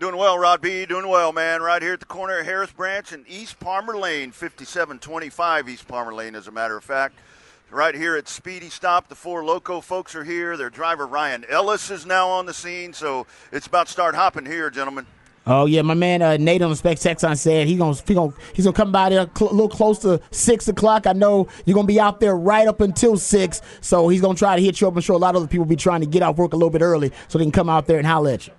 Doing 0.00 0.16
well, 0.16 0.38
Rod 0.38 0.62
B. 0.62 0.86
Doing 0.86 1.08
well, 1.08 1.30
man. 1.30 1.60
Right 1.60 1.82
here 1.82 1.92
at 1.92 2.00
the 2.00 2.06
corner 2.06 2.38
of 2.38 2.46
Harris 2.46 2.72
Branch 2.72 3.12
and 3.12 3.22
East 3.28 3.60
Palmer 3.60 3.98
Lane, 3.98 4.30
5725 4.30 5.68
East 5.68 5.86
Palmer 5.86 6.14
Lane, 6.14 6.34
as 6.34 6.48
a 6.48 6.50
matter 6.50 6.74
of 6.74 6.82
fact. 6.82 7.18
Right 7.70 7.94
here 7.94 8.16
at 8.16 8.26
Speedy 8.26 8.70
Stop, 8.70 9.08
the 9.08 9.14
four 9.14 9.44
loco 9.44 9.82
folks 9.82 10.14
are 10.14 10.24
here. 10.24 10.56
Their 10.56 10.70
driver 10.70 11.06
Ryan 11.06 11.44
Ellis 11.50 11.90
is 11.90 12.06
now 12.06 12.30
on 12.30 12.46
the 12.46 12.54
scene, 12.54 12.94
so 12.94 13.26
it's 13.52 13.66
about 13.66 13.88
to 13.88 13.92
start 13.92 14.14
hopping 14.14 14.46
here, 14.46 14.70
gentlemen. 14.70 15.04
Oh 15.46 15.66
yeah, 15.66 15.82
my 15.82 15.92
man 15.92 16.22
uh, 16.22 16.38
Nate 16.38 16.62
on 16.62 16.70
the 16.70 16.76
Spec 16.76 16.96
Texon 16.96 17.36
said 17.36 17.66
he 17.66 17.76
gonna 17.76 17.94
he 18.06 18.14
gonna 18.14 18.32
he's 18.54 18.64
gonna 18.64 18.74
come 18.74 18.92
by 18.92 19.10
there 19.10 19.28
cl- 19.36 19.50
a 19.50 19.52
little 19.52 19.68
close 19.68 19.98
to 19.98 20.22
six 20.30 20.66
o'clock. 20.66 21.06
I 21.06 21.12
know 21.12 21.46
you're 21.66 21.74
gonna 21.74 21.86
be 21.86 22.00
out 22.00 22.20
there 22.20 22.34
right 22.34 22.66
up 22.66 22.80
until 22.80 23.18
six, 23.18 23.60
so 23.82 24.08
he's 24.08 24.22
gonna 24.22 24.34
try 24.34 24.56
to 24.56 24.62
hit 24.62 24.80
you 24.80 24.88
up. 24.88 24.94
I'm 24.94 25.02
sure 25.02 25.14
a 25.14 25.18
lot 25.18 25.36
of 25.36 25.42
other 25.42 25.48
people 25.48 25.66
be 25.66 25.76
trying 25.76 26.00
to 26.00 26.06
get 26.06 26.22
off 26.22 26.38
work 26.38 26.54
a 26.54 26.56
little 26.56 26.70
bit 26.70 26.80
early 26.80 27.12
so 27.28 27.36
they 27.36 27.44
can 27.44 27.52
come 27.52 27.68
out 27.68 27.86
there 27.86 27.98
and 27.98 28.06
holler 28.06 28.30
at 28.30 28.46
you. 28.46 28.54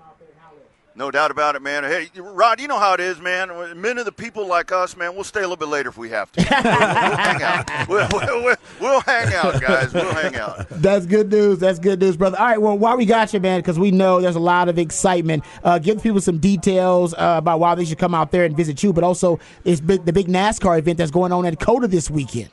No 1.02 1.10
doubt 1.10 1.32
about 1.32 1.56
it, 1.56 1.64
man. 1.64 1.84
Hey, 1.84 2.12
Rod, 2.16 2.60
you 2.60 2.68
know 2.68 2.78
how 2.78 2.93
it 2.93 2.99
is, 2.99 3.20
man. 3.20 3.49
Men 3.82 3.97
of 3.97 4.06
the 4.06 4.12
people 4.12 4.45
like 4.45 4.72
us, 4.72 4.95
man, 4.95 5.16
we'll 5.16 5.24
stay 5.24 5.39
a 5.39 5.41
little 5.41 5.58
bit 5.58 5.68
later 5.68 5.89
if 5.89 5.97
we 5.97 6.12
have 6.12 6.32
to. 6.34 6.45
we'll, 6.47 6.60
we'll 6.80 7.18
hang 7.18 7.41
out. 7.41 7.89
We'll, 7.89 8.43
we'll, 8.43 8.56
we'll 8.80 9.02
hang 9.02 9.34
out, 9.34 9.60
guys. 9.60 9.91
We'll 9.95 10.14
hang 10.14 10.36
out. 10.36 10.70
That's 10.70 11.08
good 11.08 11.32
news. 11.32 11.58
That's 11.58 11.80
good 11.80 11.99
news, 11.99 12.18
brother. 12.18 12.38
All 12.38 12.45
right, 12.45 12.62
well, 12.62 12.78
while 12.78 12.97
we 12.97 13.08
got 13.08 13.34
you, 13.34 13.39
man, 13.39 13.62
because 13.62 13.80
we 13.80 13.89
know 13.89 14.22
there's 14.22 14.36
a 14.36 14.39
lot 14.39 14.70
of 14.70 14.78
excitement, 14.78 15.43
uh, 15.64 15.80
give 15.80 16.04
people 16.04 16.22
some 16.22 16.38
details 16.38 17.16
uh, 17.16 17.34
about 17.36 17.60
why 17.60 17.74
they 17.74 17.84
should 17.84 17.97
come 17.97 18.14
out 18.14 18.30
there 18.30 18.45
and 18.45 18.56
visit 18.56 18.84
you, 18.84 18.93
but 18.93 19.04
also 19.04 19.39
it's 19.64 19.82
big, 19.82 20.06
the 20.06 20.14
big 20.14 20.28
NASCAR 20.28 20.78
event 20.78 20.99
that's 20.99 21.10
going 21.10 21.32
on 21.32 21.47
at 21.47 21.60
COTA 21.60 21.88
this 21.88 22.12
weekend. 22.12 22.52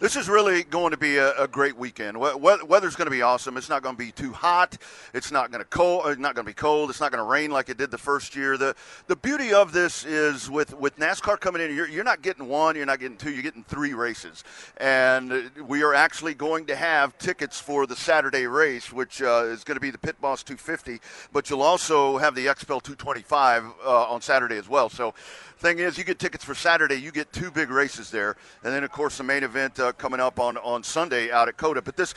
This 0.00 0.14
is 0.14 0.28
really 0.28 0.62
going 0.62 0.92
to 0.92 0.96
be 0.96 1.16
a, 1.16 1.34
a 1.36 1.48
great 1.48 1.76
weekend. 1.76 2.20
We- 2.20 2.32
we- 2.34 2.62
Weather's 2.62 2.94
going 2.94 3.06
to 3.06 3.10
be 3.10 3.22
awesome. 3.22 3.56
It's 3.56 3.68
not 3.68 3.82
going 3.82 3.96
to 3.96 3.98
be 3.98 4.12
too 4.12 4.32
hot. 4.32 4.78
It's 5.12 5.32
not 5.32 5.50
going 5.50 5.58
to 5.60 5.68
cold. 5.68 6.06
uh, 6.06 6.14
Not 6.14 6.36
going 6.36 6.44
to 6.46 6.50
be 6.50 6.54
cold. 6.54 6.88
It's 6.90 7.00
not 7.00 7.10
going 7.10 7.18
to 7.18 7.28
rain 7.28 7.50
like 7.50 7.68
it 7.68 7.78
did 7.78 7.90
the 7.90 7.98
first 7.98 8.36
year. 8.36 8.56
The 8.56 8.76
the 9.08 9.16
beauty 9.16 9.52
of 9.52 9.72
this 9.72 10.04
is 10.04 10.48
with 10.48 10.72
with 10.78 10.96
NASCAR 10.98 11.40
coming 11.40 11.62
in, 11.62 11.74
you're, 11.74 11.88
you're 11.88 12.04
not 12.04 12.22
getting 12.22 12.46
one, 12.46 12.76
you're 12.76 12.86
not 12.86 13.00
getting 13.00 13.16
two, 13.16 13.32
you're 13.32 13.42
getting 13.42 13.64
three 13.64 13.92
races, 13.92 14.44
and 14.76 15.50
we 15.66 15.82
are 15.82 15.94
actually 15.94 16.34
going 16.34 16.66
to 16.66 16.76
have 16.76 17.18
tickets 17.18 17.60
for 17.60 17.84
the 17.84 17.96
Saturday 17.96 18.46
race, 18.46 18.92
which 18.92 19.20
uh, 19.20 19.46
is 19.46 19.64
going 19.64 19.76
to 19.76 19.80
be 19.80 19.90
the 19.90 19.98
Pit 19.98 20.20
Boss 20.20 20.44
250. 20.44 21.00
But 21.32 21.50
you'll 21.50 21.62
also 21.62 22.18
have 22.18 22.36
the 22.36 22.46
XPEL 22.46 22.82
225 22.82 23.64
uh, 23.84 24.04
on 24.04 24.20
Saturday 24.20 24.58
as 24.58 24.68
well. 24.68 24.88
So 24.88 25.12
thing 25.58 25.80
is, 25.80 25.98
you 25.98 26.04
get 26.04 26.20
tickets 26.20 26.44
for 26.44 26.54
Saturday, 26.54 26.94
you 26.96 27.10
get 27.10 27.32
two 27.32 27.50
big 27.50 27.68
races 27.70 28.12
there, 28.12 28.36
and 28.62 28.72
then 28.72 28.84
of 28.84 28.92
course 28.92 29.18
the 29.18 29.24
main 29.24 29.42
event 29.42 29.80
uh, 29.80 29.87
Uh, 29.88 29.92
coming 29.92 30.20
up 30.20 30.38
on 30.38 30.58
on 30.58 30.82
Sunday 30.82 31.30
out 31.30 31.48
at 31.48 31.56
COTA. 31.56 31.80
But 31.80 31.96
this, 31.96 32.12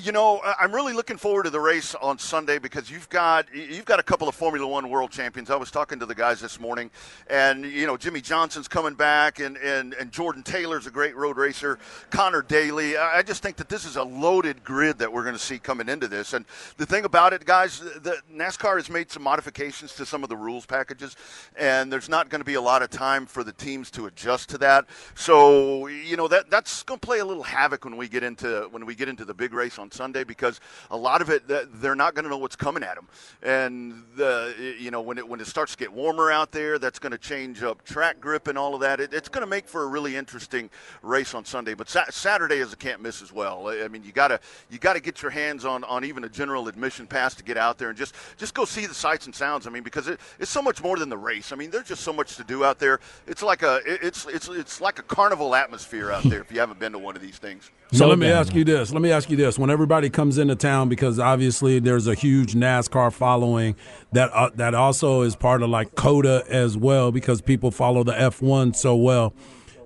you 0.00 0.12
know, 0.12 0.40
I'm 0.60 0.72
really 0.72 0.92
looking 0.92 1.16
forward 1.16 1.42
to 1.44 1.50
the 1.50 1.58
race 1.58 1.94
on 1.96 2.18
Sunday 2.18 2.58
because 2.58 2.88
you've 2.88 3.08
got 3.08 3.46
you've 3.52 3.84
got 3.84 3.98
a 3.98 4.02
couple 4.02 4.28
of 4.28 4.34
Formula 4.36 4.66
One 4.66 4.88
world 4.90 5.10
champions. 5.10 5.50
I 5.50 5.56
was 5.56 5.72
talking 5.72 5.98
to 5.98 6.06
the 6.06 6.14
guys 6.14 6.40
this 6.40 6.60
morning, 6.60 6.90
and 7.28 7.64
you 7.64 7.86
know 7.86 7.96
Jimmie 7.96 8.20
Johnson's 8.20 8.68
coming 8.68 8.94
back, 8.94 9.40
and 9.40 9.56
and 9.56 9.92
and 9.94 10.12
Jordan 10.12 10.44
Taylor's 10.44 10.86
a 10.86 10.90
great 10.90 11.16
road 11.16 11.36
racer. 11.36 11.80
Conor 12.10 12.42
Daly. 12.42 12.96
I 12.96 13.18
I 13.18 13.22
just 13.22 13.42
think 13.42 13.56
that 13.56 13.68
this 13.68 13.84
is 13.84 13.96
a 13.96 14.04
loaded 14.04 14.62
grid 14.62 14.98
that 14.98 15.12
we're 15.12 15.24
going 15.24 15.34
to 15.34 15.42
see 15.42 15.58
coming 15.58 15.88
into 15.88 16.06
this. 16.06 16.32
And 16.32 16.44
the 16.76 16.86
thing 16.86 17.04
about 17.04 17.32
it, 17.32 17.44
guys, 17.44 17.80
the 17.80 18.18
NASCAR 18.32 18.76
has 18.76 18.88
made 18.88 19.10
some 19.10 19.24
modifications 19.24 19.94
to 19.94 20.06
some 20.06 20.22
of 20.22 20.28
the 20.28 20.36
rules 20.36 20.64
packages, 20.64 21.16
and 21.58 21.92
there's 21.92 22.08
not 22.08 22.28
going 22.28 22.40
to 22.40 22.44
be 22.44 22.54
a 22.54 22.60
lot 22.60 22.82
of 22.82 22.90
time 22.90 23.26
for 23.26 23.42
the 23.42 23.52
teams 23.52 23.90
to 23.92 24.06
adjust 24.06 24.48
to 24.50 24.58
that. 24.58 24.86
So 25.16 25.88
you 25.88 26.16
know 26.16 26.28
that 26.28 26.50
that's 26.50 26.84
going 26.84 27.00
to 27.00 27.06
play 27.06 27.15
a 27.18 27.24
little 27.24 27.42
havoc 27.42 27.84
when 27.84 27.96
we 27.96 28.08
get 28.08 28.22
into 28.22 28.68
when 28.70 28.86
we 28.86 28.94
get 28.94 29.08
into 29.08 29.24
the 29.24 29.34
big 29.34 29.52
race 29.52 29.78
on 29.78 29.90
Sunday 29.90 30.24
because 30.24 30.60
a 30.90 30.96
lot 30.96 31.20
of 31.22 31.30
it 31.30 31.44
they're 31.80 31.94
not 31.94 32.14
going 32.14 32.24
to 32.24 32.30
know 32.30 32.38
what's 32.38 32.56
coming 32.56 32.82
at 32.82 32.94
them, 32.96 33.06
and 33.42 34.02
the 34.16 34.74
you 34.78 34.90
know 34.90 35.00
when 35.00 35.18
it 35.18 35.28
when 35.28 35.40
it 35.40 35.46
starts 35.46 35.72
to 35.72 35.78
get 35.78 35.92
warmer 35.92 36.30
out 36.30 36.52
there, 36.52 36.78
that's 36.78 36.98
going 36.98 37.12
to 37.12 37.18
change 37.18 37.62
up 37.62 37.84
track 37.84 38.20
grip 38.20 38.48
and 38.48 38.56
all 38.58 38.74
of 38.74 38.80
that. 38.80 39.00
It, 39.00 39.12
it's 39.12 39.28
going 39.28 39.42
to 39.42 39.46
make 39.46 39.68
for 39.68 39.82
a 39.82 39.86
really 39.86 40.16
interesting 40.16 40.70
race 41.02 41.34
on 41.34 41.44
Sunday. 41.44 41.74
But 41.74 41.88
sa- 41.88 42.10
Saturday 42.10 42.56
is 42.56 42.72
a 42.72 42.76
can't 42.76 43.00
miss 43.02 43.22
as 43.22 43.32
well. 43.32 43.68
I 43.68 43.88
mean, 43.88 44.02
you 44.02 44.12
gotta 44.12 44.40
you 44.70 44.78
gotta 44.78 45.00
get 45.00 45.22
your 45.22 45.30
hands 45.30 45.64
on 45.64 45.84
on 45.84 46.04
even 46.04 46.24
a 46.24 46.28
general 46.28 46.66
admission 46.68 47.06
pass 47.06 47.34
to 47.36 47.44
get 47.44 47.56
out 47.56 47.78
there 47.78 47.90
and 47.90 47.96
just 47.98 48.14
just 48.36 48.54
go 48.54 48.64
see 48.64 48.86
the 48.86 48.94
sights 48.94 49.26
and 49.26 49.34
sounds. 49.34 49.66
I 49.66 49.70
mean, 49.70 49.82
because 49.82 50.08
it, 50.08 50.18
it's 50.38 50.50
so 50.50 50.62
much 50.62 50.82
more 50.82 50.96
than 50.96 51.08
the 51.08 51.16
race. 51.16 51.52
I 51.52 51.56
mean, 51.56 51.70
there's 51.70 51.86
just 51.88 52.02
so 52.02 52.12
much 52.12 52.36
to 52.36 52.44
do 52.44 52.64
out 52.64 52.78
there. 52.78 52.98
It's 53.26 53.42
like 53.42 53.62
a 53.62 53.76
it- 53.86 54.00
it's 54.02 54.26
it's 54.26 54.48
it's 54.48 54.80
like 54.80 54.98
a 54.98 55.02
carnival 55.02 55.54
atmosphere 55.54 56.10
out 56.10 56.24
there 56.24 56.40
if 56.40 56.50
you 56.50 56.58
haven't 56.58 56.80
been 56.80 56.92
to 56.92 56.98
one 56.98 57.05
of 57.14 57.22
these 57.22 57.38
things. 57.38 57.70
So 57.92 58.08
let 58.08 58.18
me 58.18 58.28
ask 58.28 58.52
you 58.54 58.64
this. 58.64 58.92
Let 58.92 59.00
me 59.00 59.12
ask 59.12 59.30
you 59.30 59.36
this. 59.36 59.58
When 59.58 59.70
everybody 59.70 60.10
comes 60.10 60.38
into 60.38 60.56
town, 60.56 60.88
because 60.88 61.20
obviously 61.20 61.78
there's 61.78 62.08
a 62.08 62.14
huge 62.14 62.54
NASCAR 62.54 63.12
following 63.12 63.76
that 64.12 64.30
uh, 64.32 64.50
that 64.56 64.74
also 64.74 65.22
is 65.22 65.36
part 65.36 65.62
of 65.62 65.70
like 65.70 65.94
COTA 65.94 66.44
as 66.48 66.76
well, 66.76 67.12
because 67.12 67.40
people 67.40 67.70
follow 67.70 68.02
the 68.02 68.14
F1 68.14 68.74
so 68.74 68.96
well. 68.96 69.34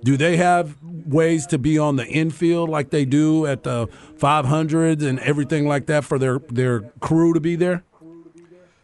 Do 0.03 0.17
they 0.17 0.39
have 0.39 0.77
ways 0.83 1.47
to 1.49 1.59
be 1.59 1.79
on 1.79 1.97
the 1.97 2.07
infield 2.07 2.71
like 2.71 2.89
they 2.89 3.05
do 3.05 3.45
at 3.45 3.65
the 3.65 3.87
500s 4.17 5.03
and 5.03 5.19
everything 5.21 5.69
like 5.69 5.87
that 5.87 6.05
for 6.05 6.19
their 6.19 6.39
their 6.49 6.81
crew 7.01 7.35
to 7.35 7.41
be 7.41 7.57
there? 7.57 7.85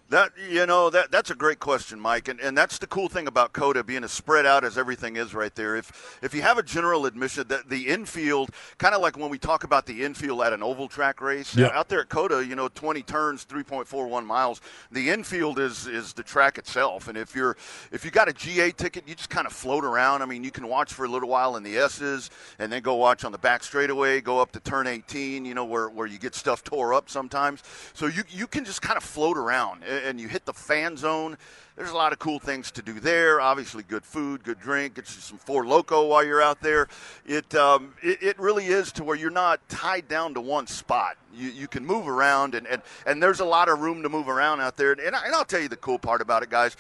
That 0.09 0.31
you 0.49 0.67
know 0.67 0.89
that 0.91 1.11
that's 1.11 1.33
a 1.33 1.35
great 1.35 1.59
question, 1.59 1.99
Mike, 1.99 2.29
and, 2.29 2.39
and 2.39 2.57
that's 2.57 2.79
the 2.79 2.87
cool 2.87 3.09
thing 3.09 3.27
about 3.27 3.53
COTA 3.53 3.83
being 3.83 4.05
as 4.05 4.13
spread 4.13 4.47
out 4.47 4.63
as 4.63 4.79
everything 4.79 5.17
is 5.17 5.35
right 5.35 5.53
there. 5.57 5.75
If 5.75 6.21
if 6.23 6.33
you 6.33 6.43
have 6.43 6.59
a 6.59 6.63
general 6.63 7.07
admission 7.07 7.49
that 7.49 7.69
the 7.69 7.89
infield, 7.89 8.51
kind 8.79 8.95
of 8.95 9.01
like 9.03 9.19
when 9.19 9.31
we 9.31 9.39
talk 9.39 9.65
about 9.65 9.85
the 9.85 10.05
infield 10.05 10.43
at 10.43 10.53
an 10.53 10.63
oval 10.63 10.87
track 10.87 11.21
race 11.21 11.57
Yeah. 11.57 11.71
out 11.73 11.89
there 11.89 11.99
at 12.03 12.09
COTA, 12.09 12.47
you 12.47 12.55
know, 12.55 12.69
20 12.69 13.03
turns, 13.03 13.45
3.41 13.47 14.25
miles. 14.25 14.61
The 14.93 15.11
infield 15.11 15.59
is 15.59 15.89
is 15.89 16.13
the 16.13 16.23
track 16.23 16.57
itself, 16.57 17.09
and 17.09 17.19
if 17.19 17.35
you're 17.35 17.57
if 17.91 18.05
you 18.05 18.13
got 18.13 18.29
a 18.29 18.33
GA 18.33 18.71
ticket, 18.71 19.09
you 19.09 19.17
just 19.17 19.29
kind 19.31 19.45
of 19.47 19.53
float 19.53 19.85
around. 19.85 20.23
I 20.23 20.27
mean, 20.27 20.45
you 20.45 20.53
can 20.53 20.69
watch 20.69 20.93
for 20.93 21.05
a 21.05 21.09
little 21.09 21.29
while 21.29 21.57
in 21.57 21.65
the 21.65 21.79
S's, 21.79 22.31
and 22.61 22.71
then 22.71 22.81
go 22.81 22.95
watch 22.95 23.25
on 23.25 23.33
the 23.33 23.39
back 23.39 23.65
straightaway, 23.65 24.21
go 24.21 24.39
up 24.39 24.53
to 24.53 24.61
turn 24.61 24.87
18, 24.87 25.45
you 25.45 25.55
know, 25.55 25.65
where 25.65 25.89
where 25.89 26.07
you 26.07 26.19
get 26.21 26.37
stuff 26.37 26.63
tore 26.63 26.95
up 26.95 27.11
sometimes. 27.11 27.65
So 27.93 28.07
you 28.07 28.23
you 28.31 28.47
can 28.47 28.65
just 28.65 28.83
kind 28.83 28.97
of 28.97 29.03
float 29.03 29.37
around 29.37 29.83
and 29.97 30.21
you 30.21 30.29
hit 30.29 30.45
the 30.45 30.53
fan 30.53 30.97
zone. 30.97 31.37
There's 31.77 31.91
a 31.91 31.97
lot 31.97 32.13
of 32.13 32.19
cool 32.19 32.39
things 32.39 32.71
to 32.73 32.83
do 32.83 33.01
there. 33.01 33.41
Obviously, 33.41 33.83
good 33.83 34.05
food, 34.05 34.43
good 34.45 34.59
drink. 34.59 34.95
Get 34.95 35.09
you 35.15 35.21
some 35.21 35.37
Four 35.37 35.67
Loco 35.67 36.07
while 36.07 36.25
you're 36.25 36.41
out 36.41 36.61
there. 36.61 36.89
It, 37.27 37.55
um, 37.55 37.95
it 38.03 38.23
it 38.23 38.39
really 38.39 38.67
is 38.67 38.93
to 38.93 39.05
where 39.05 39.17
you're 39.17 39.31
not 39.31 39.61
tied 39.69 40.09
down 40.09 40.35
to 40.35 40.41
one 40.41 40.67
spot. 40.67 41.17
You, 41.35 41.51
you 41.51 41.69
can 41.69 41.85
move 41.85 42.09
around, 42.09 42.55
and, 42.55 42.67
and, 42.67 42.81
and 43.07 43.23
there's 43.23 43.41
a 43.41 43.45
lot 43.45 43.69
of 43.69 43.81
room 43.81 44.03
to 44.05 44.09
move 44.09 44.29
around 44.29 44.61
out 44.61 44.77
there. 44.79 44.93
And, 44.93 45.15
I, 45.15 45.27
and 45.27 45.35
I'll 45.35 45.45
tell 45.45 45.61
you 45.61 45.69
the 45.69 45.77
cool 45.77 45.99
part 45.99 46.23
about 46.23 46.43
it, 46.43 46.49
guys. 46.49 46.77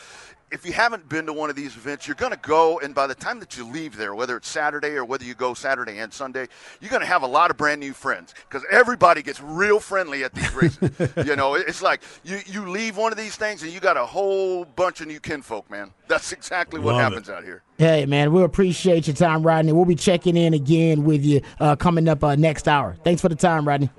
If 0.53 0.65
you 0.65 0.73
haven't 0.73 1.09
been 1.09 1.27
to 1.27 1.33
one 1.33 1.51
of 1.51 1.57
these 1.57 1.77
events, 1.77 2.07
you're 2.07 2.15
going 2.15 2.31
to 2.31 2.39
go, 2.39 2.79
and 2.79 2.95
by 2.95 3.09
the 3.09 3.17
time 3.17 3.41
that 3.41 3.57
you 3.57 3.67
leave 3.67 3.97
there, 3.97 4.15
whether 4.15 4.37
it's 4.37 4.49
Saturday 4.49 4.91
or 4.91 5.05
whether 5.05 5.25
you 5.25 5.35
go 5.35 5.55
Saturday 5.55 5.99
and 5.99 6.13
Sunday, 6.13 6.47
you're 6.81 6.91
going 6.91 7.01
to 7.01 7.07
have 7.07 7.25
a 7.25 7.27
lot 7.27 7.51
of 7.51 7.57
brand 7.57 7.81
new 7.81 7.93
friends 7.93 8.33
because 8.49 8.65
everybody 8.71 9.23
gets 9.23 9.41
real 9.41 9.81
friendly 9.81 10.23
at 10.23 10.33
these 10.35 10.55
races. 10.55 10.89
you 11.27 11.35
know, 11.35 11.55
it's 11.55 11.83
like 11.83 12.01
you, 12.23 12.39
you 12.47 12.69
leave 12.69 12.97
one 12.97 13.11
of 13.11 13.19
these 13.19 13.35
things 13.35 13.65
and 13.65 13.73
you 13.73 13.81
got 13.81 13.97
a 13.97 14.07
whole 14.07 14.65
bunch 14.65 15.01
of 15.01 15.09
new 15.09 15.19
kinfolk, 15.19 15.69
man. 15.69 15.93
That's 16.07 16.31
exactly 16.31 16.79
what 16.79 16.95
Love 16.95 17.01
it. 17.01 17.05
happens 17.05 17.29
out 17.29 17.43
here. 17.43 17.63
Hey, 17.79 18.07
man, 18.07 18.33
we 18.33 18.45
appreciate 18.45 19.09
your 19.09 19.17
time, 19.17 19.43
Rodney. 19.43 19.73
We'll 19.73 19.85
be 19.85 19.97
checking 19.97 20.37
in 20.37 20.55
again 20.55 21.03
with 21.03 21.25
you 21.25 21.41
uh, 21.59 21.75
coming 21.75 22.07
up 22.07 22.23
uh, 22.23 22.37
next 22.37 22.69
hour. 22.69 22.97
Thanks 23.03 23.21
for 23.21 23.29
the 23.29 23.35
time, 23.35 23.67
Rodney. 23.67 23.91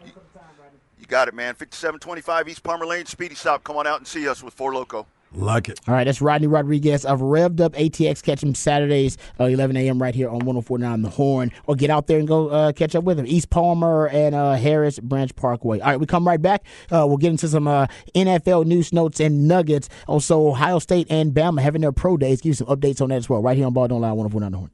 You 0.98 1.06
got 1.08 1.28
it, 1.28 1.34
man. 1.34 1.56
5725 1.56 2.48
East 2.48 2.64
Palmer 2.64 2.86
Lane, 2.86 3.06
Speedy 3.06 3.36
Stop. 3.36 3.66
Come 3.66 3.76
on 3.76 3.86
out 3.86 3.98
and 3.98 4.08
see 4.08 4.30
us 4.30 4.42
with 4.42 4.54
Four 4.54 4.74
Loco. 4.74 5.06
Like 5.34 5.70
it. 5.70 5.80
All 5.88 5.94
right, 5.94 6.06
that's 6.06 6.22
Rodney 6.22 6.48
Rodriguez 6.48 7.06
of 7.06 7.20
Revved 7.20 7.60
Up 7.60 7.74
ATX. 7.74 8.24
Catch 8.24 8.44
him 8.44 8.56
Saturdays, 8.56 9.18
uh, 9.40 9.46
11 9.46 9.76
a.m. 9.78 10.02
right 10.02 10.16
here 10.16 10.30
on 10.30 10.40
1049 10.40 11.02
The 11.02 11.10
Horn. 11.10 11.52
Or 11.66 11.76
get 11.76 11.90
out 11.90 12.08
there 12.08 12.20
and 12.20 12.28
go 12.28 12.50
uh, 12.50 12.72
catch 12.72 12.96
up 12.96 13.04
with 13.04 13.20
him. 13.20 13.28
East 13.28 13.50
Palmer 13.50 14.08
and 14.08 14.34
uh, 14.34 14.54
Harris 14.54 15.00
Branch 15.00 15.36
Parkway. 15.36 15.80
All 15.80 15.92
right, 15.92 16.00
we 16.00 16.06
come 16.06 16.26
right 16.28 16.42
back. 16.42 16.64
Uh, 16.92 17.06
we'll 17.08 17.18
get 17.18 17.32
into 17.32 17.48
some 17.48 17.68
uh, 17.68 17.88
NFL 18.16 18.66
news 18.66 18.94
notes 18.94 19.20
and 19.20 19.48
nuggets. 19.48 19.90
Also, 20.08 20.48
Ohio 20.48 20.80
State 20.80 21.08
and 21.10 21.34
Bama 21.34 21.62
having 21.62 21.82
their 21.82 21.92
pro 21.92 22.18
days. 22.18 22.42
Give 22.42 22.52
you 22.52 22.54
some 22.54 22.68
updates 22.68 23.02
on 23.02 23.10
that 23.10 23.16
as 23.16 23.30
well. 23.30 23.42
Right 23.42 23.58
here 23.58 23.66
on 23.66 23.74
Ball 23.74 23.88
Don't 23.90 24.02
Lie 24.02 24.12
1049 24.12 24.52
The 24.52 24.58
Horn. 24.58 24.72